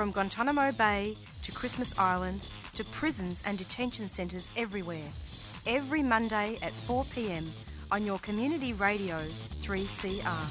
From 0.00 0.12
Guantanamo 0.12 0.72
Bay 0.72 1.14
to 1.42 1.52
Christmas 1.52 1.92
Island 1.98 2.40
to 2.72 2.84
prisons 2.84 3.42
and 3.44 3.58
detention 3.58 4.08
centres 4.08 4.48
everywhere. 4.56 5.04
Every 5.66 6.02
Monday 6.02 6.58
at 6.62 6.72
4 6.72 7.04
pm 7.14 7.44
on 7.92 8.06
your 8.06 8.18
community 8.20 8.72
radio 8.72 9.18
3CR. 9.60 10.44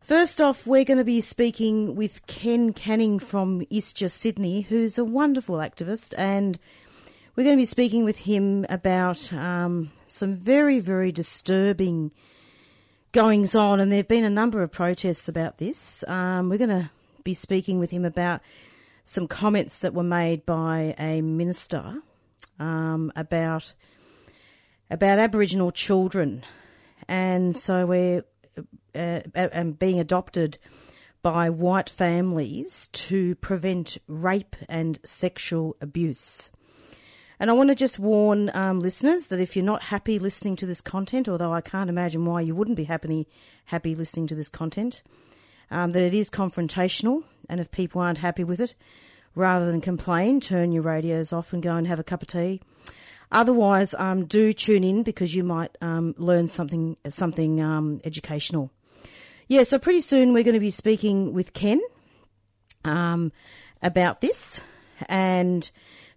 First 0.00 0.40
off, 0.40 0.66
we're 0.66 0.84
going 0.84 0.98
to 0.98 1.04
be 1.04 1.20
speaking 1.20 1.96
with 1.96 2.26
Ken 2.26 2.72
Canning 2.72 3.18
from 3.18 3.62
ISJA 3.66 4.10
Sydney, 4.10 4.62
who's 4.62 4.96
a 4.96 5.04
wonderful 5.04 5.56
activist, 5.56 6.14
and 6.16 6.58
we're 7.34 7.44
going 7.44 7.56
to 7.56 7.60
be 7.60 7.66
speaking 7.66 8.04
with 8.04 8.18
him 8.18 8.64
about 8.68 9.32
um, 9.32 9.90
some 10.06 10.34
very, 10.34 10.78
very 10.78 11.10
disturbing 11.10 12.12
goings 13.12 13.54
on, 13.54 13.80
and 13.80 13.90
there 13.90 13.98
have 13.98 14.08
been 14.08 14.24
a 14.24 14.30
number 14.30 14.62
of 14.62 14.70
protests 14.70 15.28
about 15.28 15.58
this. 15.58 16.04
Um, 16.06 16.48
we're 16.48 16.58
going 16.58 16.70
to 16.70 16.90
be 17.24 17.34
speaking 17.34 17.78
with 17.78 17.90
him 17.90 18.04
about 18.04 18.40
some 19.04 19.26
comments 19.26 19.80
that 19.80 19.94
were 19.94 20.02
made 20.02 20.46
by 20.46 20.94
a 20.98 21.20
minister 21.20 22.02
um, 22.58 23.12
about 23.16 23.74
about 24.90 25.18
Aboriginal 25.18 25.70
children, 25.70 26.44
and 27.08 27.56
so 27.56 27.86
we're 27.86 28.24
uh, 28.94 29.20
and 29.34 29.78
being 29.78 30.00
adopted 30.00 30.58
by 31.22 31.50
white 31.50 31.88
families 31.88 32.88
to 32.92 33.34
prevent 33.36 33.98
rape 34.06 34.56
and 34.68 34.98
sexual 35.04 35.76
abuse. 35.80 36.50
And 37.40 37.48
I 37.48 37.54
want 37.54 37.70
to 37.70 37.74
just 37.74 37.98
warn 37.98 38.50
um, 38.52 38.80
listeners 38.80 39.28
that 39.28 39.40
if 39.40 39.56
you're 39.56 39.64
not 39.64 39.84
happy 39.84 40.18
listening 40.18 40.56
to 40.56 40.66
this 40.66 40.82
content, 40.82 41.26
although 41.26 41.54
I 41.54 41.62
can't 41.62 41.88
imagine 41.88 42.26
why 42.26 42.42
you 42.42 42.54
wouldn't 42.54 42.76
be 42.76 42.84
happy 42.84 43.26
happy 43.64 43.94
listening 43.94 44.26
to 44.26 44.34
this 44.34 44.50
content, 44.50 45.02
um, 45.70 45.92
that 45.92 46.02
it 46.02 46.12
is 46.12 46.28
confrontational, 46.28 47.24
and 47.48 47.58
if 47.58 47.70
people 47.70 48.02
aren't 48.02 48.18
happy 48.18 48.44
with 48.44 48.60
it, 48.60 48.74
rather 49.34 49.70
than 49.70 49.80
complain, 49.80 50.38
turn 50.38 50.70
your 50.70 50.82
radios 50.82 51.32
off 51.32 51.54
and 51.54 51.62
go 51.62 51.76
and 51.76 51.86
have 51.86 51.98
a 51.98 52.04
cup 52.04 52.20
of 52.20 52.28
tea. 52.28 52.60
Otherwise, 53.32 53.94
um, 53.94 54.26
do 54.26 54.52
tune 54.52 54.84
in 54.84 55.02
because 55.02 55.34
you 55.34 55.42
might 55.42 55.78
um, 55.80 56.14
learn 56.18 56.46
something 56.46 56.98
something 57.08 57.58
um, 57.62 58.02
educational. 58.04 58.70
Yeah, 59.48 59.62
so 59.62 59.78
pretty 59.78 60.02
soon 60.02 60.34
we're 60.34 60.44
going 60.44 60.54
to 60.54 60.60
be 60.60 60.68
speaking 60.70 61.32
with 61.32 61.54
Ken 61.54 61.80
um, 62.84 63.32
about 63.82 64.20
this, 64.20 64.60
and 65.08 65.70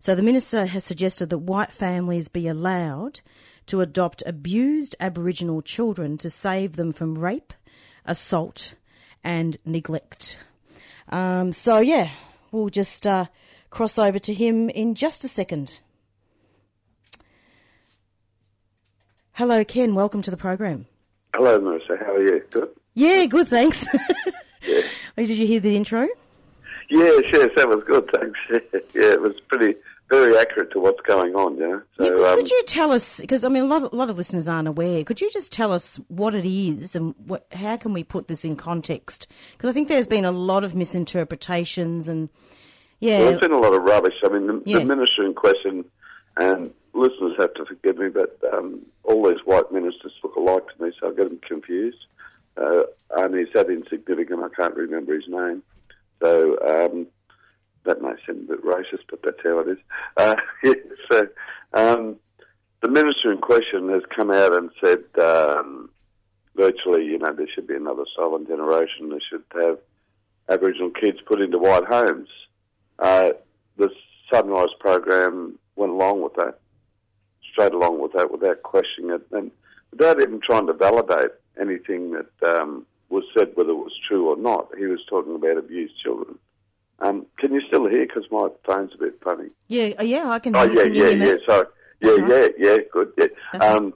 so 0.04 0.16
the 0.16 0.22
minister 0.22 0.66
has 0.66 0.84
suggested 0.84 1.30
that 1.30 1.38
white 1.38 1.72
families 1.72 2.28
be 2.28 2.46
allowed 2.46 3.22
to 3.68 3.80
adopt 3.80 4.22
abused 4.26 4.98
Aboriginal 5.00 5.62
children 5.62 6.18
to 6.18 6.30
save 6.30 6.76
them 6.76 6.92
from 6.92 7.18
rape, 7.18 7.54
assault, 8.04 8.76
and 9.24 9.56
neglect. 9.64 10.40
Um, 11.08 11.54
so 11.54 11.80
yeah, 11.80 12.10
we'll 12.52 12.68
just 12.68 13.08
uh, 13.08 13.28
cross 13.70 13.98
over 13.98 14.20
to 14.20 14.34
him 14.34 14.70
in 14.72 14.94
just 14.94 15.24
a 15.24 15.30
second. 15.30 15.80
Hello, 19.32 19.64
Ken. 19.64 19.96
Welcome 19.96 20.22
to 20.24 20.32
the 20.32 20.36
program. 20.36 20.86
Hello, 21.34 21.58
Marissa. 21.62 21.98
How 21.98 22.16
are 22.16 22.22
you? 22.22 22.44
Good? 22.50 22.68
Yeah, 22.94 23.26
good, 23.26 23.48
thanks. 23.48 23.88
Yeah. 24.66 24.82
Did 25.18 25.30
you 25.30 25.46
hear 25.46 25.60
the 25.60 25.76
intro? 25.76 26.08
Yes, 26.90 27.24
yes, 27.34 27.50
that 27.56 27.68
was 27.68 27.84
good, 27.86 28.10
thanks. 28.14 28.40
yeah, 28.94 29.12
it 29.14 29.22
was 29.22 29.40
pretty, 29.42 29.76
very 30.10 30.38
accurate 30.38 30.72
to 30.72 30.80
what's 30.80 31.02
going 31.02 31.36
on, 31.36 31.56
you 31.58 31.68
know. 31.68 31.82
So, 31.98 32.04
Yeah, 32.04 32.10
could, 32.12 32.26
um, 32.26 32.38
could 32.38 32.52
you 32.52 32.64
tell 32.68 32.92
us, 32.92 33.20
because 33.20 33.44
I 33.44 33.50
mean, 33.50 33.64
a 33.64 33.66
lot, 33.66 33.82
a 33.82 33.96
lot 33.96 34.10
of 34.10 34.18
listeners 34.18 34.48
aren't 34.48 34.68
aware, 34.68 35.04
could 35.04 35.22
you 35.22 35.32
just 35.32 35.52
tell 35.52 35.72
us 35.72 36.00
what 36.08 36.36
it 36.36 36.46
is 36.46 36.96
and 36.96 37.16
what, 37.26 37.48
how 37.54 37.78
can 37.78 37.94
we 37.94 38.04
put 38.04 38.28
this 38.28 38.46
in 38.46 38.56
context? 38.56 39.28
Because 39.54 39.70
I 39.70 39.74
think 39.74 39.88
there's 39.88 40.08
been 40.08 40.26
a 40.26 40.32
lot 40.32 40.64
of 40.64 40.76
misinterpretations 40.76 42.08
and, 42.08 42.30
yeah. 43.00 43.20
well, 43.20 43.28
there's 43.30 43.40
been 43.40 43.52
a 43.52 43.60
lot 43.60 43.74
of 43.74 43.84
rubbish. 43.84 44.16
I 44.24 44.30
mean, 44.30 44.48
the, 44.48 44.62
Yeah. 44.66 44.80
the 44.80 44.86
minister 44.86 45.26
in 45.26 45.34
question, 45.34 45.86
and 46.38 46.72
listeners 46.94 47.34
have 47.40 47.54
to 47.56 47.66
forgive 47.66 47.98
me, 47.98 48.10
but 48.10 48.38
um, 48.54 48.82
all 49.04 49.28
these 49.28 49.46
white 49.46 49.72
ministers 49.72 50.14
look 50.24 50.36
alike 50.36 50.64
to 50.78 50.84
me, 50.84 50.92
so 51.00 51.10
I 51.10 51.14
get 51.14 51.30
them 51.30 51.40
confused. 51.48 52.06
Uh, 52.56 52.84
and 53.18 53.36
he's 53.36 53.48
that 53.56 53.70
insignificant, 53.70 54.44
I 54.44 54.50
can't 54.56 54.76
remember 54.76 55.16
his 55.16 55.28
name. 55.28 55.64
So 56.22 56.58
um, 56.62 57.08
that 57.86 58.02
may 58.02 58.14
seem 58.26 58.46
a 58.46 58.56
bit 58.56 58.66
racist, 58.66 59.04
but 59.10 59.22
that's 59.24 59.38
how 59.44 59.60
it 59.60 59.70
is. 59.70 59.78
Uh, 60.18 60.36
so 61.12 61.28
um, 61.74 62.18
the 62.82 62.90
minister 62.90 63.32
in 63.32 63.40
question 63.40 63.90
has 63.90 64.04
come 64.16 64.32
out 64.32 64.54
and 64.54 64.70
said 64.84 65.04
um, 65.22 65.90
virtually, 66.56 67.06
you 67.06 67.18
know, 67.18 67.34
there 67.34 67.48
should 67.54 67.68
be 67.68 67.76
another 67.76 68.06
silent 68.16 68.48
generation. 68.48 69.10
They 69.10 69.20
should 69.30 69.44
have 69.54 69.80
Aboriginal 70.50 70.92
kids 70.92 71.20
put 71.26 71.42
into 71.42 71.58
white 71.58 71.86
homes. 71.86 72.30
Uh, 73.00 73.32
the 73.78 73.90
Sunrise 74.32 74.74
program 74.80 75.58
went 75.76 75.92
along 75.92 76.22
with 76.22 76.34
that, 76.36 76.60
straight 77.52 77.74
along 77.74 78.02
with 78.02 78.14
that, 78.14 78.32
without 78.32 78.64
questioning 78.64 79.12
it, 79.12 79.26
and 79.32 79.52
without 79.92 80.22
even 80.22 80.40
trying 80.42 80.68
to 80.68 80.74
validate 80.74 81.32
anything 81.60 82.12
that 82.12 82.60
um, 82.60 82.86
was 83.10 83.24
said, 83.36 83.52
whether 83.56 83.72
it 83.72 83.76
was 83.76 83.94
true 84.08 84.30
or 84.30 84.38
not. 84.38 84.70
He 84.78 84.86
was 84.86 85.00
talking 85.10 85.36
about 85.36 85.58
abused 85.58 85.94
children. 86.02 86.38
Um, 87.00 87.26
can 87.38 87.54
you 87.54 87.62
still 87.62 87.88
hear? 87.88 88.06
Because 88.06 88.26
my 88.32 88.48
phone's 88.66 88.94
a 88.94 88.98
bit 88.98 89.20
funny. 89.24 89.50
Yeah, 89.68 89.90
uh, 90.00 90.04
yeah, 90.04 90.30
I 90.30 90.40
can 90.40 90.56
Oh 90.56 90.68
hear 90.70 90.86
you. 90.86 91.04
yeah, 91.04 91.10
Can 91.12 91.20
yeah, 91.20 91.26
me? 91.26 91.32
yeah. 91.32 91.38
Sorry. 91.48 91.68
That's 92.02 92.18
Yeah, 92.18 92.24
all 92.24 92.30
yeah, 92.30 92.48
yeah. 92.58 92.78
Good. 92.92 93.14
Yeah. 93.18 93.26
That's 93.52 93.66
um, 93.66 93.94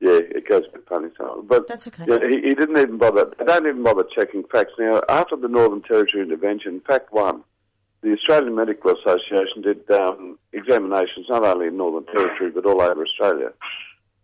yeah, 0.00 0.18
it 0.18 0.48
goes 0.48 0.64
a 0.68 0.72
bit 0.72 0.88
funny. 0.88 1.08
So, 1.16 1.44
but 1.48 1.68
That's 1.68 1.86
okay. 1.88 2.04
Yeah, 2.08 2.18
he, 2.26 2.36
he 2.48 2.54
didn't 2.54 2.76
even 2.78 2.98
bother. 2.98 3.30
They 3.38 3.44
don't 3.44 3.66
even 3.66 3.82
bother 3.82 4.04
checking 4.14 4.44
facts. 4.44 4.72
Now, 4.78 5.02
after 5.08 5.36
the 5.36 5.48
Northern 5.48 5.82
Territory 5.82 6.22
intervention, 6.22 6.80
fact 6.86 7.12
one, 7.12 7.42
the 8.02 8.12
Australian 8.12 8.54
Medical 8.54 8.96
Association 8.96 9.60
did 9.62 9.90
um, 9.90 10.38
examinations 10.52 11.26
not 11.28 11.44
only 11.44 11.66
in 11.66 11.76
Northern 11.76 12.06
Territory 12.12 12.50
but 12.50 12.64
all 12.66 12.80
over 12.82 13.02
Australia. 13.04 13.52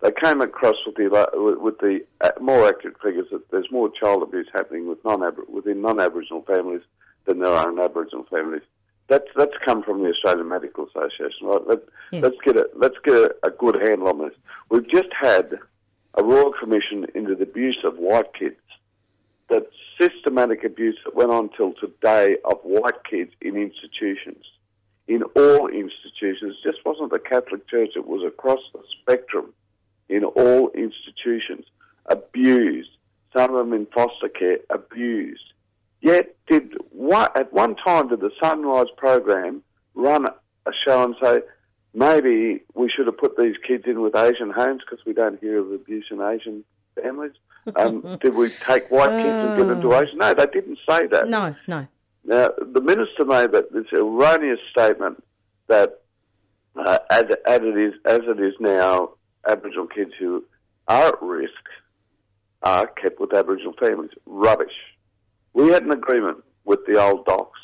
They 0.01 0.11
came 0.11 0.41
across 0.41 0.75
with 0.85 0.95
the 0.95 1.09
with- 1.33 1.57
with 1.59 1.77
the 1.79 1.99
uh, 2.21 2.31
more 2.41 2.67
accurate 2.67 2.97
figures 3.01 3.27
that 3.31 3.49
there's 3.51 3.71
more 3.71 3.89
child 3.91 4.21
abuse 4.23 4.47
happening 4.53 4.87
with 4.87 5.03
non 5.05 5.21
within 5.47 5.81
non-Aboriginal 5.81 6.43
families 6.43 6.81
than 7.27 7.39
there 7.39 7.51
are 7.51 7.71
in 7.71 7.79
Aboriginal 7.79 8.25
families. 8.29 8.63
That's 9.07 9.27
that's 9.35 9.53
come 9.63 9.83
from 9.83 10.03
the 10.03 10.09
Australian 10.09 10.49
Medical 10.49 10.87
Association, 10.87 11.47
right? 11.47 11.67
Let, 11.67 11.79
Yeah. 12.11 12.19
Let's 12.21 12.37
get 12.43 12.57
a 12.57 12.69
let's 12.75 12.97
get 13.03 13.15
a, 13.15 13.35
a 13.43 13.51
good 13.51 13.75
handle 13.81 14.09
on 14.09 14.19
this. 14.19 14.37
We've 14.69 14.87
just 14.87 15.09
had 15.13 15.57
a 16.15 16.23
royal 16.23 16.53
commission 16.53 17.05
into 17.15 17.35
the 17.35 17.43
abuse 17.43 17.79
of 17.83 17.97
white 17.97 18.33
kids. 18.33 18.55
That 19.49 19.69
systematic 19.99 20.63
abuse 20.65 20.97
that 21.05 21.15
went 21.15 21.31
on 21.31 21.49
till 21.55 21.73
today 21.73 22.37
of 22.43 22.59
white 22.63 23.03
kids 23.09 23.31
in 23.39 23.55
institutions, 23.55 24.43
in 25.07 25.23
all 25.23 25.67
institutions. 25.67 26.55
It 26.63 26.71
just 26.71 26.85
wasn't 26.85 27.11
the 27.11 27.19
Catholic 27.19 27.67
Church; 27.69 27.91
it 27.95 28.07
was 28.07 28.23
across 28.27 28.59
the 28.73 28.83
spectrum, 28.99 29.53
in 30.09 30.25
all 30.25 30.69
institutions, 30.71 31.65
abused. 32.07 32.89
Some 33.33 33.51
of 33.53 33.57
them 33.57 33.73
in 33.73 33.85
foster 33.87 34.27
care, 34.27 34.59
abused. 34.69 35.53
Yet, 36.01 36.35
did 36.47 36.73
what 36.91 37.35
at 37.37 37.51
one 37.53 37.75
time 37.75 38.09
did 38.09 38.21
the 38.21 38.31
Sunrise 38.41 38.87
program 38.97 39.63
run 39.95 40.27
a 40.27 40.71
show 40.85 41.03
and 41.03 41.15
say 41.21 41.41
maybe 41.93 42.61
we 42.75 42.89
should 42.89 43.07
have 43.07 43.17
put 43.17 43.37
these 43.37 43.55
kids 43.67 43.85
in 43.87 44.01
with 44.01 44.15
Asian 44.15 44.51
homes 44.51 44.81
because 44.85 45.03
we 45.05 45.13
don't 45.13 45.39
hear 45.39 45.59
of 45.59 45.71
abuse 45.71 46.05
in 46.11 46.21
Asian 46.21 46.63
families? 47.01 47.33
Um, 47.75 48.17
did 48.21 48.33
we 48.33 48.49
take 48.49 48.89
white 48.89 49.09
kids 49.09 49.27
and 49.27 49.57
give 49.57 49.67
them 49.67 49.81
to 49.81 49.93
Asian? 49.93 50.19
No, 50.19 50.33
they 50.33 50.45
didn't 50.45 50.79
say 50.89 51.05
that. 51.07 51.27
No, 51.27 51.53
no. 51.67 51.85
Now, 52.23 52.51
the 52.57 52.79
minister 52.79 53.25
made 53.25 53.51
that 53.51 53.73
this 53.73 53.87
erroneous 53.91 54.59
statement 54.71 55.21
that 55.67 55.99
uh, 56.77 56.99
as, 57.09 57.25
as 57.45 57.59
it 57.63 57.77
is 57.77 57.93
as 58.05 58.21
it 58.23 58.39
is 58.39 58.53
now, 58.61 59.09
Aboriginal 59.45 59.87
kids 59.87 60.11
who 60.17 60.45
are 60.87 61.07
at 61.09 61.21
risk 61.21 61.51
are 62.63 62.87
kept 62.87 63.19
with 63.19 63.33
Aboriginal 63.33 63.73
families. 63.73 64.11
Rubbish. 64.25 64.71
We 65.57 65.69
had 65.71 65.81
an 65.85 65.91
agreement 65.91 66.43
with 66.65 66.85
the 66.85 67.01
old 67.03 67.25
docs, 67.25 67.59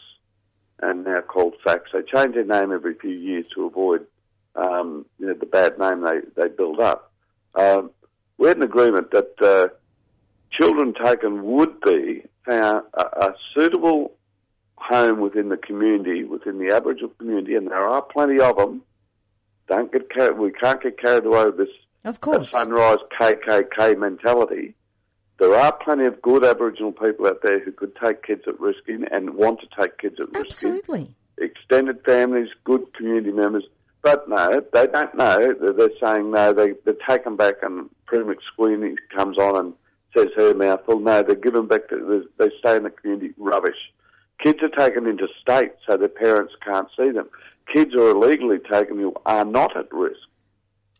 and 0.81 1.03
now 1.05 1.21
called 1.21 1.53
FACS. 1.63 1.91
They 1.93 2.01
change 2.01 2.33
their 2.33 2.43
name 2.43 2.71
every 2.73 2.95
few 2.95 3.11
years 3.11 3.45
to 3.53 3.65
avoid 3.67 4.07
um, 4.55 5.05
you 5.19 5.27
know, 5.27 5.35
the 5.35 5.45
bad 5.45 5.77
name 5.77 6.01
they, 6.01 6.21
they 6.35 6.47
build 6.47 6.79
up. 6.79 7.11
Um, 7.53 7.91
we 8.39 8.47
had 8.47 8.57
an 8.57 8.63
agreement 8.63 9.11
that 9.11 9.35
uh, 9.39 9.67
children 10.51 10.95
taken 11.05 11.43
would 11.43 11.79
be 11.81 12.23
found 12.47 12.83
a, 12.95 13.01
a 13.27 13.35
suitable 13.53 14.13
home 14.77 15.19
within 15.19 15.49
the 15.49 15.57
community, 15.57 16.23
within 16.23 16.57
the 16.57 16.73
Aboriginal 16.73 17.11
community, 17.19 17.53
and 17.53 17.67
there 17.67 17.87
are 17.87 18.01
plenty 18.01 18.39
of 18.39 18.57
them. 18.57 18.81
Don't 19.67 19.91
get 19.91 20.09
carried, 20.09 20.39
we 20.39 20.51
can't 20.51 20.81
get 20.81 20.99
carried 20.99 21.25
away 21.25 21.45
with 21.45 21.57
this 21.57 21.69
Of 22.05 22.21
course. 22.21 22.49
sunrise 22.49 22.97
KKK 23.19 23.99
mentality. 23.99 24.73
There 25.43 25.55
are 25.55 25.73
plenty 25.73 26.05
of 26.05 26.21
good 26.21 26.45
Aboriginal 26.45 26.93
people 26.93 27.27
out 27.27 27.41
there 27.43 27.59
who 27.59 27.73
could 27.73 27.93
take 28.01 28.23
kids 28.23 28.43
at 28.47 28.57
risk 28.61 28.79
in 28.87 29.03
and 29.11 29.31
want 29.31 29.59
to 29.59 29.67
take 29.77 29.97
kids 29.97 30.15
at 30.21 30.27
risk 30.27 30.37
in 30.37 30.45
Absolutely. 30.45 31.15
extended 31.37 32.01
families, 32.05 32.47
good 32.63 32.81
community 32.93 33.33
members. 33.33 33.65
But 34.03 34.29
no, 34.29 34.63
they 34.71 34.87
don't 34.87 35.13
know. 35.15 35.53
They're 35.53 35.89
saying 36.01 36.31
no, 36.31 36.53
they, 36.53 36.75
they're 36.85 36.95
taken 37.09 37.35
back 37.35 37.55
and 37.61 37.89
Prue 38.05 38.23
McSweeney 38.23 38.95
comes 39.13 39.37
on 39.37 39.57
and 39.57 39.73
says 40.15 40.29
her 40.37 40.53
mouthful. 40.53 41.01
No, 41.01 41.21
they're 41.23 41.35
given 41.35 41.67
back 41.67 41.89
to, 41.89 42.23
they 42.39 42.45
they 42.45 42.55
stay 42.59 42.77
in 42.77 42.83
the 42.83 42.89
community. 42.89 43.33
Rubbish. 43.37 43.91
Kids 44.41 44.59
are 44.63 44.69
taken 44.69 45.07
into 45.07 45.27
state 45.41 45.73
so 45.85 45.97
their 45.97 46.07
parents 46.07 46.53
can't 46.63 46.87
see 46.95 47.11
them. 47.11 47.27
Kids 47.73 47.93
are 47.95 48.11
illegally 48.11 48.59
taken 48.59 48.97
who 48.97 49.13
are 49.25 49.43
not 49.43 49.75
at 49.75 49.91
risk. 49.91 50.21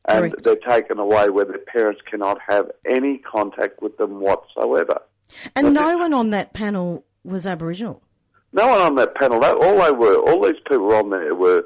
And 0.05 0.31
Correct. 0.31 0.44
they're 0.44 0.55
taken 0.55 1.00
away 1.00 1.29
where 1.29 1.45
their 1.45 1.59
parents 1.59 2.01
cannot 2.09 2.39
have 2.47 2.69
any 2.85 3.19
contact 3.19 3.81
with 3.81 3.97
them 3.97 4.19
whatsoever. 4.19 5.01
And 5.55 5.73
no 5.73 5.97
one 5.97 6.13
on 6.13 6.31
that 6.31 6.53
panel 6.53 7.05
was 7.23 7.47
Aboriginal. 7.47 8.01
No 8.51 8.67
one 8.67 8.81
on 8.81 8.95
that 8.95 9.15
panel. 9.15 9.39
That, 9.39 9.55
all 9.55 9.81
they 9.81 9.91
were, 9.91 10.17
all 10.17 10.44
these 10.44 10.61
people 10.69 10.94
on 10.94 11.09
there 11.09 11.33
were, 11.33 11.63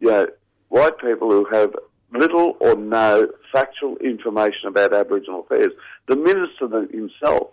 you 0.00 0.08
know, 0.08 0.26
white 0.68 0.98
people 0.98 1.30
who 1.30 1.46
have 1.50 1.74
little 2.12 2.56
or 2.60 2.76
no 2.76 3.28
factual 3.52 3.96
information 3.98 4.68
about 4.68 4.94
Aboriginal 4.94 5.40
affairs. 5.40 5.72
The 6.06 6.16
minister 6.16 6.68
himself 6.90 7.48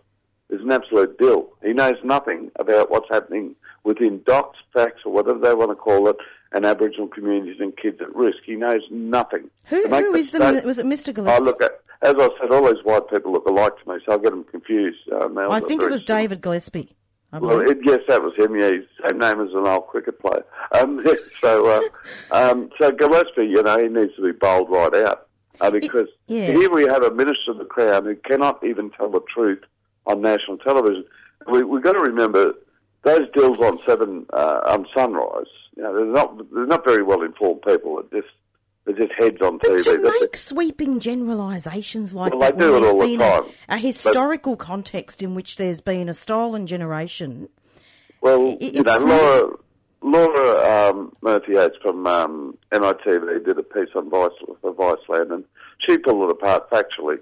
is 0.49 0.61
an 0.61 0.71
absolute 0.71 1.17
dill. 1.17 1.49
He 1.63 1.73
knows 1.73 1.95
nothing 2.03 2.51
about 2.59 2.91
what's 2.91 3.09
happening 3.09 3.55
within 3.83 4.21
docs, 4.25 4.57
FACS, 4.75 5.05
or 5.05 5.11
whatever 5.11 5.39
they 5.39 5.53
want 5.53 5.71
to 5.71 5.75
call 5.75 6.07
it, 6.09 6.17
and 6.51 6.65
Aboriginal 6.65 7.07
communities 7.07 7.57
and 7.59 7.75
kids 7.75 7.99
at 8.01 8.15
risk. 8.15 8.39
He 8.45 8.55
knows 8.55 8.81
nothing. 8.89 9.49
Who, 9.65 9.81
who 9.83 10.11
the 10.11 10.17
is 10.17 10.31
the 10.31 10.61
was 10.65 10.79
it 10.79 10.85
Mr. 10.85 11.13
Gillespie? 11.13 11.41
Oh, 11.41 11.43
look, 11.43 11.61
as 11.61 12.13
I 12.17 12.29
said, 12.39 12.51
all 12.51 12.65
these 12.65 12.83
white 12.83 13.09
people 13.09 13.33
look 13.33 13.47
alike 13.47 13.73
to 13.83 13.89
me, 13.89 13.99
so 14.05 14.13
I 14.13 14.17
get 14.17 14.31
them 14.31 14.43
confused. 14.43 14.99
Uh, 15.11 15.27
I 15.49 15.59
think 15.59 15.81
it 15.81 15.89
was 15.89 16.01
similar. 16.01 16.21
David 16.21 16.41
Gillespie. 16.41 16.95
Well, 17.33 17.59
it, 17.59 17.79
yes, 17.83 17.99
that 18.07 18.21
was 18.21 18.33
him. 18.37 18.55
Yeah, 18.55 18.71
same 19.05 19.19
name 19.19 19.41
as 19.41 19.53
an 19.53 19.67
old 19.67 19.87
cricket 19.87 20.19
player. 20.21 20.45
Um, 20.71 21.03
so, 21.41 21.67
uh, 21.67 22.33
um, 22.33 22.69
so 22.79 22.91
Gillespie, 22.91 23.47
you 23.47 23.61
know, 23.61 23.77
he 23.77 23.89
needs 23.89 24.15
to 24.15 24.21
be 24.21 24.31
bowled 24.31 24.69
right 24.69 24.95
out 24.95 25.27
uh, 25.59 25.69
because 25.69 26.07
yeah. 26.27 26.45
here 26.45 26.69
we 26.69 26.83
have 26.83 27.03
a 27.03 27.11
minister 27.11 27.51
of 27.51 27.57
the 27.57 27.65
Crown 27.65 28.05
who 28.05 28.15
cannot 28.15 28.63
even 28.63 28.89
tell 28.91 29.09
the 29.09 29.21
truth 29.33 29.63
on 30.07 30.21
national 30.21 30.57
television. 30.59 31.05
We, 31.51 31.63
we've 31.63 31.83
got 31.83 31.93
to 31.93 31.99
remember 31.99 32.53
those 33.03 33.27
deals 33.33 33.59
on 33.59 33.79
Seven 33.87 34.25
uh, 34.33 34.61
on 34.65 34.85
Sunrise. 34.95 35.45
You 35.75 35.83
know, 35.83 35.93
they're 35.93 36.05
not 36.05 36.51
they're 36.53 36.65
not 36.65 36.85
very 36.85 37.03
well 37.03 37.21
informed 37.21 37.61
people. 37.63 38.01
They're 38.11 38.21
just 38.21 38.33
they're 38.85 38.95
just 39.07 39.13
heads 39.19 39.41
on 39.41 39.57
But 39.57 39.71
TV. 39.71 39.83
to 39.83 40.19
make 40.21 40.37
sweeping 40.37 40.99
generalisations 40.99 42.13
like 42.13 42.31
Well, 42.33 42.39
that 42.41 42.57
they 42.57 42.65
do 42.65 42.71
when 42.73 42.77
it 42.77 42.81
there's 42.81 42.93
the 42.93 42.99
been 42.99 43.19
time. 43.19 43.43
a, 43.69 43.75
a 43.75 43.77
historical 43.77 44.55
context 44.55 45.21
in 45.23 45.35
which 45.35 45.57
there's 45.57 45.81
been 45.81 46.07
a 46.09 46.13
stolen 46.13 46.67
generation, 46.67 47.49
Well, 48.21 48.57
It- 48.59 48.75
you 48.75 48.83
know, 48.83 48.91
crazy. 48.99 49.05
Laura, 49.07 49.51
Laura 50.01 50.89
um, 50.89 51.15
Murphy 51.21 51.57
Oates 51.57 51.77
from 51.81 52.05
um, 52.05 52.57
NITV 52.71 53.43
did 53.43 53.57
a 53.57 53.63
piece 53.63 53.89
on 53.95 54.09
Vice, 54.09 54.29
for 54.61 54.73
Viceland, 54.73 55.33
and 55.33 55.43
she 55.79 55.97
pulled 55.97 56.29
it 56.29 56.33
apart 56.33 56.69
factually. 56.69 57.19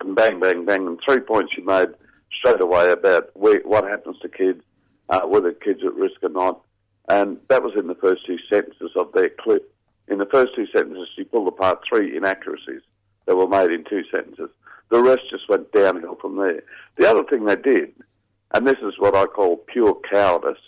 And 0.00 0.16
bang, 0.16 0.40
bang, 0.40 0.64
bang, 0.64 0.86
and 0.86 0.98
three 1.06 1.20
points 1.20 1.52
she 1.54 1.60
made 1.62 1.88
straight 2.38 2.60
away 2.60 2.90
about 2.90 3.30
what 3.34 3.84
happens 3.84 4.18
to 4.20 4.28
kids, 4.28 4.62
uh, 5.08 5.22
whether 5.22 5.52
kids 5.52 5.82
are 5.82 5.88
at 5.88 5.94
risk 5.94 6.22
or 6.22 6.28
not. 6.28 6.60
And 7.08 7.38
that 7.48 7.62
was 7.62 7.74
in 7.76 7.86
the 7.86 7.94
first 7.94 8.24
two 8.26 8.38
sentences 8.50 8.92
of 8.96 9.12
their 9.12 9.28
clip. 9.28 9.70
In 10.08 10.18
the 10.18 10.26
first 10.26 10.54
two 10.54 10.66
sentences, 10.74 11.08
she 11.16 11.24
pulled 11.24 11.48
apart 11.48 11.80
three 11.88 12.16
inaccuracies 12.16 12.82
that 13.26 13.36
were 13.36 13.48
made 13.48 13.70
in 13.70 13.84
two 13.84 14.02
sentences. 14.10 14.50
The 14.90 15.02
rest 15.02 15.22
just 15.30 15.48
went 15.48 15.72
downhill 15.72 16.16
from 16.20 16.36
there. 16.36 16.62
The 16.96 17.08
other 17.08 17.24
thing 17.24 17.44
they 17.44 17.56
did, 17.56 17.92
and 18.54 18.66
this 18.66 18.78
is 18.82 18.94
what 18.98 19.16
I 19.16 19.24
call 19.24 19.56
pure 19.56 19.96
cowardice, 20.10 20.58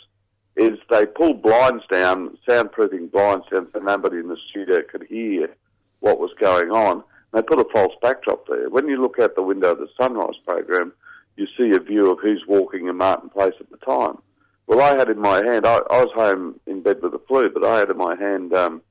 is 0.56 0.78
they 0.88 1.06
pulled 1.06 1.42
blinds 1.42 1.84
down, 1.90 2.36
soundproofing 2.48 3.12
blinds 3.12 3.44
down 3.52 3.68
so 3.72 3.78
nobody 3.78 4.18
in 4.18 4.28
the 4.28 4.38
studio 4.50 4.80
could 4.90 5.04
hear 5.08 5.54
what 6.00 6.18
was 6.18 6.30
going 6.40 6.70
on. 6.70 7.04
They 7.32 7.42
put 7.42 7.60
a 7.60 7.66
false 7.72 7.92
backdrop 8.00 8.46
there. 8.48 8.70
When 8.70 8.88
you 8.88 9.00
look 9.00 9.18
out 9.20 9.34
the 9.36 9.42
window 9.42 9.72
of 9.72 9.78
the 9.78 9.88
Sunrise 10.00 10.38
program, 10.46 10.92
you 11.36 11.46
see 11.56 11.76
a 11.76 11.80
view 11.80 12.10
of 12.10 12.18
who's 12.20 12.44
walking 12.48 12.88
in 12.88 12.96
Martin 12.96 13.28
Place 13.30 13.54
at 13.60 13.70
the 13.70 13.76
time. 13.78 14.18
Well, 14.66 14.80
I 14.80 14.98
had 14.98 15.08
in 15.08 15.20
my 15.20 15.44
hand, 15.44 15.66
I, 15.66 15.76
I 15.90 16.04
was 16.04 16.12
home 16.14 16.58
in 16.66 16.82
bed 16.82 17.02
with 17.02 17.12
the 17.12 17.20
flu, 17.28 17.50
but 17.50 17.64
I 17.64 17.78
had 17.78 17.90
in 17.90 17.96
my 17.96 18.16
hand 18.16 18.52
um, 18.52 18.82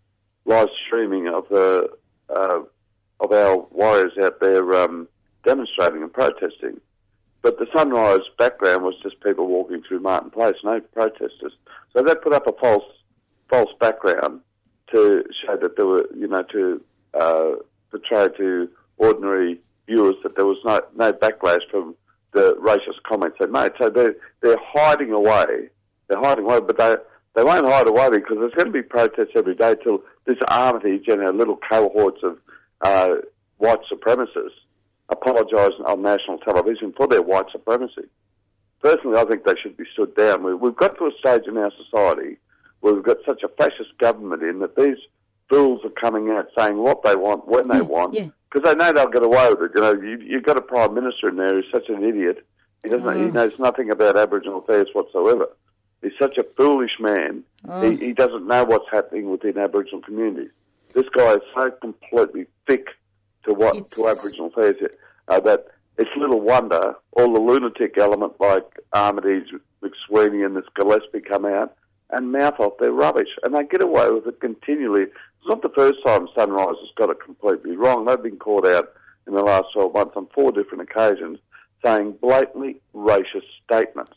live 0.46 0.70
streaming 0.86 1.28
of 1.28 1.48
the 1.50 1.90
uh, 2.30 2.60
of 3.20 3.32
our 3.32 3.58
warriors 3.72 4.14
out 4.22 4.40
there 4.40 4.74
um, 4.74 5.08
demonstrating 5.44 6.02
and 6.02 6.12
protesting. 6.12 6.80
But 7.42 7.60
the 7.60 7.68
sunrise 7.76 8.26
background 8.38 8.84
was 8.84 8.96
just 9.04 9.22
people 9.22 9.48
walking 9.48 9.84
through 9.88 10.00
Martin 10.00 10.32
Place, 10.32 10.56
no 10.64 10.80
protesters. 10.80 11.54
So 11.96 12.04
they 12.04 12.16
put 12.16 12.34
up 12.34 12.48
a 12.48 12.54
false 12.54 12.84
false 13.50 13.70
background 13.80 14.42
to 14.92 15.24
show 15.46 15.58
that 15.58 15.76
there 15.76 15.86
were, 15.86 16.08
you 16.16 16.28
know, 16.28 16.44
to 16.44 16.82
uh, 17.14 17.52
portray 17.92 18.36
to 18.38 18.70
ordinary 18.98 19.60
viewers 19.88 20.16
that 20.24 20.36
there 20.36 20.46
was 20.46 20.58
no 20.66 20.82
no 20.96 21.14
backlash 21.14 21.62
from 21.70 21.96
the 22.36 22.56
racist 22.58 23.02
comments 23.08 23.38
they 23.40 23.48
made. 23.48 23.72
So 23.80 23.90
they're 23.90 24.16
they're 24.42 24.60
hiding 24.62 25.12
away. 25.12 25.70
They're 26.08 26.20
hiding 26.20 26.46
away, 26.46 26.60
but 26.60 26.78
they 26.78 26.96
they 27.34 27.44
won't 27.44 27.66
hide 27.66 27.88
away 27.88 28.10
because 28.12 28.38
there's 28.40 28.54
going 28.54 28.68
to 28.68 28.72
be 28.72 28.84
protests 28.84 29.32
every 29.36 29.56
day 29.56 29.76
till 29.84 30.04
this 30.26 30.38
Armytage 30.48 31.08
and 31.08 31.22
a 31.22 31.32
little 31.32 31.58
cohorts 31.58 32.22
of 32.24 32.38
uh, 32.82 33.16
white 33.58 33.80
supremacists 33.92 34.60
apologise 35.10 35.74
on 35.86 36.02
national 36.02 36.38
television 36.40 36.94
for 36.96 37.08
their 37.08 37.22
white 37.22 37.46
supremacy. 37.52 38.08
Personally, 38.82 39.18
I 39.18 39.26
think 39.26 39.46
they 39.46 39.56
should 39.62 39.78
be 39.78 39.86
stood 39.94 40.16
down. 40.16 40.44
We, 40.44 40.54
we've 40.54 40.76
got 40.76 40.98
to 40.98 41.06
a 41.06 41.12
stage 41.20 41.48
in 41.48 41.58
our 41.58 41.72
society 41.84 42.38
where 42.82 42.94
we've 42.94 43.04
got 43.04 43.18
such 43.26 43.44
a 43.44 43.48
fascist 43.50 43.98
government 44.00 44.44
in 44.44 44.60
that 44.60 44.76
these 44.76 44.98
fools 45.50 45.82
are 45.84 45.90
coming 45.90 46.30
out 46.30 46.48
saying 46.58 46.78
what 46.78 47.04
they 47.04 47.16
want 47.16 47.48
when 47.48 47.68
they 47.68 47.82
want 47.82 48.14
yeah. 48.14 48.28
Because 48.56 48.72
they 48.72 48.76
know 48.78 48.94
they'll 48.94 49.10
get 49.10 49.22
away 49.24 49.50
with 49.50 49.64
it. 49.64 49.72
You 49.76 49.82
know, 49.82 49.94
you, 49.94 50.18
you've 50.26 50.44
got 50.44 50.56
a 50.58 50.62
prime 50.62 50.94
minister 50.94 51.28
in 51.28 51.36
there 51.36 51.50
who's 51.50 51.66
such 51.74 51.90
an 51.90 52.02
idiot. 52.06 52.46
He 52.84 52.90
doesn't. 52.90 53.06
He 53.18 53.30
knows 53.32 53.52
nothing 53.60 53.92
about 53.92 54.16
Aboriginal 54.18 54.60
affairs 54.60 54.88
whatsoever. 54.94 55.48
He's 56.02 56.14
such 56.18 56.38
a 56.38 56.46
foolish 56.56 56.92
man. 57.02 57.44
He, 57.82 57.98
he 57.98 58.14
doesn't 58.14 58.48
know 58.48 58.64
what's 58.64 58.86
happening 58.90 59.30
within 59.30 59.58
Aboriginal 59.58 60.02
communities. 60.02 60.52
This 60.94 61.04
guy 61.14 61.34
is 61.34 61.42
so 61.54 61.70
completely 61.72 62.46
thick 62.66 62.88
to 63.44 63.54
what 63.54 63.76
It's- 63.76 63.90
to 63.92 64.08
Aboriginal 64.08 64.48
affairs 64.48 64.78
uh, 65.28 65.40
that 65.42 65.66
it's 65.98 66.10
little 66.16 66.40
wonder 66.40 66.96
all 67.14 67.34
the 67.34 67.40
lunatic 67.42 67.98
element 67.98 68.34
like 68.40 68.64
Armytage, 68.94 69.50
McSweeney, 69.84 70.46
and 70.46 70.56
this 70.56 70.66
Gillespie 70.76 71.20
come 71.22 71.44
out 71.46 71.76
and 72.12 72.32
mouth 72.32 72.60
off 72.60 72.78
their 72.80 72.92
rubbish, 72.92 73.30
and 73.44 73.56
they 73.56 73.64
get 73.64 73.82
away 73.82 74.10
with 74.10 74.28
it 74.28 74.40
continually. 74.40 75.04
It's 75.04 75.48
not 75.48 75.62
the 75.62 75.70
first 75.70 76.00
time 76.06 76.28
Sunrise 76.36 76.76
has 76.80 76.92
got 76.96 77.10
it 77.10 77.24
completely 77.24 77.76
wrong. 77.76 78.06
They've 78.06 78.22
been 78.22 78.38
caught 78.38 78.68
out 78.68 78.94
in 79.28 79.34
the 79.34 79.44
last 79.44 79.66
12 79.74 79.94
months 79.94 80.14
on 80.16 80.28
four 80.34 80.52
different 80.52 80.90
occasions 80.90 81.40
saying 81.84 82.18
blatantly 82.22 82.82
racist 82.96 83.46
statements. 83.64 84.14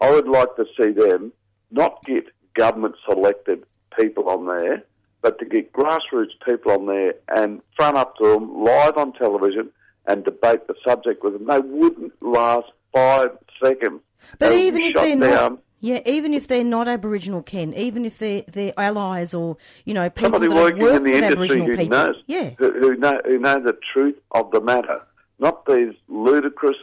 I 0.00 0.10
would 0.10 0.28
like 0.28 0.54
to 0.56 0.64
see 0.76 0.90
them 0.90 1.32
not 1.70 2.04
get 2.04 2.24
government 2.54 2.96
selected 3.08 3.64
people 3.98 4.28
on 4.28 4.46
there, 4.46 4.84
but 5.20 5.38
to 5.38 5.44
get 5.44 5.72
grassroots 5.72 6.32
people 6.46 6.72
on 6.72 6.86
there 6.86 7.14
and 7.28 7.60
front 7.76 7.96
up 7.96 8.16
to 8.16 8.24
them 8.24 8.64
live 8.64 8.96
on 8.96 9.12
television 9.12 9.70
and 10.06 10.24
debate 10.24 10.66
the 10.66 10.74
subject 10.86 11.22
with 11.22 11.34
them. 11.34 11.46
They 11.46 11.60
wouldn't 11.60 12.12
last 12.20 12.68
five 12.92 13.30
seconds. 13.62 14.00
But 14.38 14.52
even 14.52 14.82
if 14.82 14.94
they're 14.94 15.16
down. 15.16 15.20
not, 15.20 15.58
yeah, 15.82 15.98
even 16.06 16.32
if 16.32 16.46
they're 16.46 16.62
not 16.62 16.86
Aboriginal, 16.86 17.42
Ken, 17.42 17.74
even 17.74 18.04
if 18.04 18.16
they're 18.18 18.44
they're 18.46 18.72
allies 18.76 19.34
or 19.34 19.56
you 19.84 19.92
know 19.92 20.08
people 20.08 20.30
somebody 20.30 20.46
that 20.46 20.54
working 20.54 20.80
worked 20.80 20.96
in 20.98 21.04
the 21.04 21.10
with 21.10 21.24
industry 21.24 21.32
Aboriginal 21.32 21.66
who 21.66 21.76
people, 21.76 21.98
knows, 21.98 22.22
yeah, 22.28 22.50
who, 22.56 22.72
who 22.72 22.96
know 22.96 23.20
who 23.24 23.38
know 23.40 23.60
the 23.60 23.76
truth 23.92 24.14
of 24.30 24.52
the 24.52 24.60
matter, 24.60 25.02
not 25.40 25.66
these 25.66 25.92
ludicrous, 26.06 26.76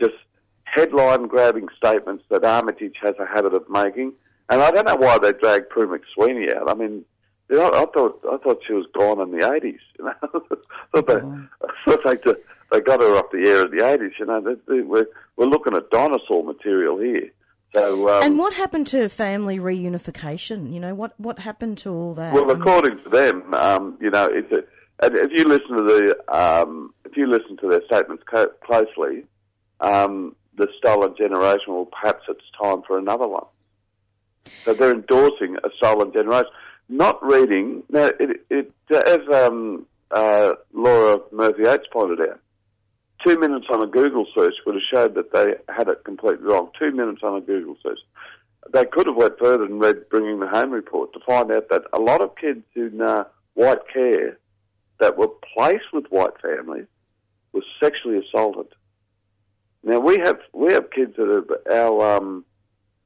just 0.00 0.14
headline 0.62 1.26
grabbing 1.26 1.66
statements 1.76 2.22
that 2.30 2.44
Armytage 2.44 2.94
has 3.02 3.16
a 3.18 3.26
habit 3.26 3.52
of 3.52 3.68
making. 3.68 4.12
And 4.48 4.62
I 4.62 4.70
don't 4.70 4.86
know 4.86 4.94
why 4.94 5.18
they 5.18 5.32
dragged 5.32 5.70
Prue 5.70 5.88
McSweeney 5.88 6.54
out. 6.54 6.70
I 6.70 6.74
mean, 6.74 7.04
you 7.50 7.56
know, 7.56 7.66
I 7.66 7.84
thought 7.92 8.20
I 8.32 8.36
thought 8.36 8.62
she 8.64 8.74
was 8.74 8.86
gone 8.96 9.20
in 9.20 9.36
the 9.36 9.52
eighties. 9.52 9.80
You 9.98 10.04
know, 10.04 10.14
I 10.22 11.00
thought 11.00 11.06
they, 11.08 11.14
oh. 11.14 11.48
I 11.88 11.96
thought 11.96 12.22
they, 12.22 12.34
they 12.70 12.80
got 12.80 13.00
her 13.00 13.16
off 13.16 13.32
the 13.32 13.38
air 13.38 13.66
in 13.66 13.76
the 13.76 13.84
eighties. 13.84 14.12
You 14.20 14.26
know, 14.26 14.40
they, 14.40 14.54
they, 14.68 14.82
we're 14.82 15.08
we're 15.36 15.46
looking 15.46 15.74
at 15.74 15.90
dinosaur 15.90 16.44
material 16.44 16.98
here. 16.98 17.32
So 17.74 18.08
um, 18.08 18.22
and 18.22 18.38
what 18.38 18.54
happened 18.54 18.86
to 18.88 19.08
family 19.08 19.58
reunification? 19.58 20.72
You 20.72 20.80
know, 20.80 20.94
what 20.94 21.18
what 21.18 21.38
happened 21.38 21.78
to 21.78 21.90
all 21.90 22.14
that? 22.14 22.32
Well, 22.32 22.50
according 22.50 23.02
to 23.02 23.08
them, 23.08 23.52
um, 23.54 23.98
you 24.00 24.10
know, 24.10 24.26
it's 24.26 24.50
a, 24.52 24.64
and 25.04 25.14
if 25.16 25.30
you 25.32 25.44
listen 25.44 25.76
to 25.76 25.82
the 25.82 26.34
um, 26.34 26.94
if 27.04 27.16
you 27.16 27.26
listen 27.26 27.56
to 27.58 27.68
their 27.68 27.82
statements 27.84 28.22
co- 28.30 28.52
closely, 28.64 29.24
um, 29.80 30.34
the 30.56 30.68
stolen 30.78 31.14
generation, 31.16 31.74
well, 31.74 31.86
perhaps 31.86 32.24
it's 32.28 32.40
time 32.62 32.82
for 32.86 32.98
another 32.98 33.28
one. 33.28 33.46
So 34.64 34.74
they're 34.74 34.92
endorsing 34.94 35.56
a 35.64 35.68
stolen 35.76 36.12
generation, 36.12 36.50
not 36.88 37.22
reading. 37.22 37.82
Now, 37.90 38.10
it, 38.18 38.44
it 38.48 38.72
as 38.90 39.20
um, 39.32 39.86
uh, 40.10 40.54
Laura 40.72 41.20
Murphy 41.32 41.66
Oates 41.66 41.86
pointed 41.92 42.20
out, 42.20 42.40
two 43.24 43.38
minutes 43.38 43.66
on 43.70 43.82
a 43.82 43.86
Google 43.86 44.26
search 44.36 44.54
would 44.64 44.74
have 44.74 44.82
showed 44.92 45.14
that 45.14 45.32
they 45.32 45.54
had 45.72 45.88
it 45.88 46.04
completely 46.04 46.46
wrong. 46.46 46.70
Two 46.78 46.92
minutes 46.92 47.22
on 47.22 47.36
a 47.36 47.40
Google 47.40 47.76
search. 47.82 47.98
They 48.72 48.84
could 48.84 49.06
have 49.06 49.16
went 49.16 49.38
further 49.38 49.64
and 49.64 49.80
read 49.80 50.08
Bringing 50.08 50.40
Them 50.40 50.48
Home 50.48 50.70
report 50.70 51.12
to 51.12 51.20
find 51.26 51.50
out 51.52 51.68
that 51.70 51.82
a 51.92 52.00
lot 52.00 52.20
of 52.20 52.36
kids 52.36 52.64
in 52.74 53.00
uh, 53.00 53.24
white 53.54 53.86
care 53.92 54.38
that 54.98 55.16
were 55.16 55.30
placed 55.54 55.92
with 55.92 56.06
white 56.06 56.40
families 56.40 56.86
were 57.52 57.62
sexually 57.80 58.18
assaulted. 58.18 58.66
Now 59.82 60.00
we 60.00 60.18
have 60.18 60.38
we 60.52 60.72
have 60.72 60.90
kids 60.90 61.14
that 61.16 61.28
have 61.28 61.76
our 61.76 62.16
um, 62.16 62.44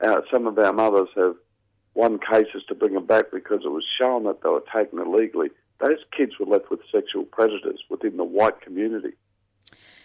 our, 0.03 0.25
some 0.33 0.47
of 0.47 0.59
our 0.59 0.73
mothers 0.73 1.09
have 1.15 1.37
won 1.95 2.19
cases 2.19 2.63
to 2.69 2.75
bring 2.75 2.95
them 2.95 3.07
back 3.07 3.27
because 3.33 3.61
it 3.65 3.71
was 3.71 3.85
shown 3.99 4.25
that 4.25 4.43
they 4.43 4.49
were 4.49 4.65
taken 4.75 4.99
illegally. 4.99 5.51
Those 5.79 5.99
kids 6.17 6.33
were 6.39 6.47
left 6.47 6.71
with 6.71 6.81
sexual 6.93 7.25
predators 7.25 7.83
within 7.91 8.17
the 8.17 8.25
white 8.25 8.61
community. 8.61 9.13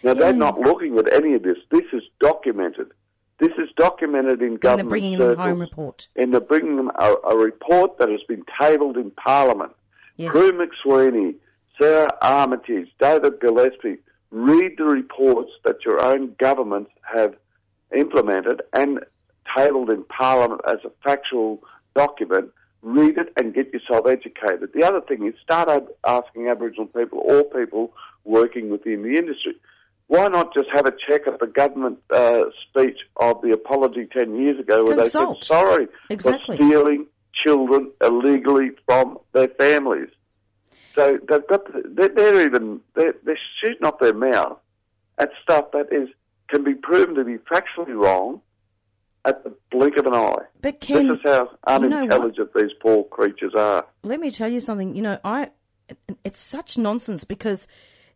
Now 0.03 0.13
they're 0.13 0.33
not 0.33 0.59
looking 0.59 0.97
at 0.97 1.11
any 1.11 1.33
of 1.33 1.43
this. 1.43 1.57
This 1.71 1.85
is 1.93 2.03
documented. 2.19 2.91
This 3.39 3.51
is 3.57 3.69
documented 3.75 4.41
in 4.41 4.49
And 4.49 4.61
government 4.61 4.89
the 4.89 4.89
bringing 4.89 5.17
them 5.17 5.37
home 5.37 5.59
report. 5.59 6.07
And 6.15 6.33
they're 6.33 6.39
bringing 6.39 6.77
them 6.77 6.91
a, 6.95 7.15
a 7.27 7.35
report 7.35 7.97
that 7.97 8.09
has 8.09 8.21
been 8.27 8.43
tabled 8.59 8.97
in 8.97 9.11
Parliament. 9.11 9.71
Yes. 10.17 10.31
Prue 10.31 10.53
McSweeney, 10.53 11.35
Sarah 11.79 12.09
Armytage, 12.21 12.89
David 12.99 13.41
Gillespie, 13.41 13.97
read 14.31 14.77
the 14.77 14.85
reports 14.85 15.51
that 15.65 15.83
your 15.85 16.01
own 16.01 16.35
governments 16.39 16.91
have 17.13 17.35
implemented 17.95 18.61
and 18.73 18.99
tabled 19.55 19.89
in 19.89 20.03
Parliament 20.05 20.61
as 20.67 20.77
a 20.85 20.91
factual 21.03 21.61
document. 21.95 22.51
Read 22.81 23.17
it 23.17 23.33
and 23.37 23.53
get 23.53 23.73
yourself 23.73 24.07
educated. 24.07 24.69
The 24.73 24.83
other 24.83 25.01
thing 25.01 25.25
is 25.25 25.33
start 25.41 25.69
asking 26.05 26.47
Aboriginal 26.47 26.85
people 26.85 27.19
or 27.23 27.43
people 27.43 27.93
working 28.23 28.69
within 28.69 29.01
the 29.01 29.15
industry. 29.15 29.55
Why 30.07 30.27
not 30.27 30.53
just 30.53 30.69
have 30.73 30.85
a 30.85 30.91
check 30.91 31.27
at 31.27 31.39
the 31.39 31.47
government 31.47 31.97
uh, 32.11 32.43
speech 32.69 32.99
of 33.17 33.41
the 33.41 33.51
apology 33.51 34.07
10 34.11 34.35
years 34.35 34.59
ago 34.59 34.83
where 34.83 34.97
Consult. 34.97 35.41
they 35.41 35.41
said 35.41 35.43
sorry 35.45 35.87
Exactly. 36.09 36.57
for 36.57 36.63
stealing 36.63 37.07
children 37.43 37.91
illegally 38.01 38.71
from 38.85 39.17
their 39.33 39.47
families. 39.47 40.09
So 40.93 41.19
they've 41.27 41.47
got 41.47 41.65
the, 41.71 41.83
they're, 41.85 42.09
they're 42.09 42.45
even 42.45 42.79
they're, 42.95 43.15
they're 43.23 43.39
shooting 43.61 43.83
off 43.85 43.99
their 43.99 44.13
mouth 44.13 44.57
at 45.17 45.31
stuff 45.41 45.71
that 45.73 45.87
is 45.91 46.09
can 46.49 46.63
be 46.63 46.75
proven 46.75 47.15
to 47.15 47.23
be 47.23 47.37
factually 47.37 47.95
wrong 47.99 48.41
at 49.25 49.43
the 49.43 49.53
blink 49.71 49.97
of 49.97 50.05
an 50.05 50.13
eye. 50.13 50.43
But 50.61 50.79
Ken, 50.79 51.07
this 51.07 51.17
is 51.17 51.23
how 51.25 51.49
you 51.81 51.89
know 51.89 51.97
unintelligent 51.97 52.51
these 52.53 52.71
poor 52.79 53.03
creatures 53.05 53.53
are. 53.55 53.85
let 54.03 54.19
me 54.19 54.29
tell 54.31 54.47
you 54.47 54.59
something. 54.59 54.95
You 54.95 55.01
know, 55.01 55.19
I 55.23 55.49
it's 56.23 56.39
such 56.39 56.77
nonsense 56.77 57.23
because 57.23 57.67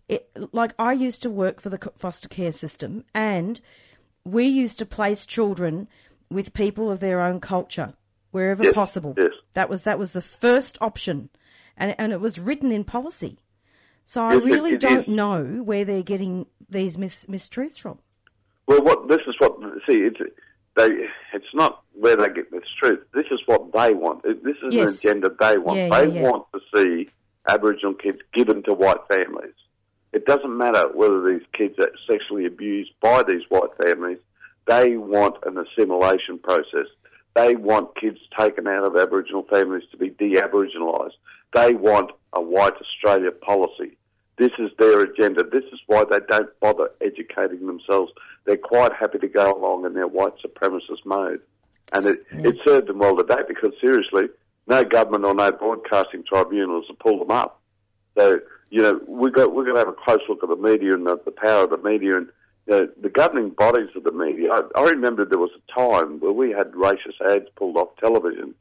it 0.10 0.30
like 0.52 0.74
I 0.78 0.92
used 0.94 1.22
to 1.24 1.30
work 1.30 1.62
for 1.62 1.70
the 1.70 1.80
foster 1.96 2.28
care 2.28 2.52
system 2.52 3.06
and 3.16 3.62
we 4.26 4.46
used 4.46 4.78
to 4.80 4.86
place 4.86 5.26
children 5.26 5.88
with 6.30 6.54
people 6.54 6.92
of 6.92 7.00
their 7.00 7.22
own 7.22 7.40
culture 7.40 7.94
wherever 8.32 8.64
Yes, 8.64 8.74
possible. 8.76 9.14
yes. 9.18 9.32
That 9.54 9.70
was 9.70 9.84
that 9.86 9.98
was 10.00 10.12
the 10.14 10.22
first 10.22 10.78
option. 10.82 11.30
And 11.78 11.96
and 11.98 12.12
it 12.12 12.20
was 12.20 12.40
written 12.40 12.72
in 12.72 12.84
policy. 12.84 13.40
So 14.04 14.24
I 14.24 14.34
Yes, 14.34 14.42
it- 14.44 14.46
really 14.46 14.78
don't 14.78 15.08
is. 15.08 15.16
know 15.16 15.44
where 15.64 15.86
they're 15.86 16.04
getting 16.04 16.48
these 16.70 16.98
mis- 16.98 17.26
mistruths 17.28 17.80
from. 17.80 18.00
Well, 18.68 18.82
what 18.84 19.08
this 19.08 19.22
is 19.28 19.36
what 19.40 19.54
see 19.88 20.00
it's 20.10 20.20
they 20.76 20.90
it's 21.34 21.54
not 21.54 21.84
where 21.94 22.16
they 22.16 22.30
get 22.30 22.52
this 22.52 22.64
truth. 22.82 23.00
This 23.14 23.26
is 23.32 23.40
what 23.46 23.72
they 23.74 23.94
want. 23.94 24.24
This 24.24 24.58
is 24.64 24.76
an 24.76 24.88
agenda 24.88 25.32
they 25.40 25.58
want. 25.58 25.78
Yeah, 25.80 25.90
they 25.90 26.08
yeah, 26.08 26.14
yeah. 26.22 26.30
want 26.30 26.46
to 26.54 26.60
see 26.76 27.10
Aboriginal 27.48 27.94
kids 27.96 28.20
given 28.34 28.62
to 28.64 28.74
white 28.74 29.00
families. 29.10 29.54
It 30.12 30.26
doesn't 30.26 30.58
matter 30.58 30.88
whether 30.94 31.22
these 31.24 31.46
kids 31.54 31.76
are 31.80 31.92
sexually 32.10 32.46
abused 32.46 32.92
by 33.02 33.24
these 33.24 33.44
white 33.50 33.70
families. 33.84 34.18
They 34.68 34.98
want 34.98 35.38
an 35.46 35.58
assimilation 35.58 36.40
process. 36.40 36.88
They 37.36 37.56
want 37.56 37.96
kids 37.96 38.20
taken 38.38 38.68
out 38.68 38.86
of 38.86 38.96
Aboriginal 38.98 39.44
families 39.44 39.84
to 39.92 39.98
be 39.98 40.10
de-Aboriginalised. 40.10 41.14
They 41.54 41.74
want 41.74 42.12
a 42.34 42.42
white 42.42 42.74
Australia 42.74 43.32
policy. 43.32 43.98
This 44.38 44.52
is 44.58 44.72
their 44.80 45.02
agenda. 45.02 45.44
This 45.44 45.66
is 45.72 45.80
why 45.88 46.06
they 46.10 46.20
don't 46.28 46.50
bother 46.60 46.90
educating 47.02 47.68
themselves. 47.68 48.12
They're 48.46 48.58
quite 48.58 48.94
happy 48.94 49.20
to 49.20 49.28
go 49.28 49.54
along 49.54 49.86
in 49.86 49.94
their 49.94 50.08
white 50.08 50.34
supremacist 50.44 51.06
mode. 51.06 51.42
And 51.92 52.06
it, 52.06 52.30
mm. 52.32 52.46
it 52.46 52.56
served 52.66 52.88
them 52.88 53.00
well 53.00 53.18
today 53.18 53.42
because 53.48 53.74
seriously, 53.82 54.30
no 54.68 54.84
government 54.84 55.26
or 55.26 55.34
no 55.34 55.52
broadcasting 55.52 56.24
tribunals 56.24 56.86
have 56.88 57.00
pulled 57.00 57.22
them 57.22 57.32
up. 57.32 57.60
So, 58.18 58.40
you 58.70 58.82
know, 58.82 59.00
we've 59.08 59.34
got, 59.34 59.54
we're 59.54 59.64
going 59.64 59.76
to 59.76 59.80
have 59.80 59.88
a 59.88 59.94
close 59.94 60.20
look 60.28 60.44
at 60.44 60.50
the 60.50 60.56
media 60.56 60.94
and 60.94 61.06
the, 61.06 61.20
the 61.26 61.32
power 61.32 61.64
of 61.64 61.70
the 61.72 61.78
media 61.78 62.18
and 62.18 62.28
you 62.68 62.74
know, 62.74 62.88
the 63.02 63.10
governing 63.10 63.50
bodies 63.50 63.90
of 63.96 64.04
the 64.04 64.12
media. 64.12 64.52
I, 64.52 64.62
I 64.76 64.84
remember 64.90 65.26
there 65.26 65.40
was 65.40 65.52
a 65.56 65.80
time 65.80 66.20
where 66.20 66.32
we 66.32 66.52
had 66.52 66.72
racist 66.74 67.20
ads 67.28 67.48
pulled 67.56 67.78
off 67.78 67.90
television 68.00 68.54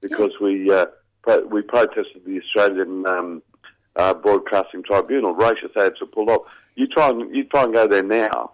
because 0.00 0.32
we 0.40 0.70
uh, 0.70 0.86
pro- 1.22 1.46
we 1.46 1.62
protested 1.62 2.24
the 2.26 2.40
Australian 2.40 3.06
um, 3.06 3.42
uh, 3.94 4.14
Broadcasting 4.14 4.82
Tribunal. 4.82 5.36
Racist 5.36 5.76
ads 5.76 6.00
were 6.00 6.08
pulled 6.08 6.30
off. 6.30 6.42
You 6.74 6.88
try 6.88 7.10
and 7.10 7.34
you 7.34 7.44
try 7.44 7.62
and 7.62 7.72
go 7.72 7.86
there 7.86 8.02
now, 8.02 8.52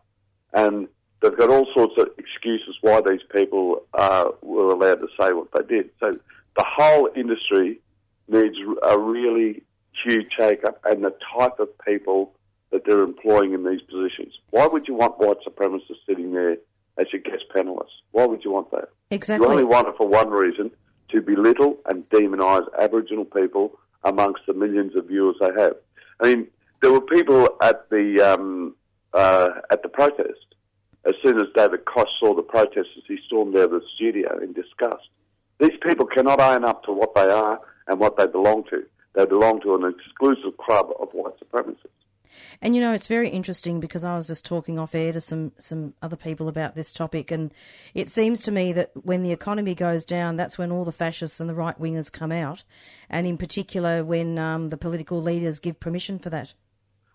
and 0.53 0.89
they've 1.23 1.39
got 1.39 1.49
all 1.49 1.67
sorts 1.75 1.95
of 1.99 2.09
excuses 2.19 2.77
why 2.83 3.01
these 3.01 3.23
people 3.33 3.83
uh, 3.95 4.29
were 4.43 4.73
allowed 4.73 4.97
to 4.97 5.09
say 5.19 5.33
what 5.33 5.49
they 5.57 5.65
did. 5.77 5.91
So 6.03 6.19
the 6.57 6.65
whole 6.67 7.09
industry 7.17 7.81
needs 8.29 8.57
a 8.83 8.99
really 8.99 9.63
huge 10.05 10.27
shake-up, 10.39 10.81
and 10.85 11.05
the 11.05 11.15
type 11.39 11.59
of 11.59 11.69
people 11.87 12.33
that 12.71 12.85
they're 12.85 13.03
employing 13.03 13.53
in 13.55 13.65
these 13.65 13.81
positions. 13.83 14.35
Why 14.51 14.67
would 14.67 14.87
you 14.87 14.95
want 14.95 15.19
white 15.19 15.39
supremacists 15.47 16.05
sitting 16.07 16.33
there 16.33 16.57
as 16.99 17.07
your 17.13 17.23
guest 17.23 17.45
panelists? 17.55 17.97
Why 18.11 18.27
would 18.27 18.45
you 18.45 18.53
want 18.53 18.71
that? 18.73 18.91
Exactly. 19.11 19.47
You 19.47 19.53
only 19.53 19.65
want 19.65 19.89
it 19.89 19.95
for 19.97 20.07
one 20.07 20.31
reason, 20.31 20.71
to 21.11 21.23
belittle 21.23 21.79
and 21.87 22.09
demonise 22.11 22.65
Aboriginal 22.79 23.25
people 23.25 23.79
amongst 24.05 24.43
the 24.47 24.55
millions 24.55 24.95
of 24.97 25.07
viewers 25.07 25.37
they 25.41 25.51
have. 25.59 25.77
I 26.21 26.29
mean, 26.29 26.49
there 26.83 26.93
were 26.93 27.01
people 27.01 27.49
at 27.63 27.89
the 27.91 28.21
um, 28.21 28.75
uh, 29.15 29.51
at 29.71 29.83
the 29.83 29.89
protest. 29.89 30.45
As 31.05 31.15
soon 31.23 31.41
as 31.41 31.47
David 31.55 31.87
Koch 31.87 32.09
saw 32.21 32.35
the 32.35 32.43
protesters, 32.43 33.05
he 33.07 33.19
stormed 33.27 33.57
out 33.57 33.65
of 33.65 33.71
the 33.71 33.83
studio 33.95 34.39
in 34.43 34.53
disgust. 34.53 35.09
These 35.59 35.79
people 35.83 36.07
cannot 36.07 36.41
own 36.41 36.65
up 36.65 36.85
to 36.85 36.93
what 36.93 37.15
they 37.15 37.31
are 37.31 37.61
and 37.87 37.99
what 37.99 38.17
they 38.17 38.27
belong 38.27 38.65
to. 38.71 38.85
They 39.15 39.27
belong 39.27 39.61
to 39.63 39.75
an 39.75 39.95
exclusive 39.95 40.57
club 40.59 40.91
of 41.01 41.09
white 41.13 41.35
supremacists. 41.41 41.89
And 42.61 42.75
you 42.75 42.81
know, 42.81 42.93
it's 42.93 43.07
very 43.07 43.29
interesting 43.29 43.81
because 43.81 44.05
I 44.05 44.17
was 44.17 44.27
just 44.27 44.45
talking 44.45 44.79
off 44.79 44.95
air 44.95 45.13
to 45.13 45.21
some 45.21 45.53
some 45.59 45.95
other 46.03 46.17
people 46.17 46.49
about 46.49 46.75
this 46.75 46.93
topic, 46.93 47.31
and 47.31 47.53
it 47.95 48.11
seems 48.11 48.43
to 48.43 48.53
me 48.53 48.73
that 48.75 48.91
when 48.95 49.23
the 49.23 49.33
economy 49.33 49.75
goes 49.75 50.05
down, 50.05 50.37
that's 50.37 50.59
when 50.59 50.71
all 50.71 50.85
the 50.85 50.93
fascists 50.93 51.41
and 51.41 51.49
the 51.49 51.55
right 51.55 51.79
wingers 51.81 52.13
come 52.13 52.33
out, 52.33 52.65
and 53.09 53.27
in 53.27 53.39
particular 53.39 54.05
when 54.05 54.39
um, 54.39 54.69
the 54.69 54.77
political 54.77 55.23
leaders 55.23 55.59
give 55.59 55.81
permission 55.81 56.19
for 56.19 56.31
that. 56.31 56.55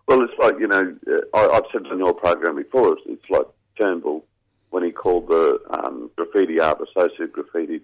Well, 0.08 0.22
it's 0.24 0.34
like, 0.38 0.60
you 0.60 0.68
know, 0.68 0.96
uh, 1.08 1.38
I, 1.38 1.58
I've 1.58 1.64
said 1.72 1.88
on 1.88 2.00
your 2.00 2.14
program 2.14 2.58
before, 2.58 2.94
it's, 2.94 3.02
it's 3.06 3.30
like 3.30 3.48
Turnbull 3.80 4.26
when 4.70 4.84
he 4.84 4.92
called 4.92 5.28
the 5.28 5.60
um, 5.70 6.10
graffiti 6.16 6.60
artists, 6.60 6.94
those 6.96 7.12
who 7.18 7.28
graffitied 7.28 7.84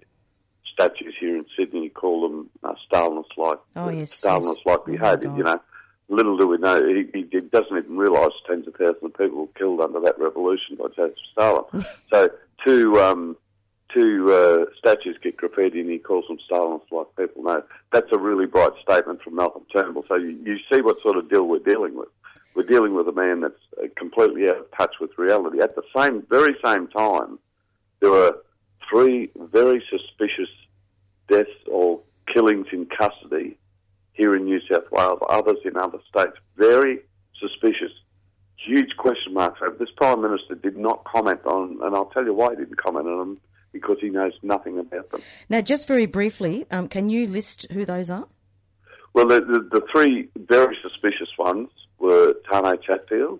statues 0.80 1.16
here 1.20 1.36
in 1.36 1.46
Sydney, 1.58 1.84
he 1.84 1.90
called 1.90 2.32
them 2.32 2.50
uh, 2.64 2.74
Stalinist-like, 2.90 3.60
Oh, 3.76 3.90
yes, 3.90 4.22
Stalinist-like 4.22 4.60
yes. 4.66 4.66
Oh, 4.66 4.84
behaviour, 4.86 5.30
God. 5.30 5.38
you 5.38 5.44
know. 5.44 5.62
Little 6.12 6.38
do 6.38 6.48
we 6.48 6.58
know, 6.58 6.84
he, 6.88 7.06
he 7.14 7.40
doesn't 7.40 7.78
even 7.78 7.96
realise 7.96 8.32
tens 8.48 8.68
of 8.68 8.74
thousands 8.74 9.04
of 9.04 9.14
people 9.16 9.42
were 9.42 9.48
killed 9.56 9.80
under 9.80 10.00
that 10.00 10.18
revolution 10.18 10.76
by 10.76 10.86
Joseph 10.96 11.16
Stalin. 11.34 11.66
so 12.12 12.30
two, 12.66 13.00
um, 13.00 13.38
two 13.94 14.34
uh, 14.34 14.66
statues 14.76 15.18
get 15.22 15.38
graffiti 15.38 15.82
and 15.82 15.90
he 15.92 16.00
calls 16.00 16.26
them 16.28 16.40
Stalinist-like 16.50 17.16
people. 17.16 17.44
No, 17.44 17.62
that's 17.92 18.12
a 18.12 18.18
really 18.18 18.48
bright 18.48 18.72
statement 18.82 19.22
from 19.22 19.36
Malcolm 19.36 19.66
Turnbull. 19.72 20.04
So 20.08 20.16
you, 20.16 20.30
you 20.44 20.58
see 20.72 20.82
what 20.82 21.00
sort 21.04 21.18
of 21.18 21.30
deal 21.30 21.44
we're 21.44 21.60
dealing 21.60 21.96
with. 21.96 22.10
We're 22.56 22.64
dealing 22.64 22.96
with 22.96 23.08
a 23.08 23.12
man 23.12 23.42
that's 23.42 23.54
uh, 23.78 23.86
completely 23.96 24.50
out 24.50 24.58
of 24.58 24.72
touch 24.76 24.96
with 25.00 25.12
reality. 25.16 25.62
At 25.62 25.76
the 25.76 25.84
same, 25.96 26.24
very 26.28 26.56
same 26.66 26.88
time, 26.88 27.38
there 28.00 28.10
were 28.10 28.36
three 28.90 29.30
very 29.52 29.84
suspicious 29.92 30.50
deaths 31.30 31.50
or 31.72 32.00
killings 32.34 32.68
in 32.72 32.86
custody 32.86 33.58
here 34.14 34.36
in 34.36 34.46
New 34.46 34.60
South 34.70 34.92
Wales, 34.92 35.20
others 35.30 35.58
in 35.64 35.78
other 35.78 36.00
states. 36.10 36.38
Very 36.58 37.00
suspicious. 37.40 37.92
Huge 38.58 38.98
question 38.98 39.34
marks 39.34 39.62
over. 39.62 39.76
This 39.80 39.90
Prime 39.96 40.22
Minister 40.22 40.56
did 40.56 40.78
not 40.78 41.06
comment 41.06 41.40
on, 41.46 41.80
and 41.82 41.96
I'll 41.96 42.08
tell 42.08 42.26
you 42.26 42.34
why 42.34 42.50
he 42.52 42.58
didn't 42.58 42.76
comment 42.76 43.08
on 43.08 43.18
them, 43.18 43.42
because 43.72 43.98
he 44.02 44.10
knows 44.10 44.34
nothing 44.44 44.78
about 44.80 45.10
them. 45.12 45.22
Now, 45.48 45.62
just 45.62 45.88
very 45.88 46.06
briefly, 46.06 46.66
um, 46.70 46.88
can 46.88 47.10
you 47.10 47.28
list 47.28 47.68
who 47.72 47.86
those 47.86 48.10
are? 48.10 48.28
Well, 49.14 49.28
the, 49.28 49.40
the, 49.42 49.80
the 49.80 49.86
three 49.92 50.30
very 50.38 50.78
suspicious 50.82 51.30
ones 51.38 51.70
were 51.98 52.36
Tane 52.52 52.78
Chatfield, 52.86 53.40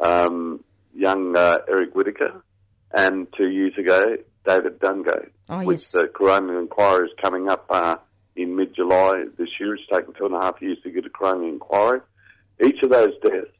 um, 0.00 0.64
young 0.94 1.36
uh, 1.36 1.58
Eric 1.68 1.94
Whittaker, 1.94 2.42
and 2.92 3.26
two 3.36 3.48
years 3.48 3.76
ago, 3.78 4.16
David 4.46 4.78
Dungay. 4.80 5.30
Oh, 5.48 5.64
which 5.64 5.80
yes. 5.80 5.92
the 5.92 6.04
coronial 6.04 6.60
inquiry 6.60 7.06
is 7.08 7.14
coming 7.22 7.48
up 7.48 7.66
uh, 7.70 7.96
in 8.36 8.56
mid-July 8.56 9.24
this 9.38 9.48
year. 9.60 9.74
It's 9.74 9.84
taken 9.92 10.14
two 10.14 10.26
and 10.26 10.34
a 10.34 10.40
half 10.40 10.60
years 10.62 10.78
to 10.82 10.90
get 10.90 11.06
a 11.06 11.10
coronial 11.10 11.52
inquiry. 11.52 12.00
Each 12.64 12.82
of 12.82 12.90
those 12.90 13.12
deaths 13.24 13.50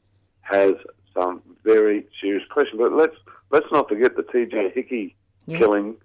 has 0.42 0.72
some 1.14 1.42
very 1.64 2.06
serious 2.20 2.44
questions. 2.50 2.80
But 2.80 2.92
let's 2.92 3.16
let's 3.50 3.66
not 3.72 3.88
forget 3.88 4.16
the 4.16 4.22
T.J. 4.22 4.72
Hickey 4.74 5.14
Yeah. 5.46 5.58
killing 5.58 5.96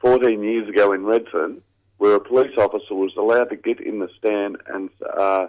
14 0.00 0.42
years 0.42 0.68
ago 0.68 0.92
in 0.92 1.04
Redfern, 1.04 1.60
where 1.98 2.14
a 2.14 2.20
police 2.20 2.56
officer 2.56 2.94
was 2.94 3.12
allowed 3.16 3.50
to 3.50 3.56
get 3.56 3.80
in 3.80 3.98
the 3.98 4.08
stand 4.18 4.56
and 4.66 4.90
uh, 5.16 5.48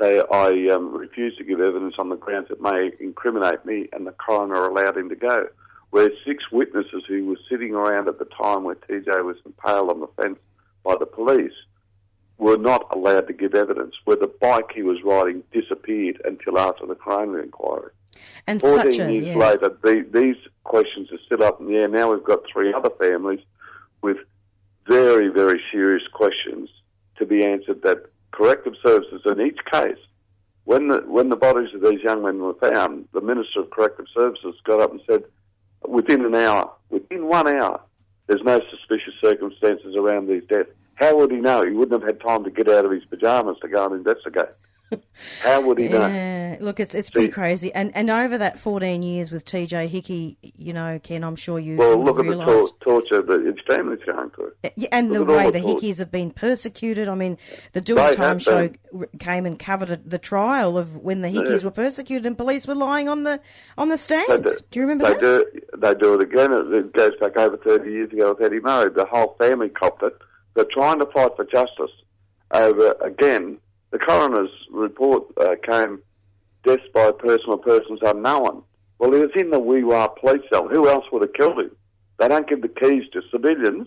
say, 0.00 0.20
I 0.30 0.68
um, 0.74 0.92
refuse 0.94 1.36
to 1.36 1.44
give 1.44 1.60
evidence 1.60 1.94
on 1.98 2.08
the 2.08 2.16
grounds 2.16 2.48
it 2.50 2.60
may 2.60 2.90
incriminate 3.00 3.64
me, 3.64 3.88
and 3.92 4.06
the 4.06 4.12
coroner 4.12 4.66
allowed 4.66 4.96
him 4.96 5.08
to 5.10 5.16
go. 5.16 5.48
Where 5.94 6.10
six 6.26 6.50
witnesses 6.50 7.04
who 7.06 7.24
were 7.24 7.38
sitting 7.48 7.72
around 7.72 8.08
at 8.08 8.18
the 8.18 8.24
time 8.24 8.64
where 8.64 8.74
TJ 8.74 9.24
was 9.24 9.36
impaled 9.46 9.90
on 9.90 10.00
the 10.00 10.08
fence 10.20 10.40
by 10.82 10.96
the 10.98 11.06
police 11.06 11.52
were 12.36 12.56
not 12.56 12.88
allowed 12.90 13.28
to 13.28 13.32
give 13.32 13.54
evidence, 13.54 13.94
where 14.04 14.16
the 14.16 14.26
bike 14.26 14.72
he 14.74 14.82
was 14.82 14.98
riding 15.04 15.44
disappeared 15.52 16.20
until 16.24 16.58
after 16.58 16.84
the 16.84 16.96
coroner 16.96 17.40
inquiry. 17.40 17.92
And 18.48 18.60
14 18.60 18.82
such 18.82 18.98
a 18.98 19.12
years 19.12 19.26
yeah. 19.28 19.36
later, 19.36 19.78
the, 19.84 20.04
these 20.12 20.34
questions 20.64 21.12
are 21.12 21.18
still 21.26 21.44
up 21.44 21.60
in 21.60 21.68
the 21.68 21.76
air. 21.76 21.86
Now 21.86 22.12
we've 22.12 22.24
got 22.24 22.40
three 22.52 22.74
other 22.74 22.90
families 23.00 23.44
with 24.02 24.16
very, 24.88 25.28
very 25.28 25.60
serious 25.70 26.02
questions 26.12 26.70
to 27.18 27.24
be 27.24 27.46
answered 27.46 27.82
that 27.82 28.06
corrective 28.32 28.74
services 28.84 29.22
in 29.26 29.40
each 29.40 29.60
case, 29.70 30.02
when 30.64 30.88
the, 30.88 31.04
when 31.06 31.28
the 31.28 31.36
bodies 31.36 31.72
of 31.72 31.82
these 31.82 32.02
young 32.02 32.24
men 32.24 32.40
were 32.40 32.54
found, 32.54 33.06
the 33.12 33.20
Minister 33.20 33.60
of 33.60 33.70
Corrective 33.70 34.06
Services 34.12 34.56
got 34.64 34.80
up 34.80 34.90
and 34.90 35.00
said, 35.08 35.22
within 35.88 36.24
an 36.24 36.34
hour, 36.34 36.70
within 36.90 37.26
one 37.26 37.48
hour, 37.48 37.80
there's 38.26 38.42
no 38.42 38.60
suspicious 38.70 39.14
circumstances 39.20 39.96
around 39.96 40.28
these 40.28 40.44
deaths. 40.48 40.70
How 40.94 41.16
would 41.16 41.30
he 41.30 41.38
know? 41.38 41.64
He 41.64 41.72
wouldn't 41.72 42.00
have 42.00 42.08
had 42.08 42.20
time 42.20 42.44
to 42.44 42.50
get 42.50 42.68
out 42.68 42.84
of 42.84 42.90
his 42.90 43.04
pajamas 43.04 43.58
to 43.60 43.68
go 43.68 43.84
and 43.86 43.94
investigate. 43.94 44.54
How 45.42 45.60
would 45.60 45.78
he 45.78 45.88
know? 45.88 46.06
Yeah, 46.06 46.56
look, 46.60 46.78
it's 46.78 46.94
it's 46.94 47.10
pretty 47.10 47.28
See- 47.28 47.32
crazy, 47.32 47.72
and 47.74 47.90
and 47.96 48.10
over 48.10 48.38
that 48.38 48.58
fourteen 48.58 49.02
years 49.02 49.30
with 49.32 49.44
TJ 49.44 49.88
Hickey, 49.88 50.36
you 50.42 50.72
know, 50.72 51.00
Ken, 51.02 51.24
I'm 51.24 51.34
sure 51.36 51.58
you 51.58 51.76
Well, 51.76 51.96
look 51.96 52.16
have 52.18 52.26
at 52.26 52.30
the 52.30 52.36
realised, 52.36 52.72
tor- 52.80 53.00
torture 53.00 53.22
that 53.22 53.44
his 53.44 53.56
family's 53.66 54.00
going 54.06 54.30
through. 54.30 54.52
Yeah, 54.76 54.88
and 54.92 55.12
the 55.12 55.20
look 55.20 55.30
all 55.30 55.36
way 55.36 55.44
the 55.50 55.60
the 55.60 55.66
Hickeys 55.66 55.98
have 55.98 56.12
been 56.12 56.30
persecuted. 56.30 57.08
I 57.08 57.14
mean, 57.16 57.38
the 57.72 57.80
Doing 57.80 58.14
Time 58.14 58.38
show 58.38 58.68
been. 58.92 59.08
came 59.18 59.46
and 59.46 59.58
covered 59.58 60.08
the 60.08 60.18
trial 60.18 60.78
of 60.78 60.96
when 60.98 61.22
the 61.22 61.28
Hickeys 61.28 61.60
Yeah. 61.60 61.64
were 61.64 61.70
persecuted 61.72 62.26
and 62.26 62.36
police 62.38 62.66
were 62.68 62.74
lying 62.76 63.08
on 63.08 63.24
the 63.24 63.40
on 63.76 63.88
the 63.88 63.98
stand. 63.98 64.44
Do, 64.44 64.56
do, 64.70 64.78
you 64.80 64.82
remember 64.86 65.06
they 65.06 65.14
that? 65.14 65.20
Do, 65.20 65.60
they 65.78 65.94
do 65.94 66.14
it 66.14 66.22
again. 66.22 66.52
It, 66.52 66.72
it 66.72 66.92
goes 66.92 67.16
back 67.20 67.36
over 67.36 67.56
30 67.56 67.90
years 67.90 68.12
ago 68.12 68.30
with 68.34 68.42
Eddie 68.42 68.60
Murray. 68.60 68.90
The 68.90 69.06
whole 69.06 69.34
family 69.40 69.70
copped 69.70 70.02
it. 70.04 70.16
They're 70.54 70.66
trying 70.70 71.00
to 71.00 71.06
fight 71.06 71.32
for 71.34 71.44
justice 71.44 71.90
over, 72.52 72.94
again, 73.00 73.58
the 73.94 74.00
coroner's 74.00 74.50
report 74.72 75.22
uh, 75.40 75.54
came 75.62 76.02
deaths 76.64 76.82
by 76.92 77.12
personal 77.12 77.56
persons 77.56 78.00
unknown. 78.02 78.64
Well, 78.98 79.12
he 79.12 79.20
was 79.20 79.30
in 79.36 79.50
the 79.50 79.60
Wee 79.60 79.84
Waa 79.84 80.08
police 80.08 80.42
cell. 80.52 80.66
Who 80.66 80.88
else 80.88 81.04
would 81.12 81.22
have 81.22 81.32
killed 81.32 81.60
him? 81.60 81.70
They 82.18 82.26
don't 82.26 82.48
give 82.48 82.60
the 82.60 82.68
keys 82.68 83.04
to 83.12 83.22
civilians, 83.30 83.86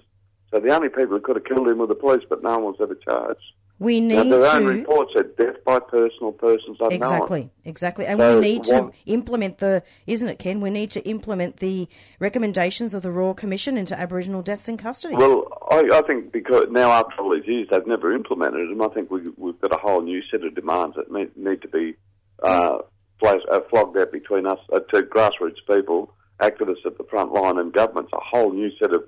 so 0.50 0.62
the 0.62 0.74
only 0.74 0.88
people 0.88 1.18
who 1.18 1.20
could 1.20 1.36
have 1.36 1.44
killed 1.44 1.68
him 1.68 1.80
were 1.80 1.88
the 1.88 1.96
police, 1.96 2.24
but 2.30 2.42
no 2.42 2.58
one 2.58 2.64
was 2.64 2.78
ever 2.80 2.96
charged. 2.96 3.42
We 3.80 4.02
Now, 4.02 4.24
need 4.24 4.32
their 4.32 4.56
own 4.56 4.64
to 4.64 4.68
report 4.70 5.10
said 5.16 5.36
death 5.36 5.64
by 5.64 5.80
personal 5.80 6.32
persons 6.32 6.78
unknown. 6.80 6.94
Exactly, 6.94 7.50
exactly. 7.64 8.06
And 8.08 8.20
So 8.20 8.36
we 8.36 8.42
need 8.42 8.64
to 8.66 8.92
implement 9.06 9.60
the, 9.60 9.84
isn't 10.08 10.28
it, 10.28 10.40
Ken? 10.40 10.62
We 10.62 10.72
need 10.72 10.90
to 10.92 11.08
implement 11.08 11.58
the 11.58 11.88
recommendations 12.20 12.96
of 12.96 13.04
the 13.04 13.12
Royal 13.12 13.36
Commission 13.36 13.78
into 13.78 14.00
Aboriginal 14.00 14.42
deaths 14.42 14.68
in 14.68 14.78
custody. 14.78 15.16
Well, 15.16 15.48
I, 15.70 15.88
I 15.94 16.02
think 16.02 16.32
because 16.32 16.66
now 16.72 16.92
after 16.92 17.22
all 17.22 17.36
these 17.36 17.48
years 17.48 17.68
they've 17.70 17.86
never 17.86 18.14
implemented 18.14 18.70
them, 18.70 18.82
I 18.82 18.88
think 18.88 19.12
we, 19.12 19.22
we've 19.38 19.60
got 19.62 19.74
a 19.74 19.78
whole 19.78 20.02
new 20.02 20.24
set 20.32 20.44
of 20.44 20.56
demands 20.56 20.96
that 20.96 21.12
need, 21.12 21.38
need 21.38 21.62
to 21.62 21.68
be 21.68 21.96
uh, 22.42 22.80
flash, 23.20 23.42
uh, 23.52 23.60
flogged 23.70 23.98
out 23.98 24.12
between 24.12 24.48
us 24.48 24.60
uh, 24.74 24.80
to 24.80 25.04
grassroots 25.04 25.58
people, 25.70 26.12
activists 26.40 26.86
at 26.86 26.98
the 26.98 27.06
front 27.10 27.32
line, 27.32 27.60
and 27.60 27.74
governments. 27.74 28.12
A 28.14 28.20
whole 28.20 28.52
new 28.52 28.72
set 28.80 28.92
of 28.92 29.04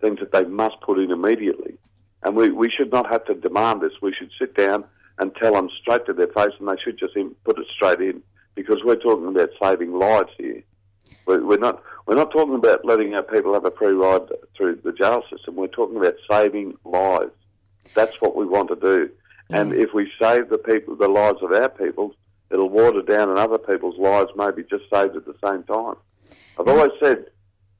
things 0.00 0.18
that 0.20 0.32
they 0.32 0.44
must 0.44 0.80
put 0.80 0.98
in 0.98 1.10
immediately. 1.10 1.76
And 2.24 2.34
we, 2.34 2.50
we 2.50 2.70
should 2.70 2.90
not 2.90 3.10
have 3.10 3.24
to 3.26 3.34
demand 3.34 3.82
this. 3.82 3.92
We 4.00 4.14
should 4.14 4.30
sit 4.38 4.56
down 4.56 4.84
and 5.18 5.34
tell 5.36 5.52
them 5.52 5.68
straight 5.80 6.06
to 6.06 6.12
their 6.12 6.28
face, 6.28 6.54
and 6.58 6.68
they 6.68 6.80
should 6.82 6.98
just 6.98 7.16
in, 7.16 7.34
put 7.44 7.58
it 7.58 7.66
straight 7.74 8.00
in 8.00 8.22
because 8.54 8.78
we're 8.84 8.96
talking 8.96 9.28
about 9.28 9.50
saving 9.62 9.92
lives 9.92 10.30
here. 10.38 10.62
We're, 11.26 11.44
we're 11.44 11.58
not 11.58 11.82
we're 12.06 12.16
not 12.16 12.32
talking 12.32 12.54
about 12.54 12.84
letting 12.84 13.14
our 13.14 13.22
people 13.22 13.54
have 13.54 13.64
a 13.64 13.70
free 13.70 13.92
ride 13.92 14.28
through 14.56 14.80
the 14.84 14.92
jail 14.92 15.22
system. 15.30 15.56
We're 15.56 15.68
talking 15.68 15.96
about 15.96 16.16
saving 16.30 16.76
lives. 16.84 17.32
That's 17.94 18.14
what 18.20 18.36
we 18.36 18.44
want 18.44 18.68
to 18.68 18.76
do. 18.76 19.10
And 19.50 19.72
if 19.72 19.94
we 19.94 20.10
save 20.20 20.48
the 20.48 20.58
people, 20.58 20.96
the 20.96 21.08
lives 21.08 21.38
of 21.42 21.52
our 21.52 21.68
people, 21.68 22.14
it'll 22.50 22.68
water 22.68 23.02
down, 23.02 23.28
and 23.28 23.38
other 23.38 23.58
people's 23.58 23.98
lives 23.98 24.30
may 24.36 24.50
be 24.50 24.62
just 24.64 24.84
saved 24.92 25.16
at 25.16 25.26
the 25.26 25.36
same 25.44 25.62
time. 25.64 25.96
I've 26.58 26.68
always 26.68 26.92
said 27.00 27.26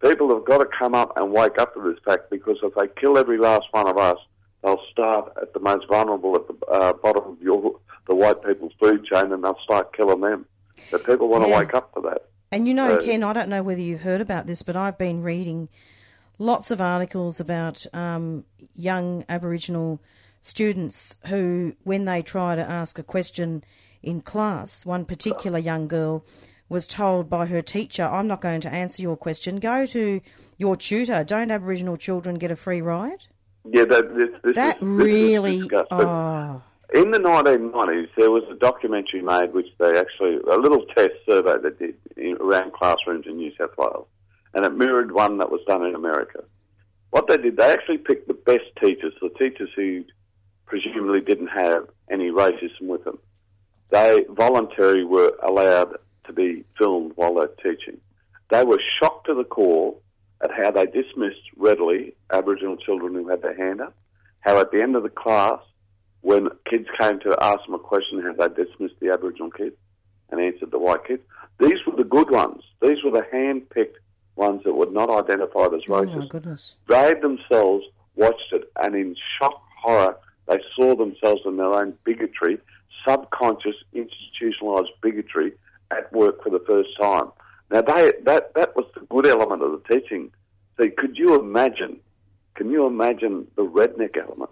people 0.02 0.35
have 0.35 0.44
got 0.44 0.59
to 0.59 0.68
come 0.78 0.94
up 0.94 1.16
and 1.16 1.33
wake 1.33 1.59
up 1.59 1.74
to 1.74 1.83
this 1.83 1.98
fact 2.04 2.30
because 2.30 2.59
if 2.62 2.74
they 2.74 2.88
kill 3.00 3.18
every 3.18 3.38
last 3.38 3.66
one 3.72 3.88
of 3.88 3.96
us, 3.98 4.18
they'll 4.64 4.81
start 4.90 5.33
at 5.40 5.53
the 5.53 5.61
most 5.61 5.87
vulnerable 5.88 6.35
at 6.37 6.48
the 6.48 6.66
uh, 6.66 6.92
bottom 6.94 7.24
of 7.33 7.42
your 7.42 7.79
the 8.09 8.14
white 8.14 8.42
people's 8.44 8.72
food 8.81 9.05
chain, 9.07 9.33
and 9.33 9.44
they'll 9.44 9.59
start 9.62 9.96
killing 9.96 10.20
them. 10.20 10.46
But 10.90 11.07
people 11.07 11.29
want 11.29 11.44
to 11.44 11.50
Yeah. 11.50 11.59
wake 11.61 11.74
up 11.74 11.94
to 11.94 12.00
that. 12.03 12.29
And 12.53 12.68
you 12.68 12.74
know, 12.74 12.98
Ken, 12.98 13.22
I 13.22 13.33
don't 13.33 13.48
know 13.48 13.62
whether 13.62 13.81
you've 13.81 14.03
heard 14.03 14.20
about 14.20 14.46
this, 14.46 14.62
but 14.62 14.77
I've 14.77 14.98
been 14.98 15.22
reading 15.22 15.68
lots 16.38 16.70
of 16.70 16.81
articles 16.81 17.40
about 17.40 17.87
um, 17.94 18.44
young 18.74 19.24
Aboriginal 19.29 20.00
students 20.42 21.16
who, 21.27 21.74
when 21.85 22.05
they 22.05 22.22
try 22.22 22.55
to 22.55 22.62
ask 22.70 22.98
a 22.98 23.03
question 23.03 23.64
in 24.03 24.20
class, 24.20 24.85
one 24.85 25.05
particular 25.07 25.59
young 25.59 25.88
girl 25.88 26.24
was 26.68 26.87
told 26.87 27.31
by 27.31 27.46
her 27.46 27.62
teacher, 27.62 28.05
I'm 28.05 28.27
not 28.27 28.40
going 28.40 28.61
to 28.62 28.72
answer 28.72 29.03
your 29.03 29.16
question. 29.16 29.59
Go 29.59 29.87
to 29.87 30.20
your 30.59 30.77
tutor. 30.77 31.24
Don't 31.24 31.50
Aboriginal 31.50 31.96
children 31.96 32.37
get 32.37 32.50
a 32.50 32.57
free 32.57 32.83
ride? 32.83 33.24
Yeah, 33.64 33.85
that 33.85 34.14
this, 34.14 34.29
this 34.42 34.57
That 34.57 34.77
is, 34.77 34.83
really. 34.83 35.57
Is 35.57 35.61
disgusting. 35.62 35.98
oh. 36.00 36.62
In 36.92 37.11
the 37.11 37.18
1990s, 37.18 38.09
there 38.16 38.31
was 38.31 38.44
a 38.50 38.55
documentary 38.55 39.22
made 39.22 39.53
which 39.53 39.66
they 39.79 39.98
actually, 39.98 40.37
a 40.48 40.57
little 40.57 40.85
test 40.94 41.14
survey 41.29 41.57
that 41.62 41.79
did 41.79 41.96
in, 42.16 42.37
around 42.40 42.72
classrooms 42.72 43.27
in 43.27 43.37
New 43.37 43.53
South 43.59 43.77
Wales, 43.77 44.07
and 44.53 44.64
it 44.64 44.74
mirrored 44.74 45.12
one 45.12 45.38
that 45.38 45.50
was 45.50 45.61
done 45.66 45.85
in 45.85 45.94
America. 45.94 46.44
What 47.11 47.27
they 47.27 47.37
did, 47.37 47.57
they 47.57 47.72
actually 47.72 47.98
picked 47.98 48.29
the 48.29 48.35
best 48.35 48.64
teachers, 48.81 49.12
the 49.20 49.31
teachers 49.31 49.70
who 49.74 50.05
presumably 50.66 51.20
didn't 51.20 51.48
have 51.48 51.88
any 52.11 52.31
racism 52.31 52.83
with 52.83 53.05
them. 53.05 53.18
They 53.90 54.24
voluntarily 54.31 55.05
were 55.05 55.33
allowed 55.42 55.96
to 56.27 56.33
be 56.33 56.64
filmed 56.79 57.12
while 57.16 57.35
they're 57.35 57.48
teaching. 57.48 57.98
They 58.50 58.64
were 58.64 58.81
shocked 59.00 59.27
to 59.27 59.35
the 59.35 59.44
core 59.44 59.96
at 60.44 60.50
how 60.52 60.70
they 60.70 60.87
dismissed 60.87 61.40
readily 61.57 62.14
Aboriginal 62.33 62.76
children 62.76 63.14
who 63.14 63.28
had 63.28 63.42
their 63.42 63.57
hand 63.57 63.80
up, 63.80 63.94
how 64.40 64.61
at 64.61 64.70
the 64.70 64.83
end 64.83 64.94
of 64.94 65.02
the 65.02 65.09
class, 65.09 65.59
when 66.20 66.48
kids 66.68 66.87
came 67.00 67.18
to 67.20 67.37
ask 67.40 67.64
them 67.66 67.74
a 67.74 67.78
question, 67.78 68.22
how 68.22 68.33
they 68.48 68.54
dismissed 68.64 68.94
the 69.00 69.11
Aboriginal 69.11 69.50
kids 69.50 69.76
and 70.30 70.40
answered 70.40 70.70
the 70.70 70.78
white 70.78 71.04
kids. 71.07 71.22
These 71.59 71.87
were 71.87 71.96
the 71.96 72.04
good 72.04 72.30
ones. 72.30 72.62
These 72.83 73.02
were 73.04 73.11
the 73.11 73.24
hand-picked 73.33 73.98
ones 74.37 74.62
that 74.64 74.74
were 74.74 74.90
not 74.90 75.11
identified 75.11 75.72
as 75.74 75.83
Oh, 75.88 75.92
racist 76.02 76.18
my 76.18 76.26
goodness. 76.26 76.76
they 76.88 77.12
themselves 77.22 77.85
watched 78.16 78.52
it 78.52 78.70
and 78.80 78.94
in 78.94 79.16
shock 79.38 79.62
horror 79.83 80.16
they 80.48 80.59
saw 80.76 80.94
themselves 80.94 81.40
in 81.46 81.57
their 81.57 81.72
own 81.72 81.94
bigotry, 82.04 82.59
subconscious 83.07 83.76
institutionalized 83.92 84.90
bigotry 85.02 85.52
at 85.90 86.12
work 86.12 86.42
for 86.42 86.50
the 86.50 86.62
first 86.66 86.90
time. 87.00 87.30
Now 87.70 87.83
they, 87.83 88.12
that 88.24 88.55
that 88.55 88.77
was 88.77 88.87
the 88.94 89.00
good 89.00 89.27
element 89.27 89.62
of 89.62 89.72
the 89.72 89.94
teaching. 89.94 90.31
See, 90.81 90.90
could 90.90 91.16
you 91.16 91.38
imagine? 91.38 92.00
Can 92.55 92.70
you 92.70 92.87
imagine 92.87 93.46
the 93.57 93.62
redneck 93.62 94.16
element? 94.16 94.50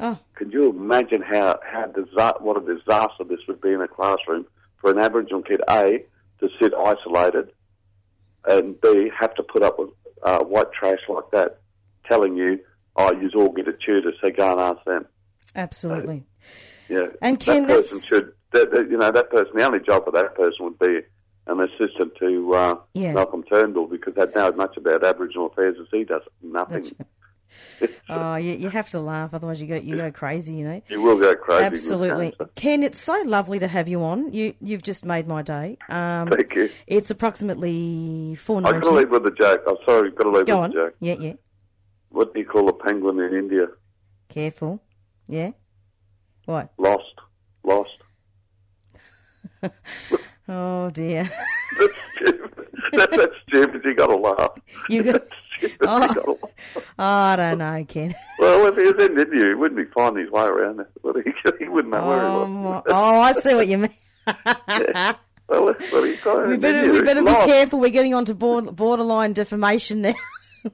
Oh, 0.00 0.18
Could 0.34 0.52
you 0.52 0.70
imagine 0.70 1.22
how 1.22 1.58
how 1.64 1.86
disa- 1.86 2.34
what 2.40 2.56
a 2.56 2.72
disaster 2.72 3.24
this 3.24 3.40
would 3.46 3.60
be 3.60 3.72
in 3.72 3.80
a 3.80 3.86
classroom 3.88 4.46
for 4.78 4.90
an 4.90 4.98
Aboriginal 4.98 5.42
kid 5.42 5.60
A 5.70 6.04
to 6.40 6.48
sit 6.60 6.72
isolated, 6.74 7.52
and 8.46 8.80
B 8.80 9.10
have 9.18 9.34
to 9.36 9.42
put 9.42 9.62
up 9.62 9.78
with 9.78 9.90
uh, 10.22 10.42
white 10.42 10.72
trash 10.72 10.98
like 11.08 11.30
that, 11.32 11.60
telling 12.06 12.36
you, 12.36 12.58
"Oh, 12.96 13.12
you 13.12 13.30
all 13.36 13.50
get 13.50 13.68
a 13.68 13.72
tutor, 13.72 14.12
so 14.20 14.30
go 14.30 14.50
and 14.52 14.60
ask 14.60 14.84
them." 14.84 15.06
absolutely. 15.54 16.24
Yeah, 16.88 17.06
And 17.22 17.38
that 17.40 17.66
person 17.66 18.00
should. 18.00 18.32
That, 18.52 18.70
that- 18.72 18.90
you 18.90 18.96
know, 18.96 19.10
that 19.12 19.30
person. 19.30 19.52
The 19.54 19.64
only 19.64 19.80
job 19.80 20.04
for 20.04 20.10
that 20.12 20.34
person 20.34 20.64
would 20.64 20.78
be 20.78 21.00
an 21.46 21.60
assistant 21.60 22.12
to 22.18 22.54
uh, 22.54 22.74
Yeah. 22.94 23.12
Malcolm 23.14 23.42
Turnbull 23.44 23.86
because 23.86 24.14
they 24.14 24.24
know 24.34 24.48
as 24.48 24.56
much 24.56 24.76
about 24.76 25.04
Aboriginal 25.04 25.46
affairs 25.46 25.76
as 25.80 25.86
he 25.90 26.04
does. 26.04 26.22
Nothing. 26.42 26.84
Oh, 28.08 28.34
you, 28.34 28.54
you 28.54 28.68
have 28.68 28.90
to 28.90 28.98
laugh, 29.00 29.32
otherwise 29.32 29.60
you 29.60 29.68
go 29.68 29.76
you 29.76 29.96
go 29.96 30.10
crazy. 30.10 30.54
You 30.54 30.64
know. 30.64 30.82
You 30.88 31.00
will 31.02 31.18
go 31.18 31.36
crazy. 31.36 31.64
Absolutely, 31.64 32.34
Ken. 32.56 32.82
It's 32.82 32.98
so 32.98 33.22
lovely 33.26 33.60
to 33.60 33.68
have 33.68 33.86
you 33.86 34.02
on. 34.02 34.32
You 34.32 34.54
you've 34.60 34.82
just 34.82 35.04
made 35.04 35.28
my 35.28 35.42
day. 35.42 35.78
Um, 35.88 36.26
Thank 36.28 36.52
you. 36.56 36.68
it's 36.88 37.10
approximately 37.10 38.34
four 38.36 38.56
I've 38.66 38.82
got 38.82 38.84
to 38.84 38.90
leave 38.90 39.10
with 39.10 39.24
a 39.26 39.30
joke. 39.30 39.62
I'm 39.68 39.76
sorry, 39.86 40.10
got 40.10 40.24
to 40.24 40.30
leave 40.30 40.46
Go 40.46 40.62
with 40.62 40.64
on. 40.64 40.70
a 40.70 40.74
joke. 40.74 40.94
Yeah, 40.98 41.14
yeah. 41.20 41.32
What 42.08 42.34
do 42.34 42.40
you 42.40 42.46
call 42.46 42.68
a 42.68 42.72
penguin 42.72 43.20
in 43.20 43.34
India? 43.34 43.66
Careful. 44.28 44.82
Yeah. 45.28 45.50
What? 46.46 46.72
Lost. 46.76 47.14
Lost. 47.62 47.90
Oh 50.48 50.90
dear. 50.90 51.30
That's 51.78 51.92
stupid. 52.16 52.66
that, 52.92 53.10
that's 53.12 53.32
stupid. 53.48 53.82
You 53.84 53.94
got 53.94 54.06
to 54.08 54.16
laugh. 54.16 54.50
You 54.88 55.02
got. 55.04 55.22
Stupid, 55.58 55.76
Oh. 55.86 56.38
you. 56.74 56.82
I 56.98 57.36
don't 57.36 57.58
know, 57.58 57.84
Ken. 57.88 58.14
Well, 58.38 58.66
if 58.66 58.76
he 58.76 58.82
was 58.92 59.04
in 59.08 59.18
India, 59.18 59.46
he 59.48 59.54
wouldn't 59.54 59.76
be 59.76 59.90
finding 59.94 60.24
his 60.24 60.32
way 60.32 60.42
around 60.42 60.80
it. 60.80 60.88
He? 61.24 61.32
he 61.64 61.68
wouldn't 61.68 61.94
know 61.94 62.06
where 62.06 62.20
he 62.20 62.26
Oh, 62.26 62.38
was. 62.40 62.76
Um, 62.78 62.82
oh, 62.88 63.20
I 63.20 63.32
see 63.32 63.54
what 63.54 63.68
you 63.68 63.78
mean. 63.78 63.90
Well, 65.46 65.66
that's 65.66 65.92
what 65.92 66.04
he's 66.08 66.22
saying. 66.22 66.46
We 66.48 66.56
better 66.56 66.90
we 66.90 67.02
better 67.02 67.20
be 67.22 67.30
lost. 67.30 67.46
careful. 67.46 67.78
We're 67.78 67.90
getting 67.90 68.14
onto 68.14 68.32
borderline 68.32 69.34
defamation 69.34 70.00
now. 70.00 70.14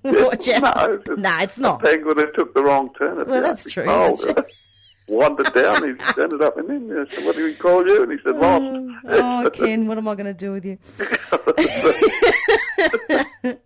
Watch 0.05 0.49
out. 0.49 0.63
No, 0.63 0.95
it's 0.95 1.09
No, 1.19 1.39
it's 1.41 1.59
not. 1.59 1.83
penguin 1.83 2.17
that 2.19 2.37
took 2.37 2.55
the 2.55 2.63
wrong 2.63 2.91
turn. 2.97 3.17
Well, 3.27 3.43
that's 3.43 3.65
true, 3.69 3.85
that's 3.85 4.23
true. 4.23 4.35
Wandered 5.11 5.53
down, 5.53 5.83
he 5.83 6.23
ended 6.23 6.41
up 6.41 6.57
in 6.57 6.71
India. 6.71 7.05
So 7.11 7.25
what 7.25 7.35
do 7.35 7.43
we 7.43 7.55
call 7.55 7.85
you? 7.85 8.05
And 8.05 8.13
he 8.13 8.19
said, 8.23 8.37
lost. 8.37 8.65
Oh, 9.09 9.51
Ken, 9.53 9.89
what 9.89 9.99
am 9.99 10.07
I 10.07 10.15
going 10.15 10.27
to 10.27 10.33
do 10.33 10.53
with 10.53 10.65
you? 10.65 10.79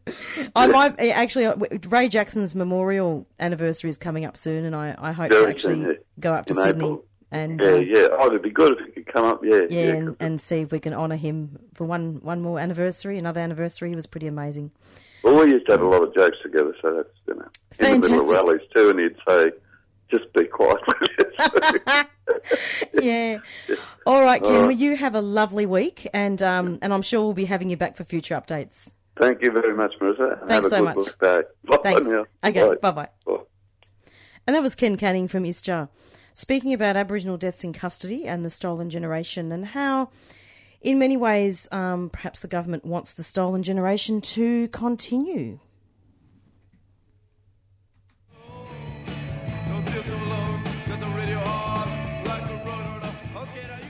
I 0.56 0.66
might 0.66 0.94
eh, 0.98 1.10
actually. 1.10 1.44
uh, 1.44 1.56
Ray 1.88 2.08
Jackson's 2.08 2.54
memorial 2.54 3.26
anniversary 3.38 3.90
is 3.90 3.98
coming 3.98 4.24
up 4.24 4.38
soon, 4.38 4.64
and 4.64 4.74
I, 4.74 4.94
I 4.98 5.12
hope 5.12 5.32
to 5.32 5.46
actually 5.46 5.82
yeah. 5.82 5.92
go 6.18 6.32
up 6.32 6.46
to 6.46 6.54
In 6.54 6.62
Sydney 6.62 6.84
April. 6.86 7.04
and 7.30 7.60
yeah, 7.62 7.68
uh, 7.68 7.76
yeah. 7.76 8.08
Oh, 8.12 8.28
it'd 8.28 8.40
be 8.40 8.48
good 8.50 8.78
if 8.78 8.86
he 8.86 8.92
could 8.92 9.12
come 9.12 9.26
up. 9.26 9.44
Yeah, 9.44 9.66
yeah, 9.68 9.68
yeah. 9.68 9.94
and, 9.96 10.16
and 10.20 10.40
see 10.40 10.60
if 10.60 10.72
we 10.72 10.80
can 10.80 10.94
honour 10.94 11.16
him 11.16 11.58
for 11.74 11.84
one 11.84 12.20
one 12.22 12.40
more 12.40 12.58
anniversary, 12.58 13.18
another 13.18 13.42
anniversary. 13.42 13.90
He 13.90 13.94
was 13.94 14.06
pretty 14.06 14.28
amazing. 14.28 14.70
Well, 15.22 15.44
we 15.44 15.50
used 15.52 15.66
to 15.66 15.72
have 15.72 15.82
a 15.82 15.86
lot 15.86 16.02
of 16.02 16.14
jokes 16.14 16.38
together, 16.42 16.74
so 16.80 16.94
that's 16.96 17.10
you 17.28 17.34
know 17.34 17.48
in 17.80 18.00
the 18.00 18.08
middle 18.08 18.24
of 18.24 18.30
rallies 18.30 18.62
too, 18.74 18.88
and 18.90 18.98
he'd 18.98 19.16
say, 19.28 19.52
"Just 20.14 20.32
be 20.32 20.44
quiet." 20.44 20.78
yeah. 22.94 23.38
All 24.06 24.22
right, 24.22 24.42
Ken. 24.42 24.52
All 24.52 24.58
right. 24.58 24.62
Well, 24.66 24.70
you 24.70 24.96
have 24.96 25.14
a 25.14 25.20
lovely 25.20 25.66
week, 25.66 26.08
and 26.14 26.42
um, 26.42 26.78
and 26.82 26.92
I'm 26.92 27.02
sure 27.02 27.22
we'll 27.22 27.32
be 27.34 27.44
having 27.46 27.70
you 27.70 27.76
back 27.76 27.96
for 27.96 28.04
future 28.04 28.34
updates. 28.34 28.92
Thank 29.20 29.42
you 29.42 29.52
very 29.52 29.74
much, 29.74 29.92
Marissa. 30.00 30.38
Thanks 30.48 30.52
have 30.52 30.64
a 30.64 30.68
so 30.68 30.76
good 30.78 30.84
much. 30.84 30.96
look. 30.96 31.18
Bye 31.64 31.78
Thanks. 31.82 32.08
now. 32.08 32.24
Okay. 32.44 32.74
Bye 32.80 32.90
bye. 32.90 33.08
Bye. 33.26 33.38
And 34.46 34.54
that 34.54 34.62
was 34.62 34.74
Ken 34.74 34.96
Canning 34.96 35.28
from 35.28 35.44
ISJA 35.44 35.88
speaking 36.34 36.72
about 36.72 36.96
Aboriginal 36.96 37.36
deaths 37.36 37.64
in 37.64 37.72
custody 37.72 38.26
and 38.26 38.44
the 38.44 38.50
stolen 38.50 38.90
generation 38.90 39.52
and 39.52 39.64
how, 39.64 40.10
in 40.82 40.98
many 40.98 41.16
ways, 41.16 41.68
um, 41.72 42.10
perhaps 42.10 42.40
the 42.40 42.48
government 42.48 42.84
wants 42.84 43.14
the 43.14 43.22
stolen 43.22 43.62
generation 43.62 44.20
to 44.20 44.68
continue. 44.68 45.60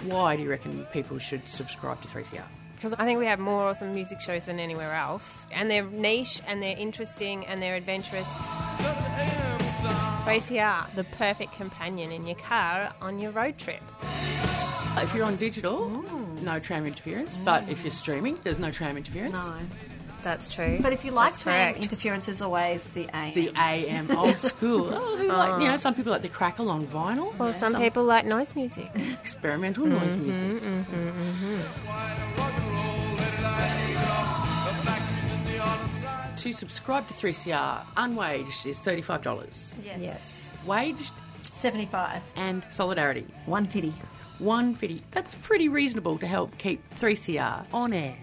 Why 0.05 0.37
do 0.37 0.43
you 0.43 0.51
reckon 0.51 0.85
people 0.93 1.19
should 1.19 1.49
subscribe 1.49 2.01
to 2.03 2.09
3CR? 2.09 2.43
Because 2.75 2.93
I 2.95 3.05
think 3.05 3.19
we 3.19 3.27
have 3.27 3.39
more 3.39 3.69
awesome 3.69 3.95
music 3.95 4.21
shows 4.21 4.47
than 4.47 4.61
anywhere 4.61 4.93
else. 4.95 5.47
And 5.51 5.71
they're 5.71 5.85
niche 5.85 6.43
and 6.47 6.63
they're 6.63 6.77
interesting 6.77 7.47
and 7.47 7.63
they're 7.63 7.77
adventurous. 7.77 8.27
3CR, 10.25 10.95
the 10.95 11.05
perfect 11.05 11.53
companion 11.53 12.13
in 12.13 12.27
your 12.27 12.37
car 12.37 12.93
on 13.01 13.19
your 13.19 13.31
road 13.31 13.57
trip. 13.59 13.83
If 14.97 15.15
you're 15.15 15.25
on 15.25 15.37
digital, 15.37 15.91
mm. 15.91 16.43
no 16.43 16.59
tram 16.59 16.87
interference. 16.87 17.37
But 17.39 17.69
if 17.69 17.83
you're 17.83 17.91
streaming, 17.91 18.39
there's 18.43 18.59
no 18.59 18.71
tram 18.71 18.97
interference. 18.97 19.35
No. 19.35 19.57
That's 20.25 20.49
true. 20.49 20.79
But 20.81 20.95
if 20.95 21.05
you 21.05 21.11
like 21.11 21.33
That's 21.33 21.43
tram 21.43 21.75
correct. 21.75 21.85
interference, 21.85 22.29
is 22.29 22.41
always 22.41 22.83
the 22.95 23.09
aim. 23.15 23.35
The 23.35 23.53
AM 23.57 24.11
old 24.11 24.39
school. 24.53 24.89
Oh, 24.91 25.17
who 25.19 25.29
like, 25.29 25.51
oh. 25.51 25.59
you 25.59 25.69
know, 25.69 25.77
some 25.77 25.95
people 25.95 26.13
like 26.13 26.23
the 26.23 26.31
crackle 26.31 26.71
on 26.71 26.87
vinyl. 26.87 27.37
Well, 27.37 27.53
some 27.53 27.77
people 27.77 28.05
like 28.05 28.25
noise 28.25 28.57
music. 28.57 28.91
experimental 28.95 29.85
noise 29.85 30.17
mm-hmm, 30.17 30.25
music. 30.25 30.63
Mm-hmm, 30.63 30.95
mm-hmm. 31.21 31.95
To 36.37 36.53
subscribe 36.53 37.07
to 37.09 37.15
3CR, 37.15 37.85
unwaged 37.97 38.67
is 38.67 38.81
$35. 38.81 39.75
yes. 39.85 40.01
yes. 40.01 40.51
Waged 40.67 41.13
75. 41.43 42.23
and 42.37 42.65
solidarity. 42.71 43.27
150. 43.47 43.95
150. 44.39 45.05
That's 45.11 45.35
pretty 45.37 45.69
reasonable 45.69 46.19
to 46.19 46.27
help 46.27 46.57
keep 46.59 46.83
3CR 46.95 47.67
on 47.73 47.93
air. 47.93 48.17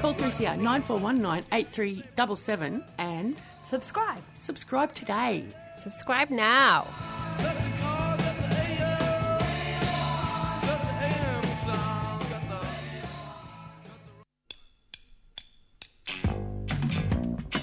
Call 0.00 0.14
3CR 0.14 0.58
9419 0.58 1.44
8377 1.52 2.84
and 2.98 3.40
Subscribe. 3.68 4.22
subscribe 4.34 4.92
today. 4.92 5.44
Subscribe 5.78 6.30
now. 6.30 6.86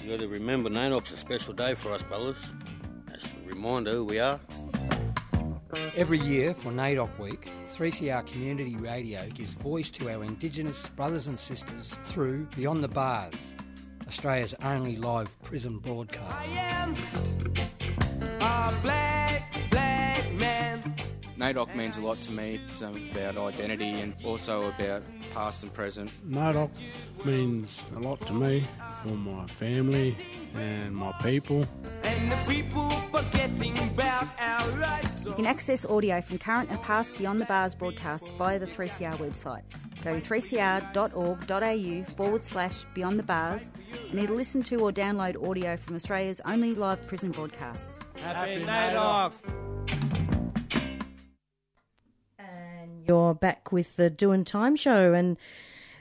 You 0.02 0.10
got 0.10 0.20
to 0.20 0.28
remember, 0.28 0.70
NAIDOC's 0.70 1.12
a 1.12 1.18
special 1.18 1.54
day 1.54 1.76
for 1.76 1.92
us, 1.92 2.02
fellas. 2.04 2.40
That's 3.08 3.26
a 3.26 3.48
reminder 3.48 3.92
who 3.92 4.06
we 4.06 4.20
are. 4.20 4.40
Every 5.96 6.18
year 6.20 6.54
for 6.56 6.72
NAIDOC 6.72 7.20
Week, 7.20 7.50
3CR 7.76 8.26
Community 8.26 8.76
Radio 8.76 9.28
gives 9.30 9.54
voice 9.54 9.92
to 9.92 10.10
our 10.10 10.24
Indigenous 10.24 10.90
brothers 10.90 11.28
and 11.28 11.38
sisters 11.38 11.96
through 12.06 12.48
Beyond 12.56 12.84
the 12.84 12.88
Bars, 12.88 13.54
Australia's 14.08 14.56
only 14.64 14.96
live 14.96 15.30
prison 15.44 15.78
broadcast. 15.78 16.50
NAIDOC 21.40 21.74
means 21.74 21.96
a 21.96 22.02
lot 22.02 22.22
to 22.24 22.32
me. 22.32 22.60
It's 22.68 22.82
about 22.82 23.38
identity 23.38 24.02
and 24.02 24.14
also 24.26 24.68
about 24.68 25.04
past 25.34 25.64
and 25.64 25.74
present. 25.74 26.12
NAIDOC 26.30 26.70
means 27.24 27.82
a 27.96 28.00
lot 28.00 28.20
to 28.28 28.34
me, 28.34 28.68
for 29.02 29.08
my 29.10 29.48
family 29.48 30.18
and 30.54 30.94
my 30.94 31.14
people. 31.24 31.66
You 35.26 35.34
can 35.34 35.46
access 35.46 35.86
audio 35.86 36.20
from 36.20 36.40
current 36.40 36.70
and 36.72 36.82
past 36.82 37.18
Beyond 37.18 37.40
the 37.40 37.46
Bars 37.46 37.74
broadcasts 37.74 38.32
via 38.32 38.60
the 38.60 38.68
3CR 38.68 39.16
website. 39.16 39.62
Go 40.02 40.20
to 40.20 40.26
3cr.org.au 40.26 42.04
forward 42.16 42.44
slash 42.44 42.84
Beyond 42.94 43.18
the 43.18 43.24
Bars 43.24 43.72
and 44.12 44.20
either 44.20 44.34
listen 44.34 44.62
to 44.64 44.82
or 44.82 44.92
download 44.92 45.42
audio 45.48 45.78
from 45.78 45.96
Australia's 45.96 46.42
only 46.44 46.76
live 46.76 47.08
prison 47.08 47.32
broadcast. 47.32 48.02
broadcasts. 48.22 49.38
And 50.04 50.19
you're 53.10 53.34
back 53.34 53.72
with 53.72 53.98
the 53.98 54.10
Doing 54.10 54.46
Time 54.46 54.76
show. 54.76 55.14
And 55.14 55.36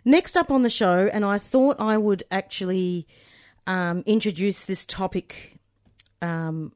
next 0.05 0.37
up 0.37 0.53
on 0.53 0.61
the 0.61 0.71
show, 0.71 1.09
and 1.11 1.25
I 1.25 1.39
thought 1.39 1.81
I 1.81 1.97
would 1.97 2.23
actually 2.31 3.09
um, 3.67 4.05
introduce 4.07 4.67
this 4.67 4.85
topic 4.85 5.59
um, 6.21 6.73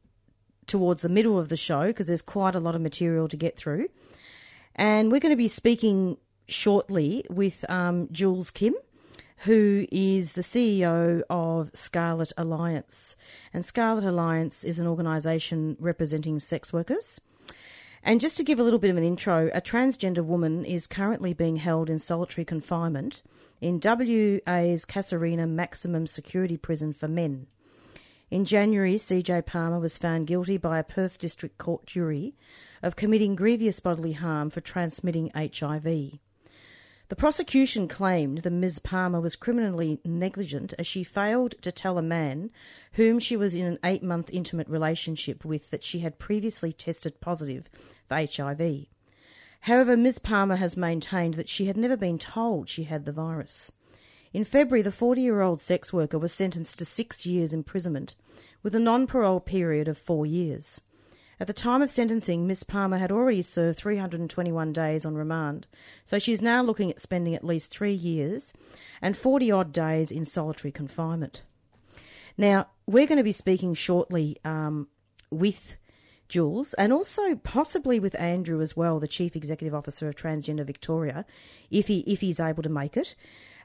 towards 0.66 1.02
the 1.02 1.10
middle 1.10 1.38
of 1.38 1.50
the 1.50 1.56
show 1.56 1.88
because 1.88 2.06
there's 2.06 2.22
quite 2.22 2.54
a 2.54 2.60
lot 2.60 2.74
of 2.74 2.80
material 2.80 3.28
to 3.28 3.36
get 3.36 3.58
through. 3.58 3.88
And 4.74 5.12
we're 5.12 5.20
going 5.20 5.34
to 5.34 5.36
be 5.36 5.48
speaking 5.48 6.16
shortly 6.48 7.26
with 7.28 7.68
um, 7.70 8.08
Jules 8.10 8.50
Kim, 8.50 8.74
who 9.44 9.86
is 9.92 10.32
the 10.32 10.40
CEO 10.40 11.22
of 11.28 11.70
Scarlet 11.74 12.32
Alliance. 12.38 13.16
And 13.52 13.66
Scarlet 13.66 14.04
Alliance 14.04 14.64
is 14.64 14.78
an 14.78 14.86
organisation 14.86 15.76
representing 15.78 16.40
sex 16.40 16.72
workers. 16.72 17.20
And 18.04 18.20
just 18.20 18.36
to 18.36 18.44
give 18.44 18.58
a 18.58 18.64
little 18.64 18.80
bit 18.80 18.90
of 18.90 18.96
an 18.96 19.04
intro, 19.04 19.48
a 19.54 19.60
transgender 19.60 20.24
woman 20.24 20.64
is 20.64 20.88
currently 20.88 21.32
being 21.32 21.56
held 21.56 21.88
in 21.88 22.00
solitary 22.00 22.44
confinement 22.44 23.22
in 23.60 23.80
WA's 23.82 24.84
Casuarina 24.84 25.48
Maximum 25.48 26.08
Security 26.08 26.56
Prison 26.56 26.92
for 26.92 27.06
Men. 27.06 27.46
In 28.28 28.44
January, 28.44 28.96
CJ 28.96 29.46
Palmer 29.46 29.78
was 29.78 29.98
found 29.98 30.26
guilty 30.26 30.56
by 30.56 30.78
a 30.78 30.84
Perth 30.84 31.18
District 31.18 31.58
Court 31.58 31.86
jury 31.86 32.34
of 32.82 32.96
committing 32.96 33.36
grievous 33.36 33.78
bodily 33.78 34.14
harm 34.14 34.50
for 34.50 34.60
transmitting 34.60 35.30
HIV. 35.36 36.18
The 37.12 37.16
prosecution 37.16 37.88
claimed 37.88 38.38
that 38.38 38.50
Ms. 38.54 38.78
Palmer 38.78 39.20
was 39.20 39.36
criminally 39.36 40.00
negligent 40.02 40.72
as 40.78 40.86
she 40.86 41.04
failed 41.04 41.54
to 41.60 41.70
tell 41.70 41.98
a 41.98 42.02
man 42.02 42.50
whom 42.92 43.18
she 43.18 43.36
was 43.36 43.54
in 43.54 43.66
an 43.66 43.78
eight 43.84 44.02
month 44.02 44.30
intimate 44.32 44.66
relationship 44.66 45.44
with 45.44 45.70
that 45.72 45.84
she 45.84 45.98
had 45.98 46.18
previously 46.18 46.72
tested 46.72 47.20
positive 47.20 47.68
for 48.08 48.14
HIV. 48.16 48.86
However, 49.60 49.94
Ms. 49.94 50.20
Palmer 50.20 50.56
has 50.56 50.74
maintained 50.74 51.34
that 51.34 51.50
she 51.50 51.66
had 51.66 51.76
never 51.76 51.98
been 51.98 52.18
told 52.18 52.70
she 52.70 52.84
had 52.84 53.04
the 53.04 53.12
virus. 53.12 53.72
In 54.32 54.42
February, 54.42 54.80
the 54.80 54.90
40 54.90 55.20
year 55.20 55.42
old 55.42 55.60
sex 55.60 55.92
worker 55.92 56.18
was 56.18 56.32
sentenced 56.32 56.78
to 56.78 56.86
six 56.86 57.26
years 57.26 57.52
imprisonment 57.52 58.14
with 58.62 58.74
a 58.74 58.80
non 58.80 59.06
parole 59.06 59.40
period 59.40 59.86
of 59.86 59.98
four 59.98 60.24
years. 60.24 60.80
At 61.42 61.48
the 61.48 61.52
time 61.52 61.82
of 61.82 61.90
sentencing, 61.90 62.46
Miss 62.46 62.62
Palmer 62.62 62.98
had 62.98 63.10
already 63.10 63.42
served 63.42 63.76
321 63.80 64.72
days 64.72 65.04
on 65.04 65.16
remand, 65.16 65.66
so 66.04 66.20
she's 66.20 66.40
now 66.40 66.62
looking 66.62 66.88
at 66.88 67.00
spending 67.00 67.34
at 67.34 67.42
least 67.42 67.72
three 67.72 67.92
years 67.92 68.54
and 69.02 69.16
40 69.16 69.50
odd 69.50 69.72
days 69.72 70.12
in 70.12 70.24
solitary 70.24 70.70
confinement. 70.70 71.42
Now, 72.38 72.68
we're 72.86 73.08
going 73.08 73.18
to 73.18 73.24
be 73.24 73.32
speaking 73.32 73.74
shortly 73.74 74.36
um, 74.44 74.86
with 75.32 75.74
Jules 76.28 76.74
and 76.74 76.92
also 76.92 77.34
possibly 77.34 77.98
with 77.98 78.14
Andrew 78.20 78.60
as 78.60 78.76
well, 78.76 79.00
the 79.00 79.08
Chief 79.08 79.34
Executive 79.34 79.74
Officer 79.74 80.06
of 80.06 80.14
Transgender 80.14 80.64
Victoria, 80.64 81.26
if, 81.72 81.88
he, 81.88 82.02
if 82.06 82.20
he's 82.20 82.38
able 82.38 82.62
to 82.62 82.68
make 82.68 82.96
it. 82.96 83.16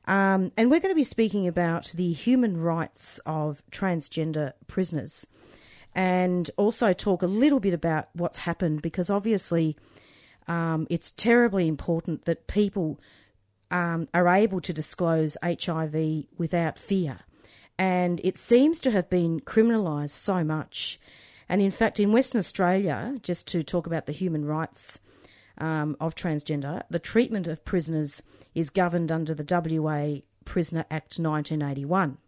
Um, 0.05 0.51
and 0.57 0.71
we're 0.71 0.79
going 0.79 0.93
to 0.93 0.95
be 0.95 1.03
speaking 1.03 1.47
about 1.47 1.91
the 1.93 2.11
human 2.11 2.59
rights 2.59 3.19
of 3.27 3.61
transgender 3.69 4.53
prisoners 4.65 5.27
and 5.97 6.51
also 6.57 6.93
talk 6.93 7.23
a 7.23 7.27
little 7.27 7.59
bit 7.59 7.73
about 7.73 8.09
what's 8.13 8.37
happened 8.37 8.83
because 8.83 9.09
obviously 9.09 9.75
um, 10.47 10.85
it's 10.91 11.09
terribly 11.09 11.67
important 11.67 12.25
that 12.25 12.45
people 12.45 13.01
um, 13.71 14.07
are 14.13 14.27
able 14.27 14.61
to 14.61 14.71
disclose 14.71 15.35
HIV 15.43 16.25
without 16.37 16.77
fear. 16.77 17.21
And 17.79 18.21
it 18.23 18.37
seems 18.37 18.79
to 18.81 18.91
have 18.91 19.09
been 19.09 19.39
criminalised 19.39 20.11
so 20.11 20.43
much. 20.43 20.99
And 21.49 21.61
in 21.61 21.71
fact, 21.71 21.99
in 21.99 22.11
Western 22.11 22.39
Australia, 22.39 23.17
just 23.23 23.47
to 23.47 23.63
talk 23.63 23.87
about 23.87 24.05
the 24.05 24.13
human 24.13 24.45
rights 24.45 24.99
um, 25.57 25.97
of 25.99 26.13
transgender, 26.13 26.83
the 26.91 26.99
treatment 26.99 27.47
of 27.47 27.65
prisoners 27.65 28.21
is 28.53 28.69
governed 28.69 29.11
under 29.11 29.33
the 29.33 29.45
WA 29.81 30.21
Prisoner 30.45 30.85
Act 30.91 31.17
1981. 31.17 32.19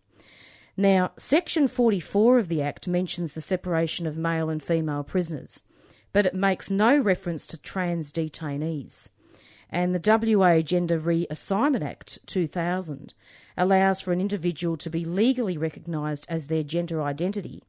Now, 0.79 1.11
Section 1.17 1.67
44 1.67 2.37
of 2.37 2.47
the 2.47 2.61
Act 2.61 2.87
mentions 2.87 3.33
the 3.33 3.41
separation 3.41 4.07
of 4.07 4.15
male 4.15 4.49
and 4.49 4.63
female 4.63 5.03
prisoners, 5.03 5.61
but 6.13 6.25
it 6.25 6.33
makes 6.33 6.71
no 6.71 6.97
reference 6.97 7.45
to 7.47 7.57
trans 7.57 8.13
detainees. 8.13 9.09
And 9.69 9.93
the 9.93 10.37
WA 10.37 10.61
Gender 10.61 10.97
Reassignment 10.97 11.83
Act 11.83 12.25
2000 12.27 13.13
allows 13.57 13.99
for 13.99 14.13
an 14.13 14.21
individual 14.21 14.77
to 14.77 14.89
be 14.89 15.03
legally 15.03 15.57
recognised 15.57 16.25
as 16.29 16.47
their 16.47 16.63
gender 16.63 17.03
identity 17.03 17.61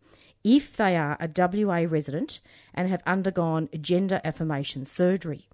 if 0.44 0.76
they 0.76 0.96
are 0.96 1.16
a 1.18 1.28
WA 1.36 1.84
resident 1.90 2.38
and 2.72 2.88
have 2.88 3.02
undergone 3.06 3.68
gender 3.80 4.20
affirmation 4.22 4.84
surgery. 4.84 5.48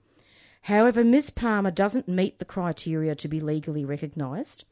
However, 0.61 1.03
Ms 1.03 1.31
Palmer 1.31 1.71
doesn't 1.71 2.07
meet 2.07 2.39
the 2.39 2.45
criteria 2.45 3.15
to 3.15 3.29
be 3.29 3.41
legally 3.41 3.87
recognised. 3.87 4.65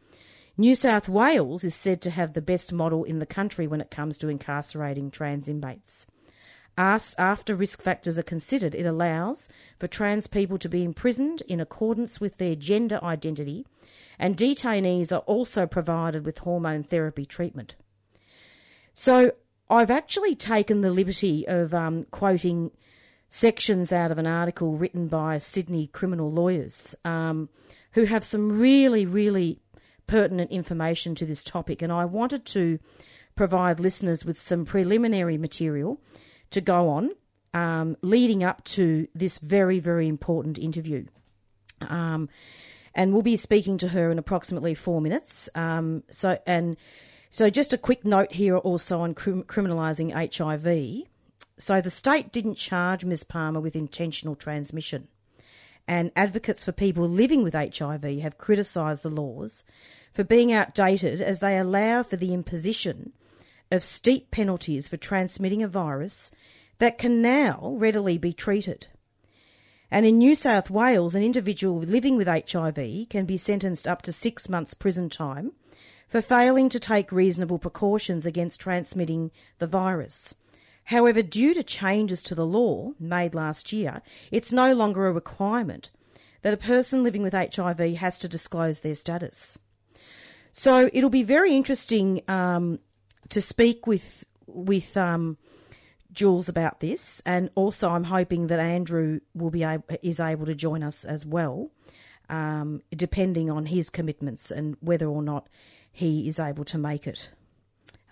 New 0.57 0.77
South 0.77 1.09
Wales 1.09 1.65
is 1.65 1.75
said 1.75 2.01
to 2.03 2.11
have 2.11 2.33
the 2.33 2.43
best 2.43 2.73
model 2.73 3.03
in 3.03 3.19
the 3.19 3.27
country 3.27 3.67
when 3.67 3.81
it 3.81 3.91
comes 3.91 4.17
to 4.19 4.29
incarcerating 4.29 5.11
trans 5.11 5.49
inmates. 5.49 6.07
After 6.77 7.55
risk 7.55 7.83
factors 7.83 8.19
are 8.19 8.25
considered, 8.25 8.75
it 8.75 8.87
allows 8.87 9.49
for 9.79 9.89
trans 9.89 10.27
people 10.27 10.59
to 10.59 10.69
be 10.69 10.85
imprisoned 10.85 11.43
in 11.49 11.61
accordance 11.61 12.21
with 12.21 12.39
their 12.39 12.55
gender 12.55 13.01
identity, 13.03 13.67
and 14.19 14.37
detainees 14.37 15.13
are 15.13 15.21
also 15.21 15.67
provided 15.67 16.25
with 16.25 16.39
hormone 16.39 16.85
therapy 16.85 17.27
treatment. 17.27 17.75
So, 18.93 19.33
I've 19.69 19.91
actually 19.91 20.37
taken 20.37 20.83
the 20.83 20.91
liberty 20.91 21.49
of 21.49 21.75
um, 21.75 22.07
quoting 22.11 22.71
sections 23.29 23.93
out 23.93 24.13
of 24.13 24.19
an 24.19 24.27
article 24.27 24.77
written 24.77 25.09
by 25.09 25.39
Sydney 25.39 25.89
criminal 25.89 26.31
lawyers 26.31 26.95
um, 27.05 27.49
who 27.93 28.05
have 28.05 28.25
some 28.25 28.61
really, 28.61 29.07
really 29.07 29.61
pertinent 30.07 30.51
information 30.51 31.15
to 31.17 31.27
this 31.27 31.45
topic, 31.45 31.83
and 31.83 31.93
I 31.93 32.05
wanted 32.05 32.45
to 32.47 32.79
provide 33.35 33.81
listeners 33.81 34.25
with 34.25 34.39
some 34.39 34.65
preliminary 34.65 35.37
material 35.39 36.01
to 36.51 36.61
go 36.61 36.89
on 36.89 37.11
um, 37.55 37.97
leading 38.03 38.45
up 38.45 38.65
to 38.65 39.09
this 39.15 39.39
very, 39.39 39.79
very 39.79 40.09
important 40.09 40.59
interview. 40.59 41.07
Um, 41.81 42.29
and 42.95 43.13
we'll 43.13 43.23
be 43.23 43.37
speaking 43.37 43.79
to 43.79 43.89
her 43.89 44.11
in 44.11 44.19
approximately 44.19 44.75
four 44.75 45.01
minutes. 45.01 45.49
Um, 45.55 46.05
so, 46.11 46.39
and 46.47 46.77
so, 47.31 47.51
just 47.51 47.73
a 47.73 47.79
quick 47.79 48.05
note 48.05 48.33
here 48.33 48.57
also 48.57 49.01
on 49.01 49.15
crim- 49.15 49.45
criminalising 49.45 50.13
HIV. 50.13 51.09
So, 51.57 51.81
the 51.81 51.91
state 51.91 52.33
didn't 52.33 52.55
charge 52.55 53.05
Ms. 53.05 53.25
Palmer 53.25 53.61
with 53.61 53.75
intentional 53.75 54.37
transmission 54.37 55.09
and 55.87 56.11
advocates 56.17 56.65
for 56.65 56.73
people 56.73 57.09
living 57.09 57.43
with 57.43 57.55
HIV 57.55 58.05
have 58.21 58.39
criticised 58.39 59.03
the 59.03 59.11
laws 59.11 59.65
for 60.11 60.25
being 60.25 60.53
outdated 60.53 61.21
as 61.21 61.41
they 61.41 61.59
allow 61.59 62.03
for 62.03 62.17
the 62.17 62.33
imposition 62.33 63.13
of 63.71 63.83
steep 63.83 64.31
penalties 64.31 64.89
for 64.89 64.97
transmitting 64.97 65.63
a 65.63 65.69
virus 65.69 66.31
that 66.79 66.99
can 66.99 67.21
now 67.21 67.75
readily 67.79 68.19
be 68.19 68.33
treated. 68.33 68.87
And 69.91 70.07
in 70.07 70.19
New 70.19 70.35
South 70.35 70.71
Wales, 70.71 71.15
an 71.15 71.23
individual 71.23 71.79
living 71.79 72.17
with 72.17 72.27
HIV 72.27 73.09
can 73.11 73.27
be 73.27 73.37
sentenced 73.37 73.87
up 73.87 74.03
to 74.03 74.13
six 74.13 74.49
months 74.49 74.75
prison 74.75 75.09
time 75.09 75.53
for 76.09 76.21
failing 76.21 76.69
to 76.71 76.81
take 76.81 77.13
reasonable 77.13 77.59
precautions 77.59 78.27
against 78.27 78.61
transmitting 78.61 79.31
the 79.59 79.67
virus. 79.67 80.35
However, 80.85 81.23
due 81.23 81.55
to 81.55 81.63
changes 81.63 82.23
to 82.25 82.35
the 82.35 82.47
law 82.47 82.93
made 82.99 83.35
last 83.35 83.73
year, 83.73 84.03
it's 84.31 84.53
no 84.53 84.75
longer 84.75 85.07
a 85.07 85.13
requirement 85.13 85.91
that 86.43 86.55
a 86.55 86.59
person 86.59 87.03
living 87.03 87.23
with 87.23 87.33
HIV 87.33 87.79
has 87.97 88.19
to 88.19 88.29
disclose 88.29 88.83
their 88.83 88.95
status. 88.95 89.59
So 90.53 90.91
it'll 90.93 91.11
be 91.11 91.23
very 91.23 91.55
interesting 91.57 92.23
um, 92.29 92.79
to 93.31 93.41
speak 93.41 93.87
with 93.87 94.25
with 94.47 94.97
um, 94.97 95.39
Jules 96.13 96.49
about 96.49 96.81
this, 96.81 97.23
and 97.27 97.51
also 97.55 97.91
I'm 97.91 98.05
hoping 98.05 98.47
that 98.49 98.61
Andrew 98.61 99.21
will 99.35 99.51
be 99.51 99.65
able, 99.65 99.85
is 100.03 100.21
able 100.21 100.47
to 100.47 100.55
join 100.55 100.83
us 100.83 101.05
as 101.05 101.27
well, 101.27 101.71
um, 102.29 102.83
depending 102.91 103.51
on 103.51 103.67
his 103.67 103.91
commitments 103.91 104.51
and 104.51 104.77
whether 104.81 105.07
or 105.07 105.23
not 105.23 105.49
he 105.91 106.29
is 106.29 106.39
able 106.39 106.65
to 106.65 106.79
make 106.79 107.07
it. 107.07 107.31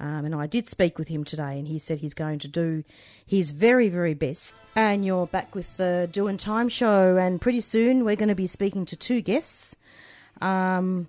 Um, 0.02 0.24
and 0.24 0.34
I 0.34 0.48
did 0.48 0.68
speak 0.68 0.98
with 0.98 1.06
him 1.06 1.22
today, 1.22 1.58
and 1.58 1.68
he 1.68 1.78
said 1.78 2.00
he's 2.00 2.12
going 2.12 2.40
to 2.40 2.48
do 2.48 2.82
his 3.24 3.52
very, 3.52 3.88
very 3.88 4.14
best. 4.14 4.52
And 4.74 5.04
you're 5.04 5.28
back 5.28 5.54
with 5.54 5.76
the 5.76 6.08
Doing 6.10 6.36
Time 6.36 6.68
show, 6.68 7.16
and 7.16 7.40
pretty 7.40 7.60
soon 7.60 8.04
we're 8.04 8.16
going 8.16 8.28
to 8.28 8.34
be 8.34 8.48
speaking 8.48 8.84
to 8.86 8.96
two 8.96 9.20
guests. 9.20 9.76
Um, 10.40 11.08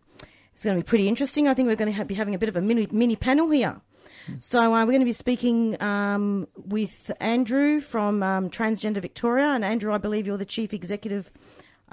it's 0.53 0.63
going 0.63 0.77
to 0.77 0.83
be 0.83 0.87
pretty 0.87 1.07
interesting. 1.07 1.47
I 1.47 1.55
think 1.55 1.67
we're 1.67 1.75
going 1.75 1.89
to 1.89 1.97
have, 1.97 2.07
be 2.07 2.13
having 2.13 2.35
a 2.35 2.37
bit 2.37 2.49
of 2.49 2.55
a 2.55 2.61
mini, 2.61 2.87
mini 2.91 3.15
panel 3.15 3.49
here. 3.49 3.81
So 4.39 4.73
uh, 4.73 4.85
we're 4.85 4.91
going 4.91 4.99
to 4.99 5.05
be 5.05 5.11
speaking 5.11 5.81
um, 5.81 6.47
with 6.55 7.11
Andrew 7.19 7.81
from 7.81 8.21
um, 8.21 8.51
Transgender 8.51 9.01
Victoria, 9.01 9.47
and 9.47 9.65
Andrew, 9.65 9.91
I 9.91 9.97
believe 9.97 10.27
you're 10.27 10.37
the 10.37 10.45
chief 10.45 10.71
executive 10.71 11.31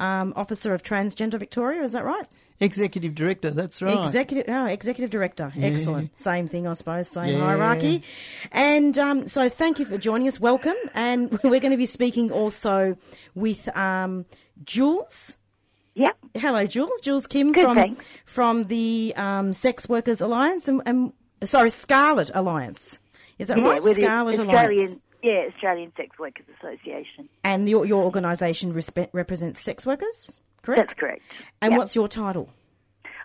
um, 0.00 0.32
officer 0.36 0.74
of 0.74 0.82
Transgender 0.82 1.38
Victoria. 1.38 1.82
Is 1.82 1.92
that 1.92 2.04
right? 2.04 2.26
Executive 2.58 3.14
director. 3.14 3.50
That's 3.50 3.80
right. 3.80 3.98
Executive. 4.04 4.44
Oh, 4.48 4.66
executive 4.66 5.10
director. 5.10 5.52
Yeah. 5.54 5.68
Excellent. 5.68 6.18
Same 6.20 6.46
thing, 6.48 6.66
I 6.66 6.74
suppose. 6.74 7.08
Same 7.08 7.34
Yeah. 7.34 7.40
hierarchy. 7.40 8.02
And 8.52 8.98
um, 8.98 9.26
so, 9.26 9.48
thank 9.48 9.78
you 9.78 9.84
for 9.86 9.96
joining 9.96 10.28
us. 10.28 10.40
Welcome. 10.40 10.76
And 10.94 11.30
we're 11.44 11.60
going 11.60 11.70
to 11.70 11.78
be 11.78 11.86
speaking 11.86 12.30
also 12.32 12.96
with 13.34 13.74
um, 13.76 14.26
Jules. 14.64 15.38
Yeah. 15.94 16.12
Hello, 16.34 16.66
Jules. 16.66 17.00
Jules 17.00 17.26
Kim 17.26 17.52
Good, 17.52 17.64
from 17.64 17.76
thanks. 17.76 18.04
from 18.24 18.64
the 18.64 19.14
um, 19.16 19.52
Sex 19.54 19.88
Workers 19.88 20.20
Alliance 20.20 20.68
and, 20.68 20.82
and 20.86 21.12
sorry, 21.44 21.70
Scarlet 21.70 22.30
Alliance. 22.34 23.00
Is 23.38 23.48
that 23.48 23.58
yeah, 23.58 23.64
right? 23.64 23.82
with 23.82 23.96
the 23.96 24.02
Scarlet 24.02 24.38
Australian, 24.38 24.64
Alliance. 24.74 24.98
Yeah, 25.22 25.46
Australian 25.54 25.92
Sex 25.96 26.18
Workers 26.18 26.46
Association. 26.58 27.28
And 27.44 27.68
your 27.68 27.84
your 27.84 28.04
organisation 28.04 28.72
respe- 28.72 29.10
represents 29.12 29.60
sex 29.60 29.86
workers, 29.86 30.40
correct? 30.62 30.80
That's 30.88 30.98
correct. 30.98 31.22
And 31.60 31.72
Yep. 31.72 31.78
what's 31.78 31.94
your 31.94 32.08
title? 32.08 32.48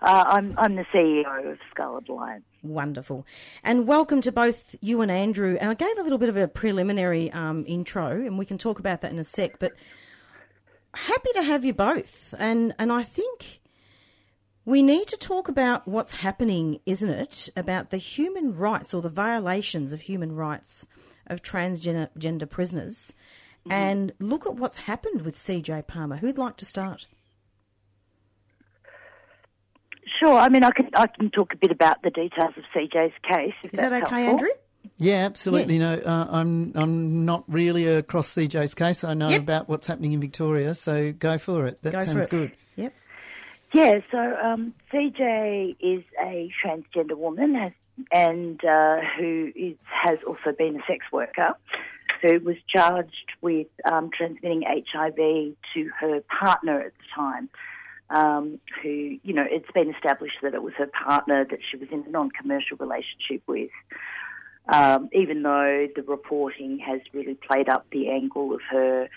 Uh, 0.01 0.23
I'm 0.27 0.53
I'm 0.57 0.75
the 0.75 0.85
CEO 0.93 1.51
of 1.51 1.57
Scarlet 1.71 2.07
Alliance. 2.09 2.43
Wonderful. 2.63 3.25
And 3.63 3.87
welcome 3.87 4.21
to 4.21 4.31
both 4.31 4.75
you 4.81 5.01
and 5.01 5.09
Andrew. 5.11 5.57
And 5.59 5.69
I 5.69 5.73
gave 5.73 5.97
a 5.97 6.03
little 6.03 6.17
bit 6.17 6.29
of 6.29 6.35
a 6.37 6.47
preliminary 6.47 7.31
um, 7.31 7.63
intro, 7.67 8.07
and 8.09 8.37
we 8.37 8.45
can 8.45 8.57
talk 8.57 8.79
about 8.79 9.01
that 9.01 9.11
in 9.11 9.19
a 9.19 9.23
sec. 9.23 9.57
But 9.59 9.73
happy 10.93 11.29
to 11.35 11.43
have 11.43 11.63
you 11.63 11.73
both. 11.73 12.33
And 12.37 12.73
and 12.77 12.91
I 12.91 13.03
think 13.03 13.61
we 14.65 14.81
need 14.83 15.07
to 15.07 15.17
talk 15.17 15.47
about 15.47 15.87
what's 15.87 16.13
happening, 16.13 16.79
isn't 16.85 17.09
it? 17.09 17.49
About 17.55 17.89
the 17.91 17.97
human 17.97 18.53
rights 18.57 18.93
or 18.93 19.01
the 19.01 19.09
violations 19.09 19.93
of 19.93 20.01
human 20.01 20.35
rights 20.35 20.87
of 21.27 21.41
transgender 21.41 22.09
gender 22.17 22.45
prisoners, 22.45 23.13
and 23.69 24.13
look 24.19 24.45
at 24.45 24.55
what's 24.55 24.79
happened 24.79 25.23
with 25.23 25.35
CJ 25.35 25.87
Palmer. 25.87 26.17
Who'd 26.17 26.37
like 26.37 26.57
to 26.57 26.65
start? 26.65 27.07
Sure. 30.19 30.37
I 30.37 30.49
mean, 30.49 30.63
I 30.63 30.71
can 30.71 30.89
I 30.93 31.07
can 31.07 31.29
talk 31.29 31.53
a 31.53 31.57
bit 31.57 31.71
about 31.71 32.01
the 32.03 32.09
details 32.09 32.53
of 32.57 32.63
CJ's 32.75 33.13
case. 33.23 33.53
Is 33.71 33.79
that 33.79 33.91
okay, 33.91 33.99
helpful. 33.99 34.17
Andrew? 34.17 34.49
Yeah, 34.97 35.25
absolutely. 35.25 35.77
No, 35.77 35.95
uh, 35.95 36.27
I'm 36.29 36.71
I'm 36.75 37.25
not 37.25 37.43
really 37.47 37.85
across 37.87 38.33
CJ's 38.33 38.75
case. 38.75 39.03
I 39.03 39.13
know 39.13 39.35
about 39.35 39.67
what's 39.67 39.87
happening 39.87 40.13
in 40.13 40.21
Victoria, 40.21 40.73
so 40.73 41.11
go 41.11 41.37
for 41.37 41.67
it. 41.67 41.81
That 41.81 41.93
Go 41.93 42.05
sounds 42.05 42.27
it. 42.27 42.29
good. 42.29 42.51
Yep. 42.75 42.93
Yeah, 43.73 43.99
so 44.09 44.37
um, 44.41 44.73
CJ 44.93 45.75
is 45.81 46.03
a 46.23 46.49
transgender 46.63 47.17
woman 47.17 47.55
has, 47.55 47.71
and 48.11 48.63
uh, 48.63 48.97
who 49.17 49.51
is, 49.55 49.75
has 49.85 50.19
also 50.27 50.51
been 50.57 50.77
a 50.77 50.85
sex 50.87 51.05
worker 51.11 51.55
who 52.21 52.39
was 52.39 52.55
charged 52.67 53.31
with 53.41 53.67
um, 53.89 54.09
transmitting 54.15 54.63
HIV 54.67 55.15
to 55.73 55.89
her 55.99 56.21
partner 56.21 56.81
at 56.81 56.93
the 56.97 57.03
time. 57.15 57.49
Um, 58.07 58.59
who, 58.83 58.89
you 58.89 59.33
know, 59.33 59.45
it's 59.49 59.69
been 59.71 59.89
established 59.89 60.35
that 60.43 60.53
it 60.53 60.61
was 60.61 60.73
her 60.77 60.85
partner 60.85 61.43
that 61.43 61.59
she 61.71 61.77
was 61.77 61.89
in 61.91 62.03
a 62.05 62.09
non 62.09 62.29
commercial 62.29 62.77
relationship 62.77 63.41
with. 63.47 63.71
Um, 64.71 65.09
even 65.11 65.41
though 65.41 65.87
the 65.95 66.03
reporting 66.03 66.79
has 66.79 67.01
really 67.13 67.33
played 67.33 67.67
up 67.67 67.87
the 67.91 68.09
angle 68.09 68.53
of 68.53 68.61
her 68.69 69.09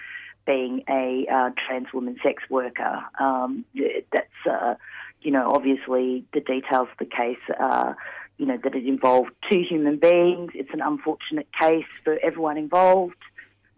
being 0.49 0.83
a 0.88 1.27
uh, 1.31 1.51
trans 1.67 1.93
woman 1.93 2.17
sex 2.23 2.43
worker. 2.49 3.05
Um, 3.21 3.67
that's, 4.11 4.27
uh, 4.51 4.75
you 5.21 5.31
know, 5.31 5.53
obviously 5.53 6.25
the 6.33 6.41
details 6.41 6.88
of 6.91 6.99
the 6.99 7.05
case 7.05 7.37
are, 7.61 7.97
you 8.38 8.46
know, 8.46 8.57
that 8.62 8.74
it 8.74 8.87
involved 8.87 9.31
two 9.51 9.62
human 9.68 9.98
beings. 9.98 10.53
It's 10.55 10.70
an 10.72 10.81
unfortunate 10.81 11.48
case 11.61 11.85
for 12.05 12.18
everyone 12.22 12.57
involved. 12.57 13.16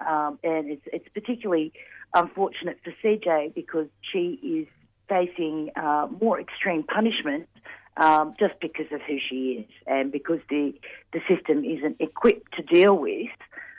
Um, 0.07 0.38
and 0.44 0.70
it's, 0.70 0.87
it's 0.92 1.09
particularly 1.09 1.73
unfortunate 2.14 2.79
for 2.85 2.92
CJ 3.03 3.55
because 3.55 3.88
she 4.12 4.38
is 4.42 4.66
facing 5.09 5.70
uh, 5.77 6.09
more 6.20 6.40
extreme 6.40 6.83
punishment 6.83 7.49
um, 7.96 8.35
just 8.38 8.55
because 8.61 8.87
of 8.92 9.01
who 9.03 9.18
she 9.29 9.64
is 9.64 9.66
and 9.87 10.12
because 10.12 10.40
the, 10.49 10.75
the 11.12 11.20
system 11.29 11.64
isn't 11.64 11.96
equipped 11.99 12.55
to 12.55 12.62
deal 12.62 12.96
with 12.96 13.29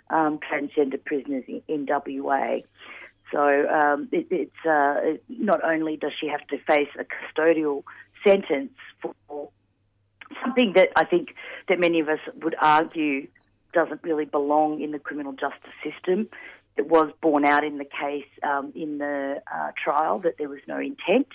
um, 0.10 0.39
transgender 0.39 1.04
prisoners 1.04 1.44
in, 1.48 1.62
in 1.67 1.88
WA. 1.88 2.58
So 3.32 3.67
um, 3.70 4.10
it, 4.12 4.28
it's 4.30 4.65
uh, 4.65 5.17
not 5.30 5.63
only 5.63 5.96
does 5.96 6.12
she 6.20 6.28
have 6.28 6.46
to 6.48 6.58
face 6.67 6.89
a 7.00 7.06
custodial 7.06 7.84
sentence 8.26 8.74
for 9.02 9.50
something 10.44 10.74
that 10.76 10.89
I 10.96 11.06
think 11.06 11.36
that 11.67 11.80
many 11.80 12.00
of 12.00 12.10
us 12.10 12.20
would 12.41 12.56
argue 12.62 13.28
doesn't 13.74 14.04
really 14.04 14.26
belong 14.26 14.82
in 14.82 14.91
the 14.91 15.00
criminal 15.00 15.34
justice 15.34 15.74
system. 15.84 16.28
It 16.78 16.88
was 16.88 17.12
borne 17.22 17.46
out 17.46 17.63
in 17.63 17.78
the 17.78 17.86
case 17.86 18.26
um, 18.44 18.72
in 18.76 18.98
the 18.98 19.41
uh, 19.54 19.72
trial 19.82 20.20
that 20.20 20.38
there 20.38 20.50
was 20.50 20.60
no 20.67 20.80
intent 20.80 21.28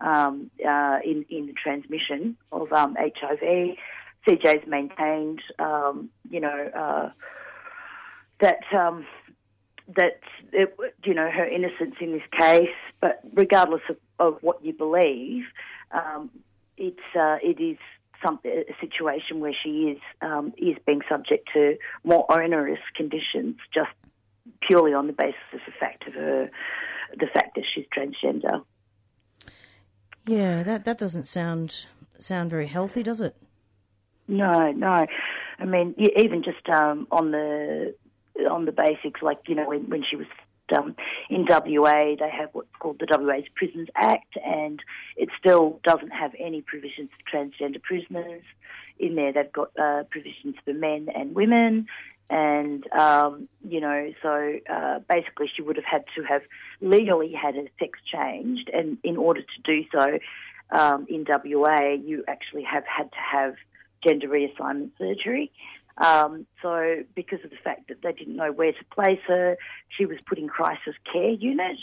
um, 0.00 0.50
uh, 0.66 0.98
in 1.04 1.24
in 1.30 1.46
the 1.46 1.54
transmission 1.54 2.36
of 2.52 2.72
um, 2.72 2.96
HIV. 2.96 3.76
CJ's 4.26 4.66
maintained, 4.66 5.40
um, 5.60 6.10
you 6.28 6.40
know, 6.40 6.70
uh, 6.74 7.10
that 8.40 8.60
um, 8.76 9.06
that 9.96 10.20
it, 10.52 10.76
you 11.04 11.14
know 11.14 11.30
her 11.30 11.46
innocence 11.46 11.94
in 12.00 12.12
this 12.12 12.26
case. 12.38 12.68
But 13.00 13.20
regardless 13.34 13.82
of, 13.88 13.96
of 14.18 14.38
what 14.42 14.64
you 14.64 14.72
believe, 14.72 15.44
um, 15.92 16.30
it's 16.76 17.14
uh, 17.14 17.38
it 17.42 17.60
is 17.60 17.78
something 18.24 18.50
a 18.50 18.80
situation 18.80 19.40
where 19.40 19.54
she 19.62 19.94
is 19.96 19.98
um, 20.20 20.52
is 20.58 20.76
being 20.86 21.00
subject 21.08 21.48
to 21.54 21.76
more 22.04 22.26
onerous 22.30 22.80
conditions 22.94 23.56
just 23.72 23.90
purely 24.60 24.92
on 24.92 25.06
the 25.06 25.12
basis 25.12 25.40
of 25.52 25.60
the 25.66 25.72
fact 25.78 26.06
of 26.06 26.14
her 26.14 26.50
the 27.18 27.26
fact 27.26 27.54
that 27.54 27.64
she's 27.74 27.86
transgender. 27.96 28.64
Yeah, 30.26 30.62
that 30.62 30.84
that 30.84 30.98
doesn't 30.98 31.26
sound 31.26 31.86
sound 32.18 32.50
very 32.50 32.66
healthy, 32.66 33.02
does 33.02 33.20
it? 33.20 33.36
No, 34.28 34.72
no. 34.72 35.06
I 35.58 35.64
mean, 35.64 35.94
even 35.98 36.42
just 36.42 36.68
um, 36.68 37.06
on 37.10 37.30
the 37.30 37.94
on 38.50 38.64
the 38.64 38.72
basics, 38.72 39.22
like 39.22 39.38
you 39.46 39.54
know, 39.54 39.68
when, 39.68 39.88
when 39.88 40.04
she 40.08 40.16
was 40.16 40.26
um, 40.72 40.96
in 41.30 41.46
WA, 41.48 42.14
they 42.18 42.30
have 42.30 42.50
what's 42.52 42.68
called 42.78 42.98
the 42.98 43.06
WA's 43.10 43.44
Prisons 43.54 43.88
Act, 43.94 44.36
and 44.44 44.80
it 45.16 45.28
still 45.38 45.80
doesn't 45.84 46.10
have 46.10 46.32
any 46.38 46.62
provisions 46.62 47.10
for 47.10 47.36
transgender 47.36 47.82
prisoners 47.82 48.42
in 48.98 49.14
there. 49.14 49.32
They've 49.32 49.52
got 49.52 49.70
uh, 49.78 50.04
provisions 50.10 50.56
for 50.64 50.74
men 50.74 51.08
and 51.14 51.34
women, 51.34 51.86
and 52.28 52.84
um, 52.92 53.48
you 53.66 53.80
know, 53.80 54.12
so 54.22 54.58
uh, 54.68 54.98
basically, 55.08 55.50
she 55.54 55.62
would 55.62 55.76
have 55.76 55.84
had 55.84 56.04
to 56.16 56.22
have 56.22 56.42
legally 56.80 57.32
had 57.32 57.54
her 57.54 57.68
sex 57.78 57.98
changed, 58.12 58.70
and 58.72 58.98
in 59.04 59.16
order 59.16 59.42
to 59.42 59.62
do 59.64 59.84
so 59.92 60.18
um, 60.70 61.06
in 61.08 61.24
WA, 61.28 61.92
you 61.92 62.24
actually 62.26 62.64
have 62.64 62.84
had 62.86 63.10
to 63.12 63.18
have 63.18 63.54
gender 64.06 64.28
reassignment 64.28 64.90
surgery. 64.98 65.52
Um, 65.98 66.46
so, 66.60 67.04
because 67.14 67.38
of 67.44 67.50
the 67.50 67.56
fact 67.56 67.88
that 67.88 68.02
they 68.02 68.12
didn't 68.12 68.36
know 68.36 68.52
where 68.52 68.72
to 68.72 68.84
place 68.94 69.20
her, 69.28 69.56
she 69.88 70.04
was 70.04 70.18
put 70.26 70.38
in 70.38 70.48
crisis 70.48 70.94
care 71.10 71.30
unit. 71.30 71.78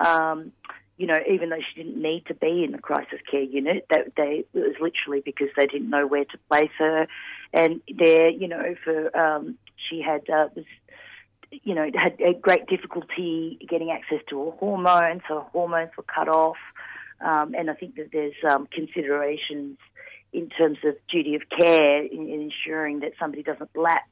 Um, 0.00 0.52
you 0.96 1.06
know, 1.06 1.18
even 1.28 1.48
though 1.48 1.58
she 1.58 1.82
didn't 1.82 2.00
need 2.00 2.26
to 2.26 2.34
be 2.34 2.64
in 2.64 2.72
the 2.72 2.78
crisis 2.78 3.18
care 3.30 3.42
unit, 3.42 3.86
that 3.90 4.12
they, 4.16 4.44
it 4.54 4.54
was 4.54 4.76
literally 4.80 5.22
because 5.24 5.48
they 5.56 5.66
didn't 5.66 5.90
know 5.90 6.06
where 6.06 6.24
to 6.24 6.38
place 6.48 6.70
her. 6.78 7.06
And 7.52 7.80
there, 7.94 8.30
you 8.30 8.48
know, 8.48 8.74
for 8.84 9.16
um, 9.16 9.58
she 9.88 10.00
had 10.00 10.28
uh, 10.30 10.48
was, 10.54 10.64
you 11.50 11.74
know, 11.74 11.90
had 11.94 12.18
great 12.40 12.66
difficulty 12.66 13.58
getting 13.68 13.90
access 13.90 14.20
to 14.30 14.44
her 14.44 14.50
hormones, 14.52 15.22
her 15.28 15.40
hormones 15.40 15.90
were 15.96 16.04
cut 16.04 16.28
off. 16.28 16.56
Um, 17.20 17.54
and 17.56 17.70
I 17.70 17.74
think 17.74 17.96
that 17.96 18.10
there's 18.12 18.34
um, 18.48 18.66
considerations 18.66 19.78
in 20.32 20.48
terms 20.48 20.78
of 20.84 20.94
duty 21.08 21.34
of 21.34 21.42
care 21.48 22.02
in, 22.02 22.28
in, 22.28 22.50
ensuring 22.50 23.00
that 23.00 23.12
somebody 23.18 23.42
doesn't 23.42 23.70
lapse 23.76 24.06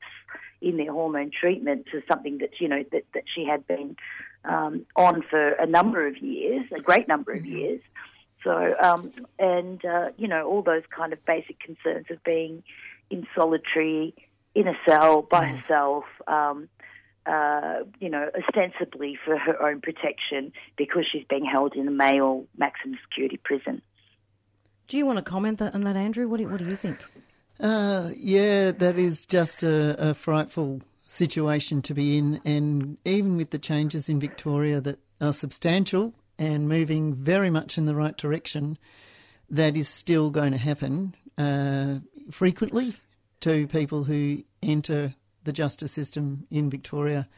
in 0.60 0.76
their 0.76 0.92
hormone 0.92 1.30
treatment 1.30 1.86
to 1.90 2.02
something 2.10 2.38
that 2.38 2.50
you 2.60 2.68
know 2.68 2.84
that, 2.92 3.04
that 3.14 3.24
she 3.34 3.46
had 3.46 3.66
been 3.66 3.96
um, 4.44 4.84
on 4.96 5.22
for 5.28 5.50
a 5.52 5.66
number 5.66 6.06
of 6.06 6.18
years, 6.18 6.66
a 6.76 6.80
great 6.80 7.08
number 7.08 7.32
of 7.32 7.44
years. 7.46 7.80
So, 8.44 8.74
um, 8.82 9.12
and 9.38 9.84
uh, 9.84 10.10
you 10.16 10.28
know, 10.28 10.46
all 10.46 10.62
those 10.62 10.82
kind 10.94 11.12
of 11.12 11.24
basic 11.24 11.58
concerns 11.60 12.06
of 12.10 12.22
being 12.24 12.62
in 13.10 13.26
solitary 13.34 14.14
in 14.54 14.66
a 14.66 14.74
cell 14.86 15.22
by 15.22 15.46
mm. 15.46 15.58
herself. 15.58 16.04
Um, 16.26 16.68
uh, 17.26 17.84
you 18.00 18.08
know, 18.08 18.30
ostensibly 18.34 19.16
for 19.24 19.36
her 19.36 19.62
own 19.62 19.80
protection 19.82 20.52
because 20.76 21.04
she's 21.10 21.24
being 21.28 21.44
held 21.44 21.76
in 21.76 21.86
a 21.86 21.90
male 21.90 22.46
maximum 22.56 22.98
security 23.08 23.36
prison. 23.36 23.82
Do 24.90 24.96
you 24.96 25.06
want 25.06 25.18
to 25.18 25.22
comment 25.22 25.62
on 25.62 25.84
that, 25.84 25.94
Andrew? 25.94 26.28
What 26.28 26.38
do, 26.38 26.48
what 26.48 26.64
do 26.64 26.68
you 26.68 26.74
think? 26.74 26.98
Uh, 27.60 28.10
yeah, 28.16 28.72
that 28.72 28.98
is 28.98 29.24
just 29.24 29.62
a, 29.62 30.10
a, 30.10 30.14
frightful 30.14 30.82
situation 31.06 31.80
to 31.82 31.94
be 31.94 32.18
in. 32.18 32.40
And 32.44 32.98
even 33.04 33.36
with 33.36 33.50
the 33.50 33.58
changes 33.60 34.08
in 34.08 34.18
Victoria 34.18 34.80
that 34.80 34.98
are 35.20 35.32
substantial 35.32 36.12
and 36.40 36.68
moving 36.68 37.14
very 37.14 37.50
much 37.50 37.78
in 37.78 37.84
the 37.84 37.94
right 37.94 38.16
direction, 38.16 38.78
that 39.48 39.76
is 39.76 39.88
still 39.88 40.28
going 40.30 40.50
to 40.50 40.58
happen 40.58 41.14
uh, 41.38 42.00
frequently 42.32 42.96
to 43.42 43.68
people 43.68 44.02
who 44.02 44.42
enter 44.60 45.14
the 45.44 45.52
justice 45.52 45.92
system 45.92 46.48
in 46.50 46.68
Victoria, 46.68 47.28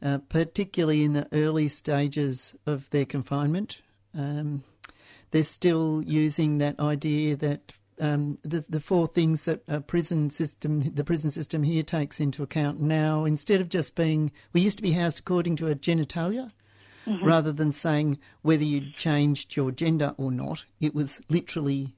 uh, 0.00 0.18
particularly 0.28 1.02
in 1.02 1.14
the 1.14 1.26
early 1.32 1.66
stages 1.66 2.54
of 2.64 2.88
their 2.90 3.06
confinement. 3.06 3.82
Um, 4.16 4.62
they're 5.36 5.42
still 5.42 6.02
using 6.02 6.56
that 6.56 6.80
idea 6.80 7.36
that 7.36 7.74
um, 8.00 8.38
the 8.42 8.64
the 8.70 8.80
four 8.80 9.06
things 9.06 9.44
that 9.44 9.62
a 9.68 9.82
prison 9.82 10.30
system, 10.30 10.80
the 10.94 11.04
prison 11.04 11.30
system 11.30 11.62
here 11.62 11.82
takes 11.82 12.20
into 12.20 12.42
account 12.42 12.80
now, 12.80 13.26
instead 13.26 13.60
of 13.60 13.68
just 13.68 13.94
being, 13.94 14.32
we 14.54 14.62
used 14.62 14.78
to 14.78 14.82
be 14.82 14.92
housed 14.92 15.18
according 15.18 15.56
to 15.56 15.66
a 15.66 15.74
genitalia, 15.74 16.52
mm-hmm. 17.06 17.22
rather 17.22 17.52
than 17.52 17.70
saying 17.70 18.18
whether 18.40 18.64
you 18.64 18.90
changed 18.96 19.56
your 19.56 19.70
gender 19.70 20.14
or 20.16 20.32
not. 20.32 20.64
It 20.80 20.94
was 20.94 21.20
literally 21.28 21.96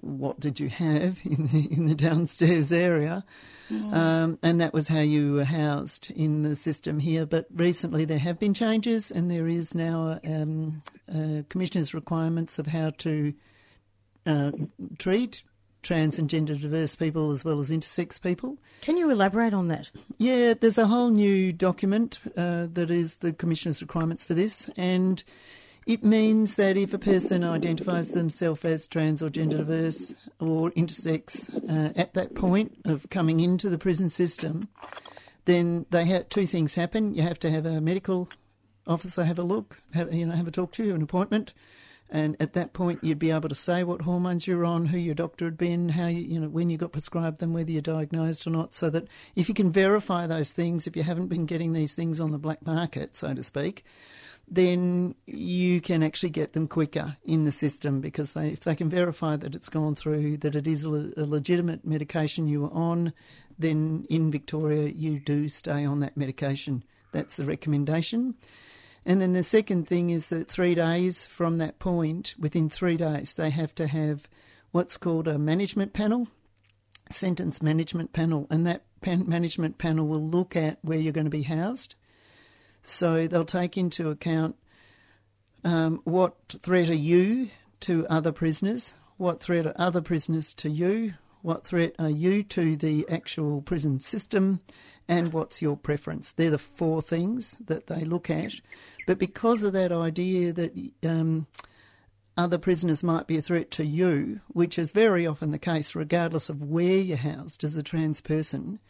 what 0.00 0.40
did 0.40 0.60
you 0.60 0.68
have 0.68 1.20
in 1.24 1.46
the 1.46 1.68
in 1.70 1.86
the 1.86 1.94
downstairs 1.94 2.72
area, 2.72 3.24
mm. 3.70 3.92
um, 3.92 4.38
and 4.42 4.60
that 4.60 4.72
was 4.72 4.88
how 4.88 5.00
you 5.00 5.34
were 5.34 5.44
housed 5.44 6.10
in 6.10 6.42
the 6.42 6.56
system 6.56 6.98
here. 6.98 7.26
But 7.26 7.46
recently 7.54 8.04
there 8.04 8.18
have 8.18 8.38
been 8.38 8.54
changes, 8.54 9.10
and 9.10 9.30
there 9.30 9.48
is 9.48 9.74
now 9.74 10.20
um, 10.24 10.82
uh, 11.12 11.42
commissioner's 11.48 11.94
requirements 11.94 12.58
of 12.58 12.66
how 12.66 12.90
to 12.98 13.34
uh, 14.26 14.52
treat 14.98 15.42
trans 15.82 16.18
and 16.18 16.28
gender 16.28 16.54
diverse 16.54 16.96
people 16.96 17.30
as 17.30 17.44
well 17.44 17.60
as 17.60 17.70
intersex 17.70 18.20
people. 18.20 18.58
Can 18.80 18.96
you 18.96 19.10
elaborate 19.10 19.54
on 19.54 19.68
that? 19.68 19.90
Yeah, 20.18 20.54
there's 20.54 20.78
a 20.78 20.86
whole 20.86 21.10
new 21.10 21.52
document 21.52 22.20
uh, 22.36 22.66
that 22.72 22.90
is 22.90 23.18
the 23.18 23.32
commissioner's 23.32 23.80
requirements 23.80 24.24
for 24.24 24.34
this, 24.34 24.68
and 24.76 25.22
it 25.88 26.04
means 26.04 26.56
that 26.56 26.76
if 26.76 26.92
a 26.92 26.98
person 26.98 27.42
identifies 27.42 28.12
themselves 28.12 28.62
as 28.66 28.86
trans 28.86 29.22
or 29.22 29.30
gender 29.30 29.56
diverse 29.56 30.12
or 30.38 30.70
intersex 30.72 31.48
uh, 31.66 31.98
at 31.98 32.12
that 32.12 32.34
point 32.34 32.76
of 32.84 33.08
coming 33.08 33.40
into 33.40 33.70
the 33.70 33.78
prison 33.78 34.10
system, 34.10 34.68
then 35.46 35.86
they 35.88 36.04
have 36.04 36.28
two 36.28 36.44
things 36.44 36.74
happen. 36.74 37.14
You 37.14 37.22
have 37.22 37.38
to 37.38 37.50
have 37.50 37.64
a 37.64 37.80
medical 37.80 38.28
officer 38.86 39.24
have 39.24 39.38
a 39.38 39.42
look, 39.42 39.80
have, 39.94 40.12
you 40.12 40.26
know, 40.26 40.34
have 40.34 40.46
a 40.46 40.50
talk 40.50 40.72
to 40.72 40.84
you, 40.84 40.94
an 40.94 41.02
appointment, 41.02 41.54
and 42.10 42.36
at 42.38 42.52
that 42.52 42.74
point 42.74 43.02
you'd 43.02 43.18
be 43.18 43.30
able 43.30 43.48
to 43.48 43.54
say 43.54 43.82
what 43.82 44.02
hormones 44.02 44.46
you're 44.46 44.66
on, 44.66 44.86
who 44.86 44.98
your 44.98 45.14
doctor 45.14 45.46
had 45.46 45.56
been, 45.56 45.88
how 45.88 46.06
you, 46.06 46.20
you 46.20 46.38
know, 46.38 46.50
when 46.50 46.68
you 46.68 46.76
got 46.76 46.92
prescribed 46.92 47.38
them, 47.38 47.54
whether 47.54 47.70
you're 47.70 47.80
diagnosed 47.80 48.46
or 48.46 48.50
not. 48.50 48.74
So 48.74 48.90
that 48.90 49.08
if 49.36 49.48
you 49.48 49.54
can 49.54 49.72
verify 49.72 50.26
those 50.26 50.52
things, 50.52 50.86
if 50.86 50.96
you 50.96 51.02
haven't 51.02 51.28
been 51.28 51.46
getting 51.46 51.72
these 51.72 51.94
things 51.94 52.20
on 52.20 52.30
the 52.30 52.38
black 52.38 52.66
market, 52.66 53.16
so 53.16 53.32
to 53.32 53.42
speak, 53.42 53.84
then 54.50 55.14
you 55.26 55.80
can 55.80 56.02
actually 56.02 56.30
get 56.30 56.52
them 56.52 56.66
quicker 56.66 57.16
in 57.24 57.44
the 57.44 57.52
system 57.52 58.00
because 58.00 58.32
they, 58.32 58.48
if 58.48 58.60
they 58.60 58.74
can 58.74 58.88
verify 58.88 59.36
that 59.36 59.54
it's 59.54 59.68
gone 59.68 59.94
through, 59.94 60.38
that 60.38 60.54
it 60.54 60.66
is 60.66 60.84
a, 60.84 60.88
legitimate 61.16 61.84
medication 61.84 62.48
you 62.48 62.62
were 62.62 62.72
on, 62.72 63.12
then 63.58 64.06
in 64.08 64.30
Victoria 64.30 64.88
you 64.88 65.18
do 65.20 65.48
stay 65.48 65.84
on 65.84 66.00
that 66.00 66.16
medication. 66.16 66.82
That's 67.12 67.36
the 67.36 67.44
recommendation. 67.44 68.34
And 69.04 69.20
then 69.20 69.32
the 69.32 69.42
second 69.42 69.86
thing 69.86 70.10
is 70.10 70.28
that 70.28 70.48
three 70.48 70.74
days 70.74 71.24
from 71.24 71.58
that 71.58 71.78
point, 71.78 72.34
within 72.38 72.68
three 72.68 72.96
days, 72.96 73.34
they 73.34 73.50
have 73.50 73.74
to 73.76 73.86
have 73.86 74.28
what's 74.70 74.96
called 74.96 75.28
a 75.28 75.38
management 75.38 75.92
panel, 75.92 76.28
sentence 77.10 77.62
management 77.62 78.12
panel, 78.12 78.46
and 78.50 78.66
that 78.66 78.82
management 79.04 79.78
panel 79.78 80.06
will 80.06 80.22
look 80.22 80.56
at 80.56 80.78
where 80.82 80.98
you're 80.98 81.12
going 81.12 81.26
to 81.26 81.30
be 81.30 81.42
housed. 81.42 81.94
So 82.82 83.26
they'll 83.26 83.44
take 83.44 83.76
into 83.76 84.10
account 84.10 84.56
um, 85.64 86.00
what 86.04 86.36
threat 86.62 86.88
are 86.88 86.94
you 86.94 87.50
to 87.80 88.06
other 88.08 88.32
prisoners, 88.32 88.94
what 89.16 89.40
threat 89.40 89.66
are 89.66 89.74
other 89.76 90.00
prisoners 90.00 90.54
to 90.54 90.70
you, 90.70 91.14
what 91.42 91.64
threat 91.64 91.94
are 91.98 92.10
you 92.10 92.42
to 92.42 92.76
the 92.76 93.06
actual 93.08 93.62
prison 93.62 94.00
system, 94.00 94.60
and 95.08 95.32
what's 95.32 95.62
your 95.62 95.76
preference. 95.76 96.32
They're 96.32 96.50
the 96.50 96.58
four 96.58 97.00
things 97.00 97.56
that 97.66 97.86
they 97.86 98.04
look 98.04 98.28
at. 98.28 98.60
But 99.06 99.18
because 99.18 99.62
of 99.62 99.72
that 99.72 99.90
idea 99.90 100.52
that 100.52 100.90
um, 101.02 101.46
other 102.36 102.58
prisoners 102.58 103.02
might 103.02 103.26
be 103.26 103.38
a 103.38 103.42
threat 103.42 103.70
to 103.72 103.84
you, 103.84 104.40
which 104.48 104.78
is 104.78 104.92
very 104.92 105.26
often 105.26 105.50
the 105.50 105.58
case, 105.58 105.94
regardless 105.94 106.48
of 106.48 106.62
where 106.62 106.98
you're 106.98 107.16
housed 107.16 107.64
as 107.64 107.74
a 107.74 107.82
trans 107.82 108.20
person, 108.20 108.80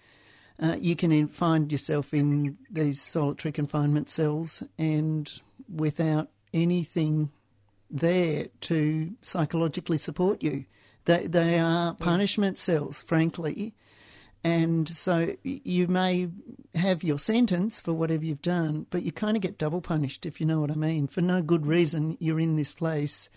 uh, 0.61 0.77
you 0.79 0.97
can 0.97 1.29
find 1.29 1.71
yourself 1.71 2.13
in 2.13 2.57
these 2.71 3.01
solitary 3.01 3.53
confinement 3.53 4.11
cells 4.11 4.63
and 4.79 5.41
without 5.73 6.29
anything 6.53 7.31
there 7.91 8.49
to 8.63 9.13
psychologically 9.23 9.99
support 9.99 10.43
you. 10.43 10.65
They, 11.05 11.27
they 11.27 11.59
are 11.59 11.95
punishment 11.95 12.59
cells, 12.59 13.03
frankly. 13.03 13.75
And 14.45 14.89
so 14.89 15.35
you 15.43 15.89
may 15.89 16.29
have 16.75 17.03
your 17.03 17.19
sentence 17.19 17.81
for 17.81 17.93
whatever 17.93 18.25
you've 18.25 18.43
done, 18.43 18.87
but 18.91 19.03
you 19.03 19.13
kind 19.13 19.37
of 19.37 19.43
get 19.43 19.59
double 19.59 19.81
punished, 19.81 20.27
if 20.27 20.41
you 20.41 20.47
know 20.47 20.61
what 20.61 20.71
I 20.71 20.75
mean. 20.75 21.07
For 21.07 21.21
no 21.21 21.41
good 21.43 21.67
reason, 21.67 22.17
you're 22.21 22.41
in 22.41 22.57
this 22.57 22.73
place, 22.73 23.29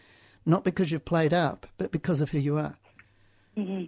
not 0.46 0.64
because 0.64 0.92
you've 0.92 1.06
played 1.06 1.34
up, 1.34 1.68
but 1.78 1.92
because 1.92 2.22
of 2.22 2.30
who 2.30 2.40
you 2.40 2.58
are. 2.58 2.78
Mm-hmm. 3.58 3.86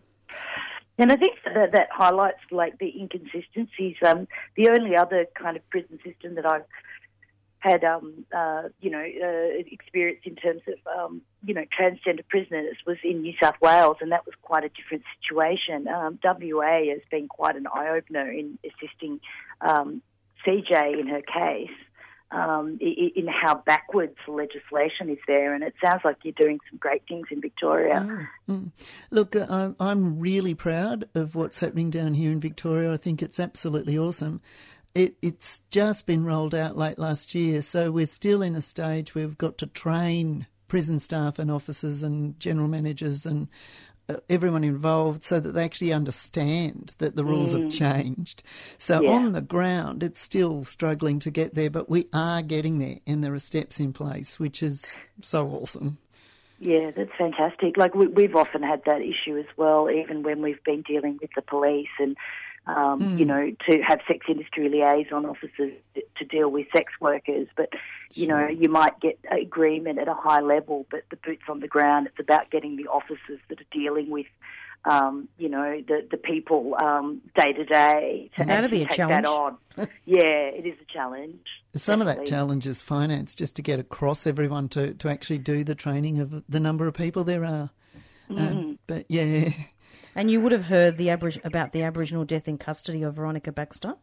And 0.98 1.12
I 1.12 1.16
think 1.16 1.38
that, 1.46 1.72
that 1.72 1.90
highlights 1.92 2.42
like 2.52 2.78
the 2.78 2.94
inconsistencies. 3.00 3.96
Um, 4.06 4.28
the 4.56 4.70
only 4.70 4.96
other 4.96 5.26
kind 5.34 5.58
of 5.58 5.68
prison 5.70 6.00
system 6.06 6.36
that 6.36 6.46
I've 6.46 6.66
had, 7.60 7.84
um, 7.84 8.26
uh, 8.36 8.64
you 8.82 8.92
know, 8.92 9.00
uh, 9.00 9.64
experience 9.72 10.20
in 10.26 10.36
terms 10.36 10.62
of, 10.68 10.76
um, 10.98 11.22
you 11.44 11.54
know, 11.54 11.64
transgender 11.78 12.28
prisoners 12.28 12.76
was 12.86 12.98
in 13.04 13.22
New 13.22 13.34
South 13.42 13.56
Wales, 13.62 13.98
and 14.02 14.12
that 14.12 14.26
was 14.26 14.36
quite 14.42 14.66
a 14.66 14.70
different 14.70 15.04
situation. 15.22 15.88
Um, 15.88 16.20
WA 16.24 16.92
has 16.92 17.02
been 17.10 17.28
quite 17.28 17.56
an 17.56 17.66
eye 17.74 17.90
opener 17.90 18.30
in 18.30 18.60
assisting 18.64 19.20
um, 19.62 20.02
CJ 20.46 21.00
in 21.00 21.08
her 21.08 21.22
case 21.22 21.76
um, 22.34 22.80
in 22.82 23.28
how 23.28 23.56
backwards 23.56 24.18
legislation 24.28 25.10
is 25.10 25.20
there, 25.28 25.54
and 25.54 25.64
it 25.64 25.74
sounds 25.84 26.02
like 26.04 26.18
you're 26.24 26.34
doing 26.34 26.60
some 26.70 26.80
great 26.80 27.04
things 27.08 27.28
in 27.30 27.42
Victoria. 27.42 27.96
Mm, 27.96 28.28
mm. 28.50 28.72
Look, 29.12 29.36
uh, 29.36 29.72
I'm 29.80 30.20
really 30.20 30.56
proud 30.56 31.08
of 31.14 31.36
what's 31.36 31.60
happening 31.60 31.92
down 31.92 32.16
here 32.16 32.32
in 32.32 32.40
Victoria. 32.40 32.92
I 32.92 32.98
think 32.98 33.22
it's 33.22 33.40
absolutely 33.40 33.98
awesome. 33.98 34.42
It, 34.96 35.16
it's 35.22 35.62
just 35.70 36.06
been 36.06 36.26
rolled 36.26 36.56
out 36.56 36.78
late 36.78 37.00
last 37.00 37.36
year, 37.36 37.62
so 37.62 37.92
we're 37.92 38.06
still 38.06 38.42
in 38.42 38.56
a 38.56 38.62
stage 38.62 39.14
where 39.14 39.28
we've 39.28 39.38
got 39.38 39.58
to 39.60 39.68
train 39.68 40.48
prison 40.68 41.00
staff 41.00 41.38
and 41.38 41.52
officers 41.52 42.02
and 42.02 42.40
general 42.40 42.68
managers 42.68 43.28
and 43.28 43.48
everyone 44.30 44.64
involved 44.64 45.24
so 45.24 45.40
that 45.40 45.52
they 45.52 45.64
actually 45.64 45.94
understand 45.94 46.96
that 46.98 47.16
the 47.16 47.26
rules 47.26 47.56
mm. 47.56 47.64
have 47.64 47.72
changed. 47.72 48.44
So 48.78 49.02
yeah. 49.02 49.12
on 49.12 49.34
the 49.34 49.42
ground, 49.42 50.04
it's 50.04 50.22
still 50.22 50.64
struggling 50.64 51.20
to 51.20 51.32
get 51.32 51.56
there, 51.56 51.70
but 51.70 51.90
we 51.90 52.08
are 52.14 52.42
getting 52.42 52.80
there 52.80 52.98
and 53.06 53.24
there 53.24 53.34
are 53.34 53.40
steps 53.40 53.80
in 53.80 53.94
place, 53.94 54.40
which 54.40 54.64
is 54.64 54.98
so 55.22 55.48
awesome. 55.48 55.98
Yeah, 56.60 56.92
that's 56.92 57.12
fantastic. 57.18 57.76
Like 57.76 57.94
we, 57.94 58.24
have 58.24 58.36
often 58.36 58.64
had 58.64 58.84
that 58.86 59.02
issue 59.02 59.38
as 59.38 59.46
well, 59.58 59.90
even 59.90 60.24
when 60.24 60.42
we've 60.42 60.64
been 60.64 60.82
dealing 60.82 61.20
with 61.22 61.32
the 61.36 61.42
police 61.42 61.90
and 62.00 62.16
um, 62.66 63.00
mm. 63.00 63.20
you 63.20 63.26
know, 63.26 63.52
to 63.70 63.82
have 63.82 64.00
sex 64.08 64.26
industry 64.30 64.70
liaison 64.70 65.26
officers 65.26 65.74
to 66.16 66.26
deal 66.26 66.50
with 66.50 66.68
sex 66.74 66.94
workers. 67.02 67.48
But, 67.56 67.70
you 68.14 68.26
sure. 68.28 68.42
know, 68.42 68.48
you 68.48 68.70
might 68.70 69.00
get 69.02 69.20
agreement 69.30 70.00
at 70.00 70.08
a 70.08 70.14
high 70.14 70.42
level, 70.42 70.86
but 70.90 71.04
the 71.10 71.18
boots 71.18 71.44
on 71.50 71.60
the 71.60 71.68
ground, 71.68 72.08
it's 72.08 72.20
about 72.20 72.52
getting 72.52 72.78
the 72.78 72.88
officers 72.88 73.40
that 73.50 73.60
are 73.60 73.66
dealing 73.72 74.10
with, 74.10 74.28
um, 74.86 75.28
you 75.38 75.50
know, 75.50 75.82
the, 75.86 76.08
the 76.10 76.18
people 76.18 76.76
um, 76.82 77.22
day 77.36 77.52
to 77.52 77.66
day 77.66 78.30
to 78.38 78.46
That'll 78.46 78.70
be 78.70 78.84
a 78.84 78.86
take 78.86 78.98
challenge. 78.98 79.26
that 79.26 79.30
on. 79.30 79.58
yeah, 80.06 80.22
it 80.22 80.66
is 80.66 80.76
a 80.82 80.94
challenge. 80.94 81.46
Some 81.76 82.00
definitely. 82.00 82.24
of 82.24 82.30
that 82.30 82.32
challenge 82.32 82.68
is 82.68 82.82
finance, 82.82 83.36
just 83.36 83.58
to 83.58 83.62
get 83.62 83.80
across 83.80 84.26
everyone 84.26 84.70
to, 84.70 84.94
to 84.94 85.10
actually 85.10 85.40
do 85.40 85.66
the 85.66 85.76
training 85.76 86.20
of 86.20 86.44
the 86.48 86.60
number 86.60 86.88
of 86.88 86.94
people 86.94 87.26
there 87.26 87.44
are. 87.44 87.72
Mm. 88.30 88.40
Um, 88.40 88.80
but 88.88 89.06
yeah, 89.10 89.50
and 90.16 90.30
you 90.30 90.42
would 90.42 90.52
have 90.52 90.66
heard 90.66 90.98
the 90.98 91.10
about 91.10 91.72
the 91.72 91.84
Aboriginal 91.84 92.26
death 92.26 92.48
in 92.48 92.58
custody 92.58 93.04
of 93.04 93.16
Veronica 93.16 93.52
Baxter, 93.52 93.96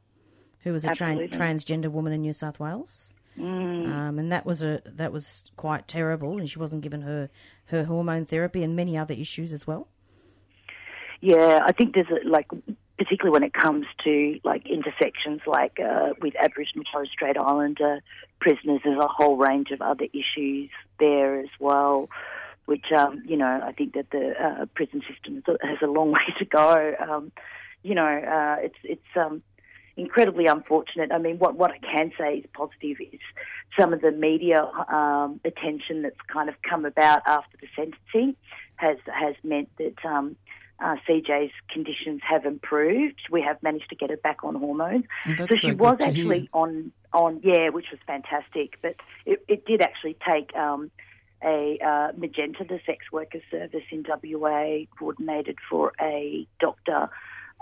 who 0.61 0.73
was 0.73 0.85
a 0.85 0.95
tra- 0.95 1.29
transgender 1.29 1.91
woman 1.91 2.13
in 2.13 2.23
New 2.23 2.33
South 2.33 2.61
Wales. 2.61 3.15
Mm. 3.39 3.89
Um, 3.91 4.19
and 4.19 4.33
that 4.33 4.45
was 4.45 4.63
a 4.63 4.83
that 4.85 5.13
was 5.13 5.51
quite 5.57 5.87
terrible, 5.89 6.39
and 6.39 6.51
she 6.51 6.59
wasn't 6.59 6.83
given 6.83 7.03
her 7.03 7.31
her 7.67 7.85
hormone 7.85 8.25
therapy 8.25 8.63
and 8.63 8.75
many 8.75 8.99
other 8.99 9.15
issues 9.15 9.53
as 9.53 9.67
well. 9.67 9.89
Yeah, 11.21 11.61
I 11.65 11.73
think 11.73 11.95
there's 11.95 12.11
a, 12.11 12.27
like 12.29 12.49
particularly 12.99 13.33
when 13.33 13.43
it 13.43 13.55
comes 13.55 13.87
to 14.05 14.41
like 14.45 14.67
intersections 14.67 15.41
like 15.47 15.79
uh, 15.81 16.11
with 16.21 16.35
Aboriginal 16.37 16.85
Torres 16.93 17.09
Strait 17.13 17.37
Islander 17.39 18.01
prisoners, 18.41 18.81
there's 18.85 18.99
a 18.99 19.09
whole 19.09 19.37
range 19.37 19.71
of 19.71 19.81
other 19.81 20.07
issues 20.13 20.71
there 20.99 21.41
as 21.41 21.49
well 21.59 22.09
which 22.71 22.93
um, 22.97 23.21
you 23.27 23.37
know 23.37 23.61
I 23.67 23.73
think 23.73 23.95
that 23.95 24.11
the 24.13 24.33
uh, 24.41 24.67
prison 24.77 25.03
system 25.11 25.43
has 25.61 25.79
a 25.83 25.89
long 25.89 26.13
way 26.19 26.35
to 26.39 26.45
go. 26.45 26.95
Um, 27.01 27.33
you 27.83 27.97
know, 27.97 28.07
uh, 28.07 28.65
it's 28.65 28.79
it's 28.85 29.17
um, 29.17 29.43
incredibly 29.97 30.47
unfortunate. 30.47 31.11
I 31.11 31.19
mean, 31.19 31.41
what 31.41 31.57
what 31.57 31.73
I 31.73 31.79
can 31.79 32.13
say 32.17 32.37
is 32.37 32.45
positive 32.55 32.99
is 33.13 33.19
some 33.77 33.93
of 33.93 34.03
the 34.03 34.13
media 34.13 34.63
um, 34.89 35.41
attention 35.45 36.03
that's 36.03 36.21
kind 36.33 36.49
of 36.49 36.55
come 36.63 36.85
about 36.85 37.23
after 37.27 37.57
the 37.61 37.67
sentencing 37.75 38.37
has 38.77 38.99
has 39.07 39.35
meant 39.43 39.69
that. 39.79 39.97
Um, 40.05 40.37
uh, 40.83 40.97
CJ's 41.07 41.53
conditions 41.71 42.23
have 42.27 42.47
improved. 42.47 43.21
We 43.31 43.43
have 43.43 43.63
managed 43.63 43.91
to 43.91 43.97
get 43.97 44.09
her 44.09 44.17
back 44.17 44.39
on 44.43 44.55
hormones. 44.55 45.05
Oh, 45.27 45.35
so 45.37 45.55
she 45.55 45.69
so 45.69 45.75
was 45.75 45.99
hear. 45.99 46.09
actually 46.09 46.49
on 46.55 46.91
on 47.13 47.41
yeah, 47.45 47.69
which 47.69 47.85
was 47.91 48.01
fantastic. 48.07 48.79
But 48.81 48.97
it, 49.27 49.45
it 49.47 49.67
did 49.67 49.83
actually 49.83 50.17
take 50.27 50.57
um, 50.57 50.91
a 51.45 51.79
uh, 51.85 52.13
Magenta, 52.17 52.65
the 52.65 52.81
sex 52.87 53.07
worker 53.13 53.41
service 53.51 53.85
in 53.91 54.05
WA, 54.09 54.81
coordinated 54.99 55.59
for 55.69 55.93
a 56.01 56.47
doctor 56.61 57.09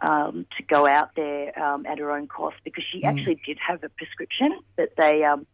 um, 0.02 0.46
to 0.56 0.62
go 0.64 0.86
out 0.86 1.10
there 1.16 1.58
um, 1.58 1.86
at 1.86 1.98
her 1.98 2.10
own 2.10 2.26
cost 2.28 2.56
because 2.64 2.84
she 2.90 3.04
Mm. 3.04 3.08
actually 3.08 3.40
did 3.46 3.58
have 3.66 3.82
a 3.82 3.88
prescription, 3.90 4.58
but 4.76 4.90
they 4.96 5.24
um, 5.24 5.46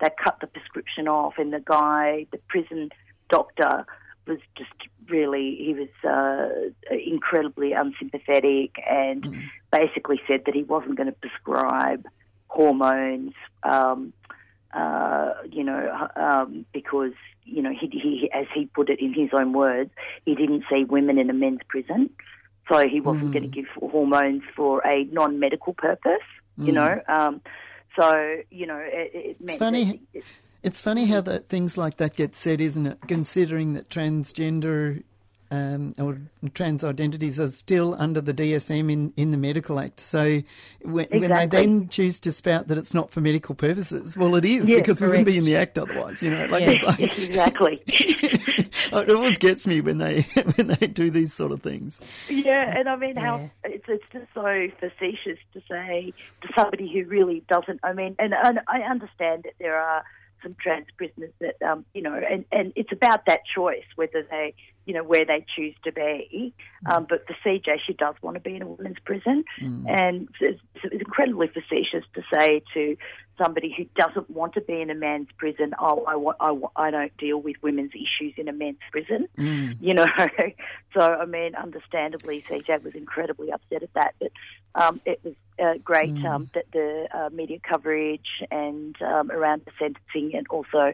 they 0.00 0.10
cut 0.22 0.38
the 0.40 0.46
prescription 0.46 1.08
off, 1.08 1.34
and 1.38 1.52
the 1.52 1.60
guy, 1.64 2.26
the 2.30 2.38
prison 2.48 2.90
doctor, 3.28 3.84
was 4.26 4.38
just 4.56 4.70
really 5.08 5.56
he 5.58 5.74
was 5.74 5.88
uh, 6.08 6.94
incredibly 6.94 7.72
unsympathetic 7.72 8.72
and 8.88 9.24
Mm. 9.24 9.42
basically 9.72 10.20
said 10.28 10.42
that 10.46 10.54
he 10.54 10.62
wasn't 10.62 10.96
going 10.96 11.08
to 11.08 11.16
prescribe 11.20 12.06
hormones. 12.48 13.34
Um, 13.62 14.12
uh, 14.74 15.32
you 15.50 15.64
know, 15.64 16.08
um, 16.16 16.66
because 16.72 17.12
you 17.44 17.62
know, 17.62 17.70
he, 17.72 17.86
he, 17.88 18.30
as 18.34 18.46
he 18.54 18.66
put 18.66 18.90
it 18.90 19.00
in 19.00 19.14
his 19.14 19.30
own 19.32 19.52
words, 19.54 19.90
he 20.26 20.34
didn't 20.34 20.64
see 20.70 20.84
women 20.84 21.18
in 21.18 21.30
a 21.30 21.32
men's 21.32 21.60
prison, 21.68 22.10
so 22.70 22.86
he 22.86 23.00
wasn't 23.00 23.30
Mm. 23.30 23.32
going 23.32 23.42
to 23.44 23.48
give 23.48 23.64
hormones 23.90 24.42
for 24.54 24.86
a 24.86 25.04
non-medical 25.04 25.72
purpose. 25.74 26.26
You 26.58 26.72
Mm. 26.72 26.74
know, 26.74 27.00
um, 27.08 27.40
so 27.98 28.36
you 28.50 28.66
know, 28.66 28.78
it, 28.78 29.10
it 29.14 29.36
it's 29.40 29.54
funny. 29.56 30.02
that- 30.12 30.22
It's 30.64 30.80
funny 30.80 31.06
how 31.06 31.20
that 31.22 31.48
things 31.48 31.78
like 31.78 31.98
that 31.98 32.16
get 32.16 32.34
said, 32.34 32.60
isn't 32.60 32.84
it? 32.84 32.98
Considering 33.06 33.74
that 33.74 33.88
transgender 33.88 35.04
um, 35.50 35.94
or 35.98 36.18
trans 36.54 36.84
identities 36.84 37.40
are 37.40 37.48
still 37.48 37.94
under 37.98 38.20
the 38.20 38.34
DSM 38.34 38.92
in, 38.92 39.12
in 39.16 39.30
the 39.30 39.36
Medical 39.36 39.80
Act. 39.80 40.00
So 40.00 40.40
when, 40.82 41.06
when 41.08 41.30
they 41.30 41.46
then 41.46 41.88
choose 41.88 42.20
to 42.20 42.32
spout 42.32 42.68
that 42.68 42.78
it's 42.78 42.92
not 42.94 43.10
for 43.10 43.20
medical 43.20 43.54
purposes, 43.54 44.16
well, 44.16 44.34
it 44.34 44.44
is 44.44 44.68
Yeah, 44.68 44.78
because 44.78 45.00
we 45.00 45.08
wouldn't 45.08 45.26
be 45.26 45.38
in 45.38 45.44
the 45.44 45.56
Act 45.56 45.78
otherwise. 45.78 46.22
You 46.22 46.30
know, 46.30 46.46
like 46.46 46.62
Yeah. 46.62 46.70
it's 46.70 46.82
like 46.82 47.00
exactly. 47.00 47.82
it 47.88 49.10
always 49.10 49.38
gets 49.38 49.66
me 49.66 49.80
when 49.80 49.98
they 49.98 50.22
when 50.56 50.66
they 50.68 50.86
do 50.86 51.10
these 51.10 51.32
sort 51.32 51.52
of 51.52 51.62
things. 51.62 52.00
Yeah, 52.28 52.78
and 52.78 52.88
I 52.88 52.96
mean, 52.96 53.16
how 53.16 53.38
Yeah. 53.38 53.48
it's 53.64 53.84
it's 53.88 54.04
just 54.12 54.26
so 54.34 54.68
facetious 54.78 55.38
to 55.54 55.62
say 55.68 56.12
to 56.42 56.48
somebody 56.54 56.92
who 56.92 57.04
really 57.08 57.42
doesn't. 57.48 57.80
I 57.82 57.92
mean, 57.92 58.16
and, 58.18 58.34
and 58.34 58.60
I 58.68 58.80
understand 58.82 59.44
that 59.44 59.54
there 59.58 59.78
are 59.80 60.04
some 60.42 60.56
trans 60.60 60.86
prisoners 60.96 61.32
that 61.40 61.60
um, 61.62 61.84
you 61.94 62.02
know, 62.02 62.14
and, 62.14 62.44
and 62.52 62.72
it's 62.76 62.92
about 62.92 63.26
that 63.26 63.40
choice 63.54 63.84
whether 63.96 64.26
they 64.30 64.54
you 64.86 64.94
know 64.94 65.04
where 65.04 65.24
they 65.24 65.44
choose 65.54 65.74
to 65.84 65.92
be. 65.92 66.54
Um, 66.86 67.06
but 67.08 67.26
for 67.26 67.34
CJ, 67.44 67.78
she 67.86 67.92
does 67.92 68.14
want 68.22 68.34
to 68.34 68.40
be 68.40 68.56
in 68.56 68.62
a 68.62 68.66
women's 68.66 68.98
prison, 69.04 69.44
and 69.88 70.28
it's, 70.40 70.60
it's 70.84 70.92
incredibly 70.92 71.48
facetious 71.48 72.04
to 72.14 72.22
say 72.32 72.62
to 72.74 72.96
somebody 73.38 73.74
who 73.76 73.84
doesn't 73.96 74.28
want 74.30 74.54
to 74.54 74.60
be 74.60 74.80
in 74.80 74.90
a 74.90 74.94
man's 74.94 75.28
prison, 75.36 75.74
"Oh, 75.78 76.34
I, 76.40 76.50
I, 76.50 76.86
I 76.86 76.90
don't 76.90 77.16
deal 77.16 77.40
with 77.40 77.56
women's 77.62 77.92
issues 77.94 78.34
in 78.36 78.48
a 78.48 78.52
men's 78.52 78.78
prison." 78.90 79.28
You 79.80 79.94
know, 79.94 80.06
so 80.94 81.00
I 81.00 81.24
mean, 81.24 81.54
understandably, 81.54 82.42
CJ 82.42 82.82
was 82.82 82.94
incredibly 82.94 83.50
upset 83.50 83.82
at 83.82 83.94
that, 83.94 84.14
but 84.20 84.32
um, 84.74 85.00
it 85.04 85.20
was 85.24 85.34
uh, 85.58 85.74
great 85.82 86.24
um, 86.24 86.50
that 86.54 86.64
the 86.72 87.08
uh, 87.12 87.30
media 87.32 87.58
coverage 87.62 88.44
and 88.50 89.00
um, 89.02 89.30
around 89.30 89.62
the 89.64 89.72
sentencing 89.78 90.36
and 90.36 90.46
also 90.48 90.92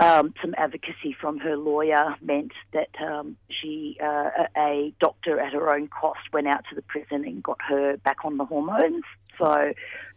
um, 0.00 0.34
some 0.42 0.54
advocacy 0.58 1.14
from 1.20 1.38
her 1.38 1.56
lawyer 1.56 2.16
meant 2.20 2.52
that 2.72 2.88
um, 3.00 3.36
she, 3.48 3.96
uh, 4.02 4.30
a 4.56 4.92
doctor 5.00 5.38
at 5.40 5.52
her 5.52 5.72
own 5.74 5.88
cost, 5.88 6.20
went 6.32 6.48
out 6.48 6.64
to 6.68 6.74
the 6.74 6.82
prison 6.82 7.24
and 7.24 7.42
got 7.42 7.58
her 7.68 7.96
back 7.98 8.24
on 8.24 8.36
the 8.36 8.44
hormones. 8.44 9.04
So 9.38 9.72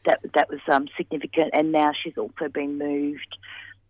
that 0.06 0.20
that 0.36 0.50
was 0.50 0.60
um, 0.72 0.88
significant, 0.96 1.52
and 1.54 1.72
now 1.72 1.92
she's 2.04 2.18
also 2.18 2.48
been 2.52 2.78
moved 2.78 3.38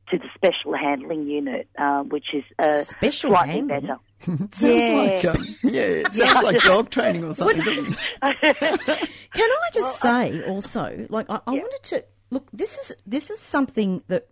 to 0.09 0.17
the 0.17 0.27
special 0.35 0.73
handling 0.73 1.27
unit, 1.27 1.67
uh, 1.77 2.03
which 2.03 2.33
is 2.33 2.43
uh, 2.59 2.81
Special 2.81 3.31
slightly 3.31 3.53
handling? 3.55 3.81
better. 3.81 3.97
Sounds 4.53 4.89
like 4.89 5.23
Yeah. 5.23 5.31
um, 5.31 5.45
yeah, 5.63 5.81
it 5.81 6.13
sounds 6.15 6.43
like 6.43 6.59
dog 6.63 6.89
training 6.89 7.23
or 7.25 7.33
something. 7.33 7.61
Can 8.21 9.49
I 9.51 9.69
just 9.73 10.01
say 10.01 10.43
also, 10.47 11.05
like 11.09 11.29
I, 11.29 11.39
I 11.45 11.51
wanted 11.51 11.83
to 11.83 12.05
look. 12.31 12.47
This 12.53 12.77
is 12.77 12.95
this 13.05 13.29
is 13.29 13.39
something 13.39 14.01
that 14.07 14.27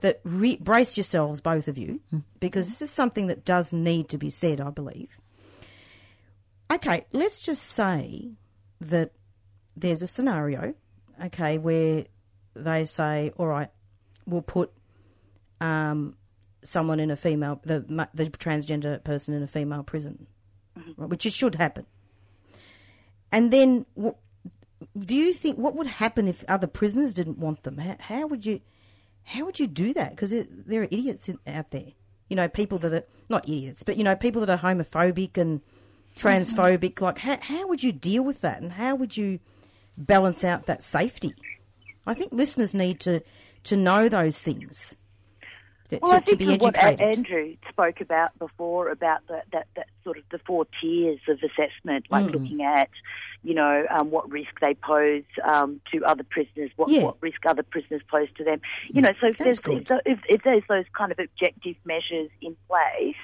that 0.00 0.20
re- 0.24 0.56
brace 0.56 0.96
yourselves, 0.96 1.40
both 1.40 1.68
of 1.68 1.78
you, 1.78 2.00
because 2.40 2.68
this 2.68 2.82
is 2.82 2.90
something 2.90 3.26
that 3.28 3.44
does 3.44 3.72
need 3.72 4.08
to 4.10 4.18
be 4.18 4.30
said. 4.30 4.60
I 4.60 4.70
believe. 4.70 5.18
Okay, 6.72 7.06
let's 7.12 7.40
just 7.40 7.62
say 7.62 8.30
that 8.80 9.12
there's 9.76 10.02
a 10.02 10.06
scenario, 10.06 10.74
okay, 11.22 11.58
where 11.58 12.04
they 12.54 12.84
say, 12.84 13.32
"All 13.36 13.46
right, 13.46 13.70
we'll 14.26 14.42
put 14.42 14.72
um, 15.60 16.16
someone 16.62 17.00
in 17.00 17.10
a 17.10 17.16
female, 17.16 17.60
the 17.64 17.80
the 18.14 18.24
transgender 18.26 19.02
person 19.04 19.34
in 19.34 19.42
a 19.42 19.46
female 19.46 19.82
prison, 19.82 20.26
right, 20.96 21.08
which 21.08 21.26
it 21.26 21.32
should 21.32 21.56
happen." 21.56 21.86
And 23.32 23.50
then, 23.50 23.86
do 24.98 25.16
you 25.16 25.32
think 25.32 25.56
what 25.56 25.74
would 25.74 25.86
happen 25.86 26.28
if 26.28 26.44
other 26.48 26.66
prisoners 26.66 27.14
didn't 27.14 27.38
want 27.38 27.62
them? 27.62 27.78
How, 27.78 27.96
how 27.98 28.26
would 28.26 28.44
you, 28.44 28.60
how 29.24 29.44
would 29.44 29.58
you 29.60 29.66
do 29.66 29.92
that? 29.94 30.10
Because 30.10 30.32
there 30.48 30.82
are 30.82 30.84
idiots 30.84 31.28
in, 31.28 31.38
out 31.46 31.70
there. 31.70 31.92
You 32.28 32.36
know, 32.36 32.48
people 32.48 32.78
that 32.78 32.92
are 32.92 33.04
not 33.28 33.44
idiots, 33.48 33.82
but 33.82 33.96
you 33.96 34.04
know, 34.04 34.16
people 34.16 34.40
that 34.44 34.50
are 34.50 34.58
homophobic 34.58 35.36
and 35.36 35.60
transphobic. 36.18 37.00
Like, 37.00 37.18
how 37.18 37.38
how 37.40 37.66
would 37.68 37.82
you 37.82 37.92
deal 37.92 38.24
with 38.24 38.40
that, 38.40 38.60
and 38.62 38.72
how 38.72 38.94
would 38.94 39.16
you 39.16 39.38
balance 39.96 40.44
out 40.44 40.66
that 40.66 40.82
safety? 40.82 41.34
I 42.06 42.14
think 42.14 42.32
listeners 42.32 42.74
need 42.74 43.00
to 43.00 43.20
to 43.64 43.76
know 43.76 44.08
those 44.08 44.42
things. 44.42 44.96
To, 45.90 45.98
Well, 46.00 46.14
I 46.14 46.20
to, 46.20 46.24
to 46.24 46.36
think 46.36 46.38
be 46.38 46.44
that 46.56 46.62
what 46.62 47.00
Andrew 47.00 47.54
spoke 47.68 48.00
about 48.00 48.38
before 48.38 48.88
about 48.88 49.26
the, 49.28 49.42
that 49.52 49.66
that 49.76 49.88
sort 50.02 50.16
of 50.16 50.24
the 50.30 50.38
four 50.38 50.66
tiers 50.80 51.20
of 51.28 51.38
assessment, 51.42 52.06
like 52.10 52.26
Mm. 52.26 52.32
looking 52.32 52.62
at, 52.62 52.88
you 53.42 53.54
know, 53.54 53.84
um, 53.90 54.10
what 54.10 54.30
risk 54.30 54.50
they 54.60 54.74
pose 54.74 55.24
um, 55.44 55.80
to 55.92 56.04
other 56.04 56.24
prisoners, 56.24 56.70
what, 56.76 56.88
Yeah. 56.90 57.04
what 57.04 57.16
risk 57.20 57.44
other 57.46 57.62
prisoners 57.62 58.02
pose 58.10 58.28
to 58.36 58.44
them. 58.44 58.60
You 58.88 59.02
know, 59.02 59.10
so 59.20 59.28
if 59.28 59.38
there's 59.38 59.60
if, 59.66 59.90
if, 60.06 60.18
if 60.28 60.42
there's 60.42 60.62
those 60.68 60.84
kind 60.96 61.12
of 61.12 61.18
objective 61.18 61.76
measures 61.84 62.30
in 62.40 62.56
place. 62.68 63.16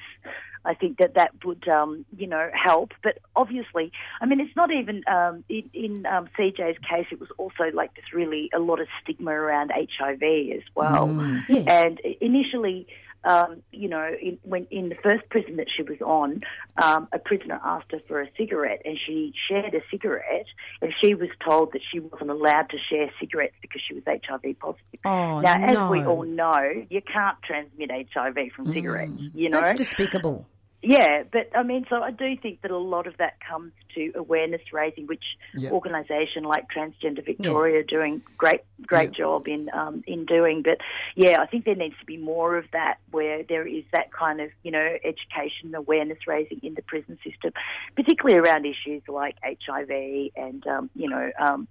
I 0.65 0.75
think 0.75 0.99
that 0.99 1.15
that 1.15 1.33
would, 1.45 1.67
um, 1.69 2.05
you 2.17 2.27
know, 2.27 2.51
help. 2.53 2.93
But 3.03 3.19
obviously, 3.37 3.93
I 4.21 4.27
mean, 4.27 4.41
it's 4.41 4.55
not 4.57 4.71
even 4.71 5.03
um, 5.07 5.45
in, 5.49 5.71
in 5.73 6.05
um, 6.05 6.29
CJ's 6.37 6.79
case. 6.79 7.07
It 7.11 7.21
was 7.21 7.31
also 7.39 7.71
like 7.73 7.95
there's 7.95 8.13
really 8.13 8.51
a 8.55 8.59
lot 8.59 8.81
of 8.81 8.89
stigma 9.03 9.31
around 9.31 9.71
HIV 9.73 10.23
as 10.23 10.63
well. 10.75 11.09
Mm. 11.09 11.45
Yeah. 11.49 11.63
And 11.69 12.01
initially, 12.21 12.87
um, 13.25 13.63
you 13.73 13.89
know, 13.89 14.11
in, 14.21 14.39
when 14.43 14.67
in 14.71 14.89
the 14.89 14.95
first 14.97 15.29
prison 15.29 15.57
that 15.57 15.67
she 15.75 15.83
was 15.83 16.01
on, 16.01 16.43
um, 16.81 17.09
a 17.13 17.19
prisoner 17.19 17.61
asked 17.65 17.91
her 17.93 18.01
for 18.07 18.21
a 18.23 18.29
cigarette, 18.37 18.83
and 18.85 18.99
she 19.07 19.33
shared 19.49 19.75
a 19.75 19.81
cigarette, 19.91 20.47
and 20.81 20.93
she 21.03 21.15
was 21.15 21.29
told 21.45 21.73
that 21.73 21.81
she 21.91 22.01
wasn't 22.01 22.31
allowed 22.31 22.71
to 22.71 22.79
share 22.91 23.11
cigarettes 23.21 23.55
because 23.61 23.83
she 23.87 23.95
was 23.95 24.05
HIV 24.07 24.59
positive. 24.59 25.01
Oh, 25.05 25.41
now, 25.41 25.63
as 25.63 25.91
we 25.91 26.05
all 26.05 26.25
know, 26.25 26.87
you 26.89 27.03
can't 27.03 27.37
transmit 27.43 27.91
HIV 27.91 28.53
from 28.55 28.73
cigarettes. 28.73 29.13
You 29.35 29.51
know, 29.51 29.61
That's 29.61 29.75
despicable. 29.75 30.47
Yeah, 30.81 31.25
but 31.31 31.51
I 31.57 31.65
mean, 31.65 31.87
so 31.91 32.03
I 32.03 32.13
do 32.13 32.37
think 32.37 32.63
that 32.63 32.71
a 32.71 32.79
lot 32.79 33.07
of 33.09 33.17
that 33.17 33.35
comes 33.41 33.73
to 33.97 34.13
awareness 34.15 34.61
raising, 34.73 35.07
which 35.07 35.25
Yeah. 35.55 35.73
organisation 35.73 36.45
like 36.45 36.67
Transgender 36.71 37.25
Victoria 37.25 37.81
are 37.81 37.83
doing 37.83 38.23
great, 38.37 38.61
great 38.87 39.11
job 39.13 39.49
in 39.49 39.71
um, 39.73 40.05
in 40.07 40.25
doing. 40.25 40.63
But 40.63 40.79
yeah, 41.17 41.41
I 41.41 41.47
think 41.47 41.65
there 41.65 41.75
needs 41.75 41.99
to 41.99 42.07
be 42.07 42.17
more 42.17 42.57
of 42.57 42.65
that, 42.73 42.99
where 43.11 43.43
there 43.43 43.67
is 43.67 43.83
that 43.93 44.13
kind 44.13 44.41
of 44.41 44.51
you 44.63 44.71
know 44.71 44.97
education, 45.05 45.75
awareness 45.75 46.19
raising 46.29 46.61
in 46.63 46.75
the 46.75 46.83
prison 46.83 47.19
system, 47.25 47.53
particularly 47.97 48.39
around 48.39 48.65
issues 48.65 49.03
like 49.09 49.37
HIV 49.43 49.91
and 50.37 50.65
um, 50.67 50.91
you 50.95 51.09
know. 51.09 51.31
Um, 51.41 51.67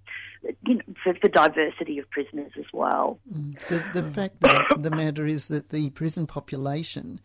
you 0.64 0.74
know, 0.76 0.82
for, 1.02 1.14
for 1.14 1.28
diversity 1.28 1.98
of 1.98 2.08
prisoners 2.10 2.52
as 2.56 2.66
well. 2.72 3.18
The, 3.68 3.82
the 3.92 4.04
fact 4.04 4.44
of 4.70 4.84
the 4.84 4.90
matter 4.90 5.26
is 5.26 5.48
that 5.48 5.70
the 5.70 5.90
prison 5.90 6.28
population 6.28 7.18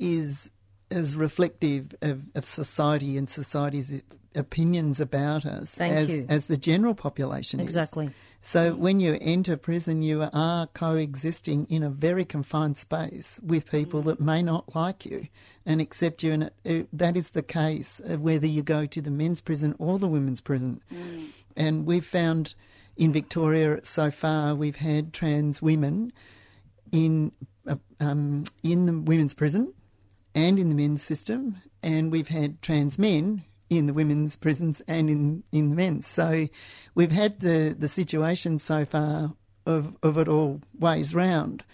is 0.00 0.50
as 0.90 1.16
reflective 1.16 1.94
of, 2.02 2.22
of 2.34 2.44
society 2.44 3.16
and 3.16 3.28
society's 3.28 4.02
opinions 4.34 5.00
about 5.00 5.44
us 5.44 5.74
Thank 5.74 5.94
as, 5.94 6.14
you. 6.14 6.26
as 6.28 6.46
the 6.46 6.56
general 6.56 6.94
population 6.94 7.60
is. 7.60 7.66
Exactly. 7.66 8.10
So 8.42 8.74
when 8.74 9.00
you 9.00 9.18
enter 9.20 9.56
prison, 9.56 10.02
you 10.02 10.26
are 10.32 10.66
coexisting 10.68 11.66
in 11.68 11.82
a 11.82 11.90
very 11.90 12.24
confined 12.24 12.78
space 12.78 13.38
with 13.42 13.70
people 13.70 14.02
that 14.02 14.18
may 14.18 14.42
not 14.42 14.74
like 14.74 15.04
you 15.04 15.28
and 15.66 15.80
accept 15.80 16.22
you. 16.22 16.32
And 16.32 16.50
it, 16.64 16.88
that 16.92 17.16
is 17.18 17.32
the 17.32 17.42
case 17.42 18.00
whether 18.06 18.46
you 18.46 18.62
go 18.62 18.86
to 18.86 19.00
the 19.02 19.10
men's 19.10 19.42
prison 19.42 19.74
or 19.78 19.98
the 19.98 20.08
women's 20.08 20.40
prison. 20.40 20.80
And 21.54 21.84
we've 21.84 22.04
found 22.04 22.54
in 22.96 23.12
Victoria 23.12 23.80
so 23.82 24.10
far, 24.10 24.54
we've 24.54 24.76
had 24.76 25.12
trans 25.12 25.60
women 25.60 26.12
in 26.92 27.32
uh, 27.66 27.76
um, 28.00 28.44
in 28.62 28.86
the 28.86 28.98
women's 28.98 29.34
prison 29.34 29.74
and 30.34 30.58
in 30.58 30.68
the 30.68 30.74
men's 30.74 31.02
system, 31.02 31.56
and 31.82 32.12
we've 32.12 32.28
had 32.28 32.62
trans 32.62 32.98
men 32.98 33.44
in 33.68 33.86
the 33.86 33.92
women's 33.92 34.36
prisons 34.36 34.82
and 34.88 35.08
in, 35.08 35.44
in 35.52 35.70
the 35.70 35.76
men's. 35.76 36.06
So 36.06 36.48
we've 36.94 37.12
had 37.12 37.40
the, 37.40 37.74
the 37.78 37.88
situation 37.88 38.58
so 38.58 38.84
far 38.84 39.32
of, 39.64 39.96
of 40.02 40.18
it 40.18 40.28
all 40.28 40.60
ways 40.78 41.14
round. 41.14 41.64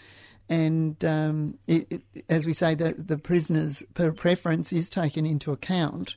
And 0.48 1.02
um, 1.04 1.58
it, 1.66 1.86
it, 1.90 2.24
as 2.28 2.46
we 2.46 2.52
say, 2.52 2.74
the, 2.74 2.94
the 2.96 3.18
prisoners' 3.18 3.82
preference 3.94 4.72
is 4.72 4.88
taken 4.88 5.26
into 5.26 5.50
account, 5.50 6.14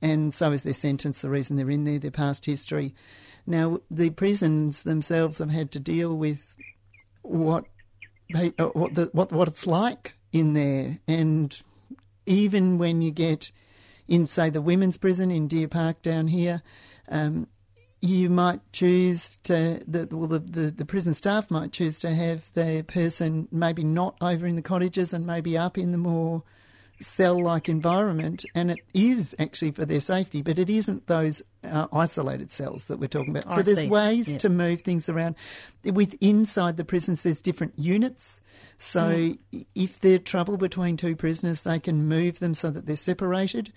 and 0.00 0.32
so 0.32 0.52
is 0.52 0.62
their 0.62 0.72
sentence, 0.72 1.20
the 1.20 1.28
reason 1.28 1.56
they're 1.56 1.70
in 1.70 1.84
there, 1.84 1.98
their 1.98 2.10
past 2.10 2.46
history. 2.46 2.94
Now, 3.46 3.80
the 3.90 4.10
prisons 4.10 4.84
themselves 4.84 5.38
have 5.38 5.50
had 5.50 5.72
to 5.72 5.80
deal 5.80 6.16
with 6.16 6.56
what 7.22 7.64
what, 8.32 8.94
the, 8.94 9.10
what 9.12 9.30
what 9.30 9.48
it's 9.48 9.66
like 9.66 10.14
in 10.32 10.54
there, 10.54 10.98
and 11.06 11.60
even 12.26 12.78
when 12.78 13.00
you 13.00 13.10
get 13.10 13.50
in, 14.08 14.26
say, 14.26 14.50
the 14.50 14.62
women's 14.62 14.96
prison 14.96 15.30
in 15.30 15.48
Deer 15.48 15.68
Park 15.68 16.02
down 16.02 16.28
here, 16.28 16.62
um, 17.08 17.48
you 18.02 18.28
might 18.28 18.60
choose 18.72 19.38
to 19.44 19.82
the 19.88 20.06
well 20.14 20.28
the, 20.28 20.38
the, 20.38 20.70
the 20.70 20.84
prison 20.84 21.14
staff 21.14 21.50
might 21.50 21.72
choose 21.72 21.98
to 22.00 22.14
have 22.14 22.52
the 22.52 22.84
person 22.86 23.48
maybe 23.50 23.82
not 23.82 24.16
over 24.20 24.46
in 24.46 24.54
the 24.54 24.62
cottages 24.62 25.12
and 25.12 25.26
maybe 25.26 25.56
up 25.56 25.78
in 25.78 25.92
the 25.92 25.98
more 25.98 26.42
cell 27.00 27.42
like 27.42 27.68
environment 27.68 28.44
and 28.54 28.70
it 28.70 28.78
is 28.94 29.34
actually 29.38 29.70
for 29.70 29.84
their 29.84 30.00
safety 30.00 30.40
but 30.42 30.58
it 30.58 30.70
isn't 30.70 31.06
those 31.06 31.42
uh, 31.64 31.86
isolated 31.92 32.50
cells 32.50 32.86
that 32.88 32.98
we're 32.98 33.06
talking 33.06 33.36
about 33.36 33.52
so 33.52 33.60
I 33.60 33.62
there's 33.62 33.78
see. 33.78 33.88
ways 33.88 34.28
Yeah. 34.30 34.36
to 34.38 34.48
move 34.48 34.80
things 34.80 35.08
around 35.08 35.34
with 35.84 36.16
inside 36.20 36.76
the 36.78 36.84
prisons 36.84 37.22
there's 37.22 37.40
different 37.40 37.74
units 37.78 38.40
so 38.78 39.06
Mm. 39.08 39.38
if 39.74 40.00
there's 40.00 40.20
trouble 40.20 40.56
between 40.56 40.96
two 40.96 41.16
prisoners 41.16 41.62
they 41.62 41.78
can 41.78 42.06
move 42.08 42.38
them 42.38 42.54
so 42.54 42.70
that 42.70 42.86
they're 42.86 42.96
separated 42.96 43.72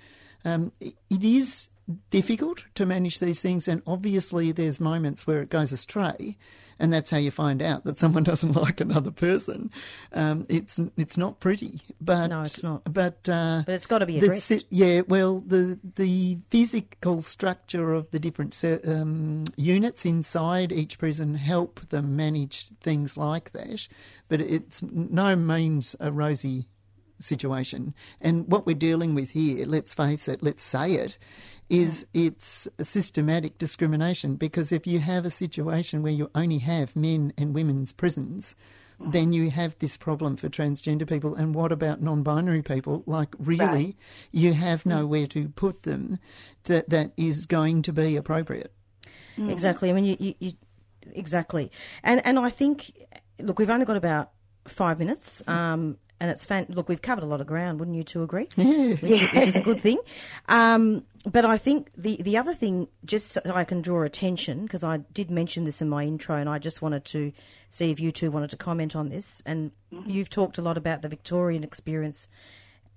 um, 0.45 0.71
it 0.79 0.95
is 1.23 1.69
difficult 2.11 2.65
to 2.75 2.85
manage 2.85 3.19
these 3.19 3.41
things, 3.41 3.67
and 3.67 3.81
obviously 3.87 4.51
there's 4.51 4.79
moments 4.79 5.25
where 5.25 5.41
it 5.41 5.49
goes 5.49 5.71
astray, 5.71 6.37
and 6.79 6.91
that's 6.93 7.11
how 7.11 7.17
you 7.17 7.31
find 7.31 7.61
out 7.61 7.83
that 7.83 7.97
someone 7.97 8.23
doesn't 8.31 8.53
like 8.55 8.79
another 8.81 9.11
person. 9.11 9.69
Um, 10.13 10.45
it's 10.49 10.79
it's 10.97 11.17
not 11.17 11.39
pretty, 11.39 11.81
but 12.01 12.27
No, 12.27 12.41
it's 12.41 12.63
not. 12.63 12.83
But 12.91 13.27
uh, 13.29 13.63
But 13.65 13.75
it's 13.75 13.87
got 13.87 13.99
to 13.99 14.05
be 14.05 14.17
addressed. 14.17 14.47
si- 14.47 14.65
yeah, 14.69 15.01
well, 15.07 15.39
the 15.45 15.79
the 15.95 16.39
physical 16.49 17.21
structure 17.21 17.93
of 17.93 18.09
the 18.11 18.19
different 18.19 18.59
um, 18.85 19.43
units 19.57 20.05
inside 20.05 20.71
each 20.71 20.97
prison 20.97 21.35
help 21.35 21.79
them 21.89 22.15
manage 22.15 22.69
things 22.79 23.17
like 23.17 23.51
that, 23.51 23.87
but 24.27 24.41
it's 24.41 24.81
no 24.83 25.35
means 25.35 25.95
a 25.99 26.11
rosy 26.11 26.67
situation. 27.19 27.93
And 28.21 28.47
what 28.47 28.65
we're 28.65 28.75
dealing 28.75 29.13
with 29.13 29.31
here, 29.31 29.65
let's 29.65 29.93
face 29.93 30.27
it, 30.27 30.41
let's 30.41 30.63
say 30.63 30.93
it, 30.93 31.17
is 31.69 32.05
it's 32.13 32.67
systematic 32.81 33.57
discrimination 33.57 34.35
because 34.35 34.71
if 34.71 34.87
you 34.87 34.99
have 34.99 35.25
a 35.25 35.29
situation 35.29 36.01
where 36.01 36.11
you 36.11 36.29
only 36.33 36.57
have 36.59 36.95
men 36.95 37.31
and 37.37 37.53
women's 37.53 37.93
prisons, 37.93 38.55
mm-hmm. 38.99 39.11
then 39.11 39.33
you 39.33 39.51
have 39.51 39.77
this 39.79 39.95
problem 39.95 40.35
for 40.35 40.49
transgender 40.49 41.07
people. 41.07 41.35
And 41.35 41.53
what 41.53 41.71
about 41.71 42.01
non 42.01 42.23
binary 42.23 42.63
people? 42.63 43.03
Like, 43.05 43.35
really, 43.37 43.65
Right. 43.67 43.95
you 44.31 44.53
have 44.53 44.85
nowhere 44.85 45.27
to 45.27 45.49
put 45.49 45.83
them 45.83 46.17
that, 46.63 46.89
that 46.89 47.11
is 47.17 47.45
going 47.45 47.83
to 47.83 47.93
be 47.93 48.15
appropriate. 48.15 48.73
Mm-hmm. 49.37 49.51
Exactly. 49.51 49.89
I 49.89 49.93
mean, 49.93 50.05
you, 50.05 50.17
you, 50.19 50.33
you 50.39 50.51
exactly, 51.13 51.71
and 52.03 52.25
and 52.25 52.37
I 52.39 52.49
think, 52.49 52.91
look, 53.39 53.59
we've 53.59 53.69
only 53.69 53.85
got 53.85 53.95
about 53.95 54.31
five 54.65 54.99
minutes. 54.99 55.41
Mm-hmm. 55.43 55.57
Um, 55.57 55.97
and 56.19 56.29
it's 56.29 56.45
fan. 56.45 56.65
Look, 56.69 56.89
we've 56.89 57.01
covered 57.01 57.23
a 57.23 57.27
lot 57.27 57.41
of 57.41 57.47
ground. 57.47 57.79
Wouldn't 57.79 57.95
you 57.97 58.03
two 58.03 58.23
agree? 58.23 58.47
Yeah. 58.57 58.95
which, 58.95 59.21
which 59.21 59.47
is 59.47 59.55
a 59.55 59.61
good 59.61 59.79
thing. 59.79 59.99
Um, 60.47 61.03
but 61.25 61.45
I 61.45 61.57
think 61.57 61.91
the 61.97 62.21
the 62.21 62.37
other 62.37 62.53
thing, 62.53 62.87
just 63.05 63.31
so 63.31 63.41
I 63.53 63.63
can 63.63 63.81
draw 63.81 64.03
attention, 64.03 64.63
because 64.63 64.83
I 64.83 64.97
did 64.97 65.29
mention 65.31 65.63
this 65.63 65.81
in 65.81 65.89
my 65.89 66.03
intro, 66.03 66.35
and 66.37 66.49
I 66.49 66.59
just 66.59 66.81
wanted 66.81 67.05
to 67.05 67.31
see 67.69 67.91
if 67.91 67.99
you 67.99 68.11
two 68.11 68.31
wanted 68.31 68.49
to 68.51 68.57
comment 68.57 68.95
on 68.95 69.09
this. 69.09 69.41
And 69.45 69.71
you've 70.05 70.29
talked 70.29 70.57
a 70.57 70.61
lot 70.61 70.77
about 70.77 71.01
the 71.01 71.09
Victorian 71.09 71.63
experience 71.63 72.27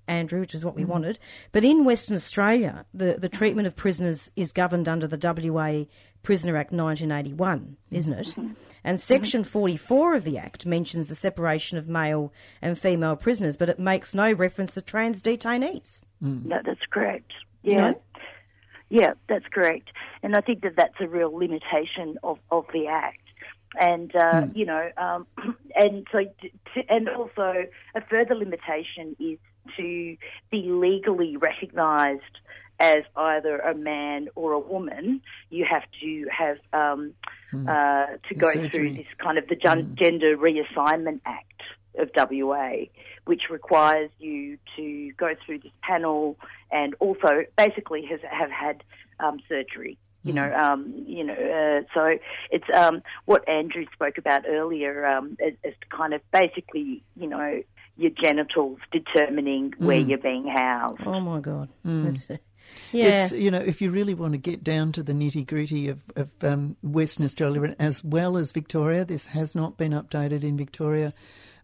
Andrew, 0.09 0.40
which 0.40 0.55
is 0.55 0.64
what 0.64 0.74
we 0.74 0.82
mm-hmm. 0.82 0.92
wanted. 0.92 1.18
But 1.53 1.64
in 1.64 1.84
Western 1.84 2.16
Australia, 2.16 2.84
the, 2.92 3.05
the 3.05 3.28
mm-hmm. 3.28 3.38
treatment 3.38 3.66
of 3.66 3.76
prisoners 3.76 4.30
is 4.36 4.53
governed 4.53 4.88
under 4.88 5.07
the 5.07 5.18
WA 5.53 5.84
Prisoner 6.22 6.57
Act 6.57 6.72
1981, 6.72 7.59
mm-hmm. 7.59 7.94
isn't 7.94 8.14
it? 8.14 8.34
And 8.84 9.00
Section 9.00 9.44
44 9.44 10.14
of 10.16 10.24
the 10.24 10.38
Act 10.38 10.66
mentions 10.66 11.09
the 11.09 11.14
separation 11.14 11.78
of 11.78 11.88
male 11.88 12.32
and 12.61 12.78
female 12.78 13.16
prisoners, 13.16 13.57
but 13.57 13.68
it 13.68 13.78
makes 13.78 14.14
no 14.14 14.32
reference 14.32 14.74
to 14.74 14.82
trans 14.82 15.22
detainees. 15.22 16.05
Mm. 16.22 16.46
No, 16.46 16.61
that's 16.64 16.86
correct. 16.90 17.32
You 17.62 17.72
Yeah. 17.72 17.90
know? 17.90 18.03
Yeah, 18.88 19.14
that's 19.26 19.46
correct. 19.46 19.90
And 20.22 20.36
I 20.36 20.42
think 20.42 20.62
that 20.62 20.76
that's 20.76 21.00
a 21.00 21.09
real 21.09 21.34
limitation 21.34 22.18
of, 22.22 22.38
of 22.50 22.66
the 22.72 22.88
Act. 22.88 23.18
And, 23.80 24.14
uh, 24.14 24.42
mm. 24.42 24.57
you 24.57 24.66
know, 24.66 24.90
um, 24.96 25.26
and 25.74 26.07
so, 26.12 26.24
t- 26.40 26.53
t- 26.74 26.84
and 26.88 27.09
also 27.09 27.64
a 27.94 28.00
further 28.11 28.34
limitation 28.34 29.16
is 29.18 29.38
to 29.77 30.17
be 30.51 30.63
legally 30.71 31.37
recognised 31.37 32.23
as 32.81 33.05
either 33.17 33.59
a 33.59 33.75
man 33.75 34.29
or 34.35 34.53
a 34.53 34.59
woman. 34.59 35.21
You 35.51 35.65
have 35.71 35.85
to 36.01 36.27
have, 36.37 36.59
um, 36.73 37.13
uh, 37.53 38.07
to 38.07 38.19
The 38.31 38.35
go 38.35 38.49
surgery. 38.53 38.69
through 38.71 38.95
this 38.95 39.07
kind 39.19 39.39
of 39.39 39.47
the 39.49 39.57
Gen- 39.57 39.95
Gender 39.97 40.37
Reassignment 40.37 41.21
Act 41.25 41.63
of 41.99 42.11
WA, 42.17 42.87
which 43.27 43.43
requires 43.51 44.11
you 44.19 44.59
to 44.77 45.13
go 45.13 45.35
through 45.45 45.59
this 45.61 45.73
panel 45.83 46.39
and 46.71 46.95
also 46.99 47.45
basically 47.57 48.05
has 48.07 48.21
have 48.29 48.51
had 48.51 48.83
um, 49.21 49.39
surgery. 49.49 49.99
You 50.25 50.33
know, 50.33 50.55
um, 50.55 50.93
you 51.05 51.25
know. 51.25 51.35
Uh, 51.35 51.83
so 51.93 52.17
it's 52.53 52.65
um, 52.73 53.03
what 53.25 53.47
Andrew 53.49 53.85
spoke 53.93 54.19
about 54.19 54.45
earlier, 54.49 55.05
um, 55.05 55.37
as, 55.45 55.55
as 55.65 55.75
kind 55.91 56.15
of 56.15 56.21
basically, 56.31 57.03
you 57.17 57.27
know, 57.27 57.63
your 57.97 58.11
genitals 58.11 58.78
determining 58.90 59.72
where 59.78 60.01
Mm. 60.01 60.09
you're 60.09 60.18
being 60.18 60.47
housed. 60.47 61.03
Oh 61.07 61.20
my 61.20 61.40
God. 61.40 61.68
Mm. 61.86 62.38
Yeah. 62.90 63.24
It's, 63.24 63.32
you 63.32 63.51
know, 63.51 63.59
if 63.59 63.82
you 63.82 63.90
really 63.90 64.14
want 64.14 64.32
to 64.32 64.38
get 64.38 64.64
down 64.64 64.93
to 64.93 65.03
the 65.03 65.12
nitty 65.12 65.47
gritty 65.47 65.88
of, 65.88 66.03
of 66.16 66.30
um, 66.43 66.76
Western 66.82 67.26
Australia 67.26 67.76
as 67.78 68.03
well 68.03 68.38
as 68.38 68.51
Victoria, 68.51 69.05
this 69.05 69.26
has 69.26 69.55
not 69.55 69.76
been 69.76 69.93
updated 69.93 70.43
in 70.43 70.57
Victoria. 70.57 71.12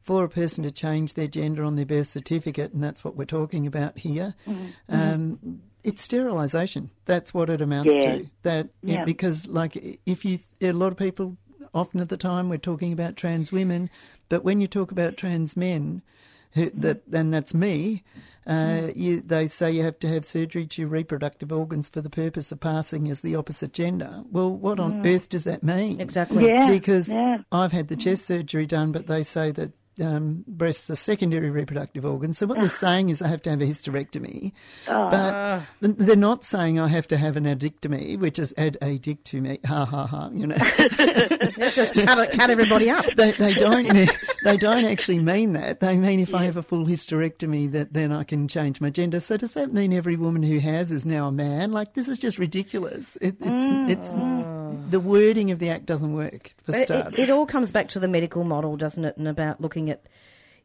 For 0.03 0.25
a 0.25 0.29
person 0.29 0.65
to 0.65 0.71
change 0.71 1.15
their 1.15 1.27
gender 1.27 1.65
on 1.65 1.77
their 1.77 1.87
birth 1.87 2.09
certificate, 2.09 2.73
and 2.75 2.83
that's 2.83 3.05
what 3.05 3.17
we're 3.17 3.25
talking 3.27 3.67
about 3.67 3.97
here, 3.99 4.35
um, 4.89 5.61
it's 5.85 6.03
sterilisation. 6.03 6.91
That's 7.05 7.33
what 7.33 7.49
it 7.51 7.61
amounts 7.61 7.95
Yeah. 7.95 8.17
to. 8.19 8.27
That 8.43 8.69
Yeah. 8.83 9.05
because, 9.05 9.47
like, 9.49 9.99
if 10.07 10.25
you 10.25 10.41
a 10.61 10.73
lot 10.73 10.93
of 10.93 10.99
people 10.99 11.37
often 11.75 12.01
at 12.01 12.09
the 12.09 12.17
time 12.17 12.49
we're 12.49 12.57
talking 12.59 12.93
about 12.93 13.17
trans 13.17 13.53
women, 13.53 13.89
but 14.29 14.45
when 14.45 14.61
you 14.61 14.67
talk 14.67 14.91
about 14.93 15.17
trans 15.17 15.57
men, 15.57 16.03
who, 16.53 16.71
that 16.71 17.03
and 17.13 17.33
that's 17.33 17.55
me. 17.55 18.03
Uh, 18.47 18.89
you, 18.97 19.21
they 19.21 19.47
say 19.47 19.71
you 19.71 19.83
have 19.83 19.99
to 19.99 20.09
have 20.09 20.25
surgery 20.25 20.67
to 20.67 20.81
your 20.83 20.89
reproductive 20.89 21.53
organs 21.53 21.89
for 21.91 22.01
the 22.01 22.09
purpose 22.09 22.51
of 22.51 22.59
passing 22.61 23.11
as 23.11 23.21
the 23.21 23.37
opposite 23.37 23.75
gender. 23.75 24.23
Well, 24.33 24.51
what 24.51 24.81
on 24.81 25.03
Mm. 25.03 25.17
earth 25.17 25.29
does 25.29 25.45
that 25.45 25.63
mean? 25.63 26.01
Exactly. 26.01 26.47
Yeah, 26.47 26.67
Because 26.67 27.09
yeah. 27.11 27.39
I've 27.53 27.73
had 27.73 27.89
the 27.89 27.97
chest 27.97 28.25
surgery 28.25 28.65
done, 28.65 28.91
but 28.91 29.07
they 29.07 29.23
say 29.23 29.51
that 29.53 29.73
um, 30.01 30.45
breasts 30.47 30.89
are 30.91 30.95
secondary 30.95 31.51
reproductive 31.51 32.07
organs. 32.07 32.39
So 32.39 32.47
what 32.47 32.61
they're 32.61 32.69
saying 32.71 33.11
is 33.11 33.21
I 33.21 33.27
have 33.27 33.43
to 33.43 33.51
have 33.51 33.61
a 33.61 33.67
hysterectomy, 33.67 34.53
Oh. 34.87 35.11
but 35.81 35.97
they're 35.99 36.15
not 36.17 36.45
saying 36.45 36.79
I 36.79 36.87
have 36.87 37.09
to 37.09 37.17
have 37.19 37.37
an 37.37 37.45
addictomy, 37.47 38.17
which 38.17 38.39
is 38.39 38.55
add 38.57 38.79
a 38.81 38.97
dick 38.99 39.25
to 39.25 39.41
me. 39.43 39.59
Ha 39.67 39.85
ha 39.85 40.07
ha. 40.07 40.31
You 40.33 40.47
know. 40.47 40.57
Let's 41.59 41.75
just 41.75 41.95
cut, 41.97 42.31
cut 42.31 42.49
everybody 42.49 42.89
up. 42.91 43.05
they, 43.17 43.33
they 43.33 43.55
don't 43.55 43.87
they 44.45 44.57
don't 44.57 44.85
actually 44.85 45.19
mean 45.19 45.53
that. 45.53 45.81
They 45.81 45.97
mean 45.97 46.21
if 46.21 46.35
I 46.35 46.45
have 46.45 46.57
a 46.57 46.63
full 46.63 46.87
hysterectomy, 46.87 47.71
that 47.73 47.93
then 47.93 48.13
I 48.13 48.25
can 48.25 48.49
change 48.49 48.81
my 48.81 48.91
gender. 48.91 49.21
So 49.21 49.37
does 49.37 49.55
that 49.55 49.73
mean 49.73 49.93
every 49.93 50.17
woman 50.17 50.43
who 50.43 50.59
has 50.59 50.93
is 50.93 51.05
now 51.05 51.29
a 51.29 51.33
man? 51.33 51.73
Like 51.73 51.95
this 51.95 52.09
is 52.09 52.19
just 52.19 52.39
ridiculous. 52.39 53.17
It, 53.17 53.37
it's 53.41 53.65
mm. 53.65 53.91
it's 53.91 54.13
ah. 54.15 54.73
the 54.91 55.01
wording 55.01 55.51
of 55.51 55.59
the 55.59 55.71
act 55.71 55.87
doesn't 55.87 56.13
work 56.13 56.55
for 56.63 56.73
But 56.73 56.87
starters. 56.87 57.15
it, 57.15 57.21
it 57.21 57.31
all 57.31 57.47
comes 57.47 57.73
back 57.73 57.89
to 57.89 58.01
the 58.01 58.09
medical 58.09 58.45
model, 58.45 58.77
doesn't 58.77 59.05
it? 59.05 59.17
And 59.17 59.29
about 59.29 59.61
looking 59.61 59.91
at, 59.91 60.07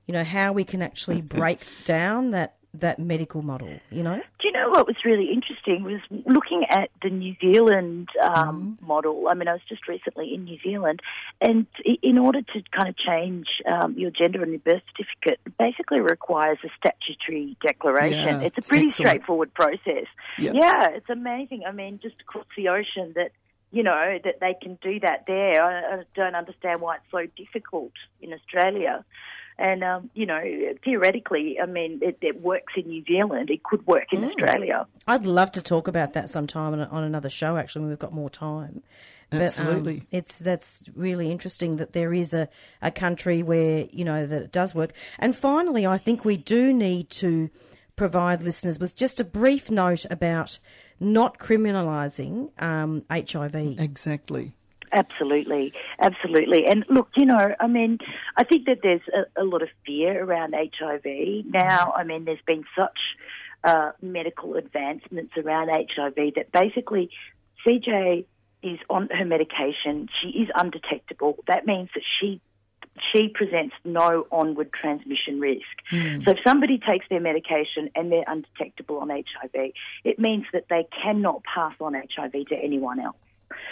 you 0.05 0.13
know, 0.13 0.24
how 0.24 0.53
we 0.53 0.63
can 0.63 0.82
actually 0.82 1.21
break 1.21 1.65
down 1.86 2.32
that 2.32 2.55
that 2.76 2.97
medical 2.97 3.41
model. 3.41 3.80
You 3.91 4.01
know, 4.01 4.15
Do 4.15 4.47
you 4.47 4.51
know 4.51 4.69
what 4.69 4.88
was 4.88 4.95
really 5.05 5.32
interesting 5.32 5.84
was 5.84 6.01
looking 6.26 6.65
at 6.69 6.89
the 7.03 7.09
New 7.09 7.36
Zealand 7.39 8.09
um, 8.24 8.80
model. 8.82 9.28
I 9.30 9.36
mean, 9.36 9.47
I 9.47 9.53
was 9.53 9.61
just 9.69 9.88
recently 9.88 10.34
in 10.34 10.45
New 10.45 10.57
Zealand, 10.63 11.01
and 11.39 11.67
in 12.01 12.17
order 12.17 12.41
to 12.41 12.63
kind 12.76 12.89
of 12.89 12.97
change 12.97 13.45
um, 13.71 13.93
your 13.97 14.09
gender 14.09 14.41
on 14.41 14.49
your 14.49 14.59
birth 14.59 14.82
certificate, 14.91 15.39
it 15.45 15.57
basically 15.57 15.99
requires 15.99 16.57
a 16.63 16.69
statutory 16.78 17.55
declaration. 17.61 18.41
Yeah, 18.41 18.47
it's 18.47 18.57
a 18.57 18.69
pretty 18.69 18.88
excellent. 18.88 18.93
straightforward 19.09 19.53
process. 19.53 20.07
Yeah. 20.39 20.51
Yeah, 20.53 20.88
it's 20.89 21.09
amazing. 21.09 21.63
I 21.67 21.71
mean, 21.71 21.99
just 22.01 22.21
across 22.21 22.45
the 22.57 22.69
ocean 22.69 23.13
that. 23.15 23.32
You 23.76 23.82
know 23.82 24.19
that 24.24 24.39
they 24.39 24.53
can 24.61 24.78
do 24.84 24.99
that 24.99 25.24
there. 25.26 25.63
I, 25.63 25.95
I 25.95 26.03
don't 26.13 26.36
understand 26.36 26.80
why 26.80 26.97
it's 26.97 27.05
so 27.09 27.26
difficult 27.36 27.93
in 28.21 28.32
Australia. 28.32 29.03
And 29.58 29.84
um, 29.84 30.10
you 30.14 30.26
know, 30.26 30.41
theoretically, 30.84 31.58
I 31.62 31.66
mean, 31.66 31.99
it, 32.01 32.18
it 32.22 32.41
works 32.41 32.74
in 32.76 32.88
New 32.88 33.04
Zealand. 33.06 33.49
It 33.49 33.64
could 33.64 33.86
work 33.86 34.08
in 34.12 34.24
Australia. 34.24 34.88
I'd 35.08 35.26
love 35.26 35.51
to 35.54 35.62
talk 35.62 35.88
about 35.88 36.14
that 36.14 36.30
sometime 36.30 36.74
on, 36.74 36.82
on 36.82 37.04
another 37.04 37.30
show. 37.30 37.58
Actually, 37.58 37.82
when 37.82 37.89
we've 37.89 37.99
got 37.99 38.14
more 38.14 38.30
time. 38.30 38.82
But, 39.30 39.38
um, 39.38 39.68
Absolutely. 39.68 40.04
it's 40.12 40.39
that's 40.39 40.84
really 40.95 41.32
interesting 41.32 41.78
that 41.78 41.93
there 41.93 42.14
is 42.14 42.34
a, 42.36 42.49
a 42.84 42.91
country 42.91 43.41
where 43.41 43.86
you 43.91 44.06
know 44.06 44.26
that 44.26 44.41
it 44.41 44.51
does 44.51 44.76
work. 44.76 44.93
And 45.20 45.36
finally, 45.36 45.86
I 45.88 45.97
think 45.97 46.24
we 46.24 46.38
do 46.38 46.72
need 46.72 47.10
to 47.12 47.49
provide 47.95 48.43
listeners 48.43 48.80
with 48.80 48.95
just 48.95 49.20
a 49.20 49.24
brief 49.24 49.70
note 49.70 50.06
about 50.10 50.60
not 50.99 51.38
criminalising 51.38 52.49
um, 52.62 53.04
HIV. 53.10 53.56
Exactly. 53.80 54.54
Absolutely, 54.94 55.74
absolutely. 56.00 56.68
And 56.68 56.86
look, 56.88 57.10
you 57.16 57.26
know, 57.26 57.56
I 57.60 57.66
mean, 57.66 57.98
I 58.38 58.44
think 58.44 58.68
that 58.68 58.80
there's 58.84 59.02
a, 59.12 59.41
a 59.41 59.44
lot 59.44 59.64
of 59.64 59.70
fear 59.86 60.24
around 60.24 60.54
HIV 60.54 61.46
now. 61.48 61.94
I 61.98 62.04
mean, 62.04 62.26
there's 62.26 62.41
been 62.46 62.64
such 62.78 63.00
uh, 63.64 63.91
medical 64.04 64.56
advancements 64.56 65.34
around 65.36 65.70
HIV 65.70 66.36
that 66.36 66.52
basically 66.52 67.10
CJ 67.66 68.26
is 68.62 68.80
on 68.89 69.10
her 69.10 69.26
medication. 69.26 70.10
She 70.22 70.30
is 70.30 70.50
undetectable. 70.54 71.38
That 71.48 71.66
means 71.66 71.89
that 71.96 72.04
she 72.20 72.39
she 73.12 73.28
presents 73.28 73.74
no 73.84 74.28
onward 74.32 74.72
transmission 74.72 75.39
risk. 75.39 75.66
So 76.24 76.32
if 76.32 76.38
somebody 76.46 76.78
takes 76.78 77.08
their 77.10 77.20
medication 77.20 77.89
and 77.96 78.12
they're 78.12 78.24
undetectable 78.28 79.00
on 79.00 79.10
HIV, 79.10 79.72
it 80.04 80.20
means 80.20 80.46
that 80.54 80.66
they 80.70 80.86
cannot 81.02 81.44
pass 81.44 81.74
on 81.82 81.96
HIV 81.96 82.34
to 82.50 82.56
anyone 82.56 83.00
else. 83.00 83.16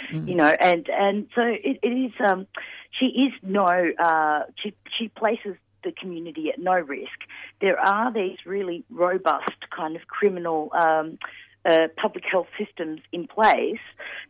You 0.10 0.36
know, 0.36 0.48
and 0.48 0.88
and 0.90 1.28
so 1.36 1.42
it, 1.42 1.80
it 1.82 1.88
is. 1.88 2.12
Um, 2.20 2.48
she 2.92 3.06
is 3.06 3.34
no. 3.44 3.66
Uh, 3.66 4.44
she 4.62 4.74
she 4.98 5.08
places 5.10 5.56
the 5.84 5.92
community 5.92 6.50
at 6.50 6.60
no 6.60 6.74
risk. 6.74 7.20
There 7.60 7.80
are 7.80 8.12
these 8.12 8.38
really 8.46 8.84
robust 8.90 9.70
kind 9.76 9.96
of 9.96 10.08
criminal. 10.08 10.72
Um, 10.74 11.18
uh, 11.64 11.88
public 11.96 12.24
health 12.26 12.48
systems 12.58 13.02
in 13.12 13.28
place, 13.28 13.80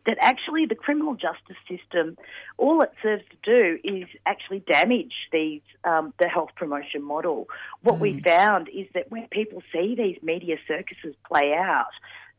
that 0.06 0.18
actually 0.20 0.66
the 0.66 0.74
criminal 0.74 1.14
justice 1.14 1.56
system, 1.68 2.16
all 2.58 2.82
it 2.82 2.92
serves 3.02 3.22
to 3.30 3.36
do 3.42 3.78
is 3.84 4.06
actually 4.26 4.58
damage 4.60 5.14
these 5.32 5.62
um, 5.84 6.12
the 6.18 6.28
health 6.28 6.50
promotion 6.56 7.02
model. 7.02 7.48
What 7.82 7.98
we 7.98 8.20
found 8.20 8.68
is 8.68 8.86
that 8.94 9.10
when 9.10 9.28
people 9.28 9.62
see 9.72 9.94
these 9.96 10.18
media 10.22 10.56
circuses 10.68 11.14
play 11.26 11.54
out, 11.54 11.86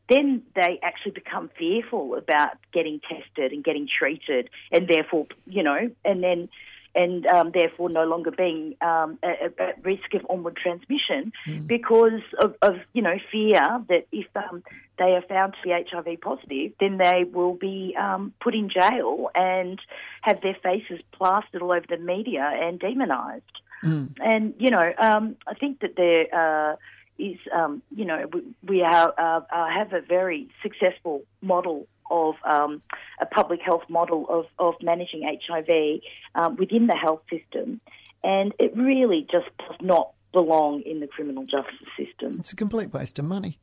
then 0.08 0.42
they 0.54 0.78
actually 0.82 1.12
become 1.12 1.50
fearful 1.58 2.14
about 2.14 2.58
getting 2.72 3.00
tested 3.00 3.52
and 3.52 3.64
getting 3.64 3.88
treated, 3.88 4.50
and 4.70 4.88
therefore, 4.88 5.26
you 5.46 5.62
know, 5.62 5.90
and 6.04 6.22
then 6.22 6.48
and 6.94 7.26
um, 7.26 7.50
therefore 7.52 7.88
no 7.88 8.04
longer 8.04 8.30
being 8.30 8.76
um, 8.80 9.18
at, 9.22 9.58
at 9.58 9.84
risk 9.84 10.14
of 10.14 10.24
onward 10.30 10.56
transmission 10.56 11.32
because 11.66 12.20
of, 12.40 12.54
of 12.62 12.76
you 12.92 13.02
know 13.02 13.16
fear 13.32 13.60
that 13.88 14.06
if 14.12 14.26
um, 14.36 14.62
they 14.98 15.12
are 15.12 15.22
found 15.22 15.54
to 15.54 15.58
be 15.64 15.70
HIV 15.70 16.20
positive, 16.20 16.72
then 16.78 16.98
they 16.98 17.24
will 17.24 17.54
be 17.54 17.96
um, 17.98 18.32
put 18.40 18.54
in 18.54 18.70
jail 18.70 19.30
and 19.34 19.80
have 20.22 20.40
their 20.42 20.56
faces 20.62 21.00
plastered 21.12 21.62
all 21.62 21.72
over 21.72 21.86
the 21.88 21.96
media 21.98 22.48
and 22.54 22.78
demonised. 22.78 23.42
And 24.20 24.54
you 24.58 24.70
know, 24.70 24.92
um, 24.98 25.36
I 25.46 25.54
think 25.54 25.80
that 25.80 25.96
there 25.96 26.26
uh, 26.32 26.76
is, 27.18 27.38
um, 27.54 27.82
you 27.94 28.04
know, 28.04 28.26
we, 28.32 28.42
we 28.66 28.82
are, 28.82 29.12
uh, 29.16 29.40
uh, 29.50 29.68
have 29.68 29.92
a 29.92 30.00
very 30.00 30.48
successful 30.62 31.22
model 31.42 31.86
of 32.10 32.34
um, 32.44 32.82
a 33.20 33.26
public 33.26 33.60
health 33.60 33.84
model 33.88 34.26
of, 34.28 34.46
of 34.58 34.74
managing 34.82 35.22
HIV 35.22 36.00
um, 36.34 36.56
within 36.56 36.86
the 36.86 36.96
health 36.96 37.22
system, 37.30 37.80
and 38.22 38.52
it 38.58 38.76
really 38.76 39.26
just 39.30 39.46
does 39.58 39.76
not 39.80 40.12
belong 40.32 40.82
in 40.82 41.00
the 41.00 41.06
criminal 41.06 41.44
justice 41.44 41.88
system. 41.96 42.32
It's 42.38 42.52
a 42.52 42.56
complete 42.56 42.92
waste 42.92 43.18
of 43.18 43.24
money. 43.24 43.58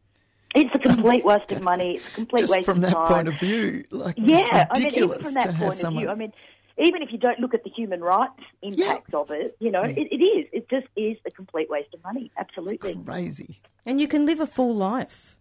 It's 0.54 0.74
a 0.76 0.80
complete 0.80 1.24
waste 1.24 1.52
of 1.52 1.62
money. 1.62 1.96
It's 1.96 2.08
a 2.12 2.12
complete 2.16 2.42
Just 2.42 2.52
waste 2.54 2.68
of 2.68 2.76
time. 2.76 2.82
from 2.82 2.82
that 2.82 3.08
point 3.08 3.28
of 3.28 3.40
view, 3.40 3.86
like 3.90 4.16
yeah, 4.18 4.40
it's 4.40 4.50
I 4.52 4.54
mean, 4.54 4.88
even 4.88 5.10
ridiculous 5.10 5.26
from 5.26 5.34
that 5.36 5.44
to 5.46 5.52
have 5.52 5.66
point 5.66 5.76
someone. 5.76 6.08
of 6.08 6.18
view, 6.18 6.26
I 6.26 6.28
mean, 6.28 6.34
even 6.82 7.02
if 7.02 7.12
you 7.12 7.18
don't 7.18 7.40
look 7.40 7.54
at 7.54 7.64
the 7.64 7.70
human 7.70 8.02
rights 8.02 8.40
impact 8.62 9.14
of 9.14 9.30
it, 9.32 9.56
you 9.60 9.72
know, 9.72 9.82
it, 9.84 9.98
it 9.98 10.24
is. 10.24 10.48
It 10.52 10.70
just 10.70 10.88
is 10.96 11.18
a 11.26 11.32
complete 11.32 11.70
waste 11.70 11.94
of 11.94 12.04
money. 12.04 12.32
Absolutely. 12.38 12.96
crazy. 13.06 13.60
And 13.86 14.00
you 14.02 14.08
can 14.08 14.26
live 14.26 14.40
a 14.40 14.48
full 14.48 14.76
life 14.76 15.38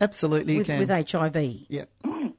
Absolutely, 0.00 0.52
you 0.54 0.58
with, 0.60 0.66
can. 0.68 0.78
with 0.78 0.90
HIV. 0.90 1.36
Yeah. 1.68 1.84
Mm, 2.04 2.32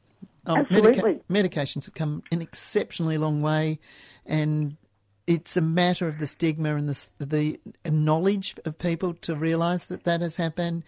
Oh, 0.46 0.56
Absolutely. 0.56 1.20
medications 1.30 1.86
have 1.86 1.94
come 1.94 2.24
an 2.32 2.42
exceptionally 2.42 3.18
long 3.18 3.42
way, 3.42 3.78
and 4.26 4.78
it's 5.28 5.56
a 5.58 5.62
matter 5.62 6.08
of 6.08 6.18
the 6.18 6.26
stigma 6.26 6.76
and 6.76 6.88
the 6.90 7.10
the 7.20 7.60
knowledge 7.92 8.56
of 8.66 8.80
people 8.80 9.14
to 9.16 9.36
realise 9.36 9.88
that 9.88 10.06
that 10.06 10.22
has 10.22 10.38
happened, 10.38 10.84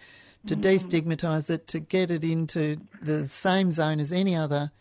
to 0.46 0.56
Mm. 0.56 0.62
destigmatise 0.62 1.48
it, 1.50 1.68
to 1.68 1.78
get 1.78 2.10
it 2.10 2.24
into 2.24 2.78
the 3.00 3.28
same 3.28 3.70
zone 3.70 4.00
as 4.00 4.10
any 4.10 4.34
other 4.34 4.72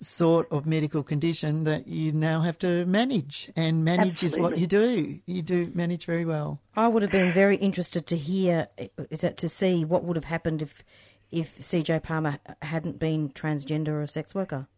sort 0.00 0.50
of 0.50 0.66
medical 0.66 1.02
condition 1.02 1.64
that 1.64 1.86
you 1.86 2.12
now 2.12 2.40
have 2.40 2.58
to 2.58 2.84
manage, 2.86 3.50
and 3.56 3.84
manage 3.84 4.22
is 4.22 4.38
what 4.38 4.58
you 4.58 4.66
do. 4.66 5.18
You 5.26 5.42
do 5.42 5.70
manage 5.74 6.04
very 6.04 6.24
well. 6.24 6.60
I 6.76 6.88
would 6.88 7.02
have 7.02 7.12
been 7.12 7.32
very 7.32 7.56
interested 7.56 8.06
to 8.08 8.16
hear, 8.16 8.68
to, 9.18 9.32
to 9.32 9.48
see 9.48 9.84
what 9.84 10.04
would 10.04 10.16
have 10.16 10.24
happened 10.24 10.62
if, 10.62 10.82
if 11.30 11.58
CJ 11.58 12.02
Palmer 12.02 12.38
hadn't 12.62 12.98
been 12.98 13.30
transgender 13.30 13.88
or 13.88 14.02
a 14.02 14.08
sex 14.08 14.34
worker. 14.34 14.68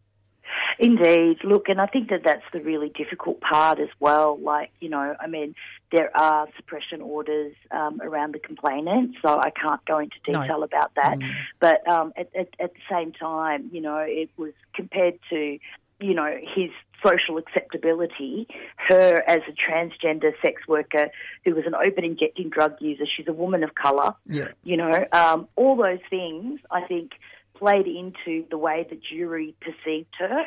Indeed. 0.79 1.39
Look, 1.43 1.67
and 1.67 1.79
I 1.81 1.87
think 1.87 2.09
that 2.09 2.21
that's 2.23 2.45
the 2.53 2.61
really 2.61 2.87
difficult 2.89 3.41
part 3.41 3.79
as 3.79 3.89
well. 3.99 4.39
Like, 4.41 4.71
you 4.79 4.87
know, 4.89 5.13
I 5.19 5.27
mean, 5.27 5.53
there 5.91 6.09
are 6.17 6.47
suppression 6.55 7.01
orders 7.01 7.53
um, 7.71 7.99
around 8.01 8.33
the 8.33 8.39
complainant, 8.39 9.17
so 9.21 9.37
I 9.39 9.49
can't 9.49 9.83
go 9.85 9.99
into 9.99 10.15
No. 10.29 10.41
detail 10.41 10.63
about 10.63 10.95
that. 10.95 11.17
But 11.59 11.85
um, 11.87 12.13
at, 12.15 12.33
at, 12.33 12.49
at 12.61 12.73
the 12.73 12.79
same 12.89 13.11
time, 13.11 13.69
you 13.73 13.81
know, 13.81 13.97
it 13.97 14.29
was 14.37 14.53
compared 14.73 15.19
to, 15.31 15.59
you 15.99 16.13
know, 16.13 16.33
his 16.55 16.69
social 17.05 17.37
acceptability, 17.37 18.47
her 18.87 19.21
as 19.27 19.39
a 19.49 19.51
transgender 19.51 20.31
sex 20.41 20.65
worker 20.67 21.09
who 21.43 21.55
was 21.55 21.65
an 21.65 21.75
open 21.75 22.05
injecting 22.05 22.49
drug 22.49 22.75
user, 22.79 23.03
she's 23.05 23.27
a 23.27 23.33
woman 23.33 23.63
of 23.63 23.75
colour 23.75 24.13
Yeah. 24.25 24.49
you 24.63 24.77
know, 24.77 25.05
um, 25.11 25.47
all 25.55 25.75
those 25.75 25.99
things 26.09 26.59
I 26.71 26.81
think 26.81 27.11
played 27.53 27.87
into 27.87 28.45
the 28.49 28.57
way 28.57 28.87
the 28.89 28.95
jury 28.97 29.55
perceived 29.59 30.13
her. 30.19 30.43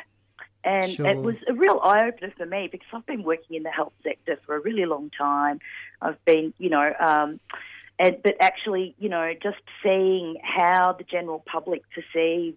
And 0.65 0.93
Sure. 0.93 1.07
it 1.07 1.19
was 1.19 1.37
a 1.49 1.55
real 1.55 1.81
eye 1.83 2.07
opener 2.07 2.33
for 2.37 2.47
me 2.47 2.69
because 2.71 2.87
I've 2.93 3.07
been 3.07 3.25
working 3.25 3.57
in 3.57 3.63
the 3.65 3.71
health 3.71 3.95
sector 4.03 4.39
for 4.47 4.55
a 4.57 4.61
really 4.61 4.85
long 4.85 5.11
time. 5.11 5.61
I've 6.01 6.25
been, 6.25 6.55
you 6.59 6.71
know, 6.71 6.93
um, 7.01 7.41
and 7.99 8.17
but 8.23 8.37
actually, 8.41 8.95
you 8.99 9.09
know, 9.09 9.35
just 9.43 9.61
seeing 9.83 10.37
how 10.43 10.93
the 10.93 11.05
general 11.05 11.43
public 11.47 11.83
perceives 11.91 12.57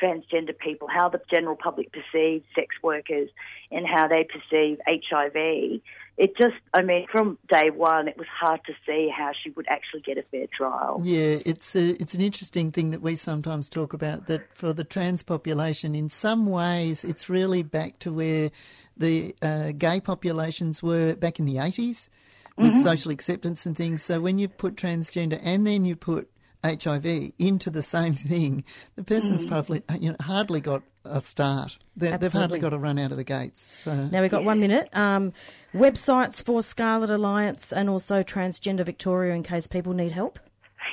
transgender 0.00 0.56
people, 0.58 0.88
how 0.88 1.08
the 1.08 1.20
general 1.30 1.56
public 1.56 1.92
perceives 1.92 2.44
sex 2.54 2.76
workers, 2.82 3.30
and 3.70 3.86
how 3.86 4.08
they 4.08 4.24
perceive 4.24 4.78
HIV. 4.86 5.80
It 6.16 6.36
just, 6.36 6.54
I 6.74 6.82
mean, 6.82 7.06
from 7.10 7.38
day 7.50 7.70
one, 7.70 8.06
it 8.06 8.18
was 8.18 8.26
hard 8.28 8.60
to 8.66 8.74
see 8.86 9.10
how 9.14 9.30
she 9.42 9.50
would 9.50 9.66
actually 9.68 10.02
get 10.02 10.18
a 10.18 10.22
fair 10.30 10.46
trial. 10.54 11.00
Yeah, 11.02 11.38
it's 11.46 11.74
a, 11.74 12.00
it's 12.00 12.12
an 12.14 12.20
interesting 12.20 12.72
thing 12.72 12.90
that 12.90 13.00
we 13.00 13.14
sometimes 13.14 13.70
talk 13.70 13.94
about 13.94 14.26
that 14.26 14.54
for 14.54 14.72
the 14.72 14.84
trans 14.84 15.22
population, 15.22 15.94
in 15.94 16.08
some 16.08 16.46
ways, 16.46 17.04
it's 17.04 17.30
really 17.30 17.62
back 17.62 17.98
to 18.00 18.12
where 18.12 18.50
the 18.96 19.34
uh, 19.40 19.72
gay 19.78 20.00
populations 20.00 20.82
were 20.82 21.14
back 21.14 21.38
in 21.38 21.46
the 21.46 21.56
80s 21.56 22.10
with 22.58 22.74
Mhm. 22.74 22.82
social 22.82 23.10
acceptance 23.10 23.64
and 23.64 23.74
things. 23.74 24.02
So 24.02 24.20
when 24.20 24.38
you 24.38 24.48
put 24.48 24.76
transgender 24.76 25.40
and 25.42 25.66
then 25.66 25.86
you 25.86 25.96
put 25.96 26.30
HIV 26.64 27.32
into 27.38 27.70
the 27.70 27.82
same 27.82 28.14
thing, 28.14 28.64
the 28.96 29.04
person's 29.04 29.44
Mm. 29.44 29.48
probably 29.48 29.82
you 29.98 30.10
know, 30.10 30.16
hardly 30.20 30.60
got 30.60 30.82
a 31.04 31.20
start. 31.20 31.78
They, 31.96 32.14
they've 32.16 32.32
hardly 32.32 32.58
got 32.58 32.70
to 32.70 32.78
run 32.78 32.98
out 32.98 33.10
of 33.10 33.16
the 33.16 33.24
gates. 33.24 33.62
So. 33.62 33.94
Now 33.94 34.20
we've 34.20 34.30
got 34.30 34.44
one 34.44 34.60
minute. 34.60 34.88
Um, 34.92 35.32
websites 35.74 36.44
for 36.44 36.62
Scarlet 36.62 37.10
Alliance 37.10 37.72
and 37.72 37.88
also 37.88 38.22
Transgender 38.22 38.84
Victoria 38.84 39.34
in 39.34 39.42
case 39.42 39.66
people 39.66 39.94
need 39.94 40.12
help. 40.12 40.38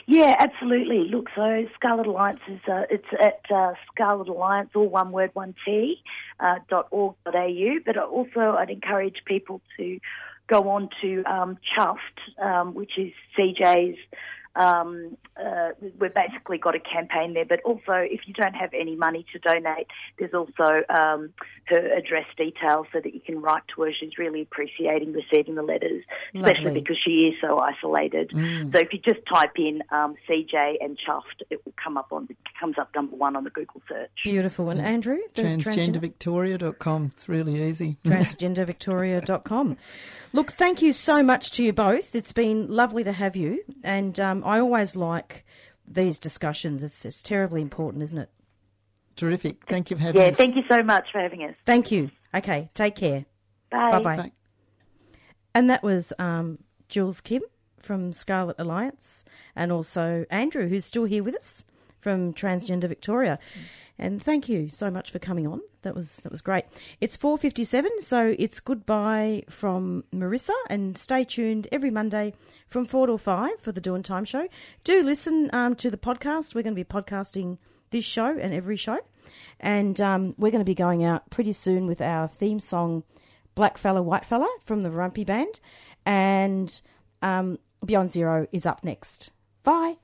Yeah, 0.05 0.36
absolutely. 0.39 1.09
Look, 1.09 1.28
so 1.36 1.65
Scarlet 1.76 2.07
Alliance 2.07 2.39
is 2.47 2.59
uh, 2.72 2.84
it's 2.89 3.07
at 3.20 3.41
uh, 3.53 3.74
Scarlet 3.91 4.30
Alliance, 4.30 4.70
all 4.76 4.88
one 4.88 5.11
word, 5.11 5.32
one 5.34 5.53
T, 5.65 6.01
uh, 6.39 6.55
dot 6.70 6.88
org 6.91 7.15
dot 7.26 7.36
au. 7.36 7.80
But 7.86 7.97
also, 7.97 8.55
I'd 8.57 8.70
encourage 8.70 9.18
people 9.26 9.61
to 9.78 9.99
go 10.47 10.70
on 10.70 10.89
to 11.01 11.24
um, 11.24 11.57
Chuffed, 11.78 12.41
um, 12.41 12.74
which 12.74 12.97
is 12.97 13.11
CJ's. 13.38 13.97
Um, 14.58 15.18
uh, 15.38 15.70
we've 15.99 16.14
basically 16.14 16.58
got 16.58 16.76
a 16.76 16.80
campaign 16.80 17.34
there, 17.34 17.45
but 17.45 17.62
also 17.64 17.93
if 17.93 18.22
you 18.26 18.34
don't 18.34 18.55
have 18.55 18.74
any 18.74 18.95
money 18.95 19.26
to 19.34 19.39
donate, 19.39 19.88
there's 20.18 20.34
also 20.34 20.84
um, 20.89 21.34
her 21.66 21.93
address 21.95 22.26
details 22.38 22.88
so 22.91 22.99
that 22.99 23.14
you 23.14 23.20
can 23.20 23.41
write 23.41 23.62
to 23.76 23.84
her. 23.84 23.91
She's 23.93 24.18
really 24.18 24.41
appreciating 24.41 25.14
receiving 25.14 25.55
the 25.55 25.62
letters, 25.64 26.03
especially 26.36 26.66
Lovely. 26.66 26.82
because 26.82 26.97
she 27.03 27.32
is 27.32 27.36
so 27.41 27.60
isolated. 27.60 28.32
Mm. 28.32 28.72
So 28.74 28.80
if 28.80 28.91
you 28.91 28.99
just 28.99 29.20
type 29.32 29.53
in 29.58 29.82
um, 29.91 30.16
CJ 30.28 30.78
and 30.82 30.97
Chuffed, 30.97 31.43
it 31.49 31.64
will 31.66 31.74
come 31.82 31.97
up 31.97 32.12
on 32.12 32.28
comes 32.60 32.78
up 32.78 32.89
number 32.95 33.16
one 33.16 33.36
on 33.36 33.43
the 33.43 33.49
Google 33.49 33.82
search. 33.88 34.10
Beautiful. 34.24 34.70
And 34.70 34.82
Andrew? 34.82 35.18
the 35.36 35.43
Transgendervictoria.com. 35.43 37.12
It's 37.14 37.30
really 37.30 37.64
easy. 37.64 37.97
transgendervictoria.com. 38.05 39.78
Look, 40.34 40.51
thank 40.51 40.82
you 40.82 40.93
so 40.93 41.24
much 41.24 41.51
to 41.51 41.64
you 41.64 41.74
both. 41.74 42.16
It's 42.16 42.32
been 42.32 42.68
lovely 42.70 43.03
to 43.03 43.12
have 43.12 43.36
you. 43.36 43.64
And 43.84 44.20
um, 44.20 44.43
I 44.48 44.60
always 44.60 44.95
like 44.95 45.45
these 45.88 46.20
discussions. 46.20 46.84
It's, 46.84 47.06
it's 47.06 47.22
terribly 47.22 47.62
important, 47.62 48.04
isn't 48.04 48.20
it? 48.20 48.30
Terrific. 49.16 49.66
Thank 49.68 49.89
you 49.89 49.98
for 49.98 50.04
having 50.04 50.22
Yeah, 50.22 50.28
us. 50.28 50.39
Yeah, 50.39 50.45
thank 50.45 50.56
you 50.56 50.64
so 50.70 50.84
much 50.84 51.08
for 51.12 51.20
having 51.20 51.43
us. 51.43 51.56
Thank 51.66 51.91
you. 51.91 52.12
Okay, 52.36 52.70
take 52.74 52.95
care. 52.95 53.26
Bye. 53.72 53.91
Bye-bye. 53.91 54.18
Bye. 54.18 54.32
And 55.56 55.70
that 55.70 55.82
was 55.84 56.14
um, 56.20 56.60
Jules 56.88 57.20
Kim 57.20 57.41
from 57.80 58.14
Scarlet 58.14 58.56
Alliance 58.60 59.24
and 59.56 59.72
also 59.72 60.26
Andrew, 60.30 60.68
who's 60.68 60.86
still 60.86 61.06
here 61.06 61.24
with 61.24 61.36
us 61.36 61.64
from 62.00 62.34
Transgender 62.34 62.88
Victoria. 62.88 63.39
And 64.00 64.22
thank 64.22 64.48
you 64.48 64.70
so 64.70 64.91
much 64.91 65.10
for 65.10 65.20
coming 65.20 65.48
on. 65.48 65.62
That 65.82 65.95
was 65.95 66.18
that 66.18 66.32
was 66.32 66.41
great. 66.41 66.66
It's 67.02 67.18
4:57, 67.18 68.02
so 68.02 68.36
it's 68.38 68.60
goodbye 68.60 69.43
from 69.50 70.04
Marissa 70.14 70.54
and 70.70 70.98
stay 70.98 71.24
tuned 71.24 71.68
every 71.72 71.89
Monday 71.89 72.34
from 72.68 72.86
4 72.86 73.08
to 73.08 73.18
5 73.18 73.60
for 73.60 73.72
the 73.72 73.82
Doing 73.82 74.04
Time 74.04 74.26
show. 74.26 74.48
Do 74.84 75.02
listen 75.04 75.50
um, 75.54 75.76
to 75.76 75.89
the 75.89 75.98
podcast. 75.98 76.54
We're 76.54 76.64
going 76.64 76.76
to 76.76 76.84
be 76.84 76.86
podcasting 76.86 77.58
this 77.91 78.06
show 78.06 78.38
and 78.38 78.54
every 78.54 78.78
show. 78.78 79.00
And 79.60 80.00
um, 80.00 80.36
we're 80.38 80.52
going 80.52 80.60
to 80.60 80.66
be 80.66 80.76
going 80.76 81.04
out 81.04 81.30
pretty 81.30 81.54
soon 81.54 81.88
with 81.88 82.02
our 82.02 82.28
theme 82.28 82.60
song 82.60 83.04
Black 83.56 83.78
Fella, 83.78 84.02
White 84.02 84.26
Fella 84.26 84.48
from 84.64 84.82
the 84.82 84.89
Warumpi 84.89 85.26
Band. 85.26 85.60
And 86.06 86.80
um, 87.22 87.60
Beyond 87.86 88.12
Zero 88.12 88.48
is 88.52 88.66
up 88.66 88.84
next. 88.84 89.32
Bye. 89.64 89.98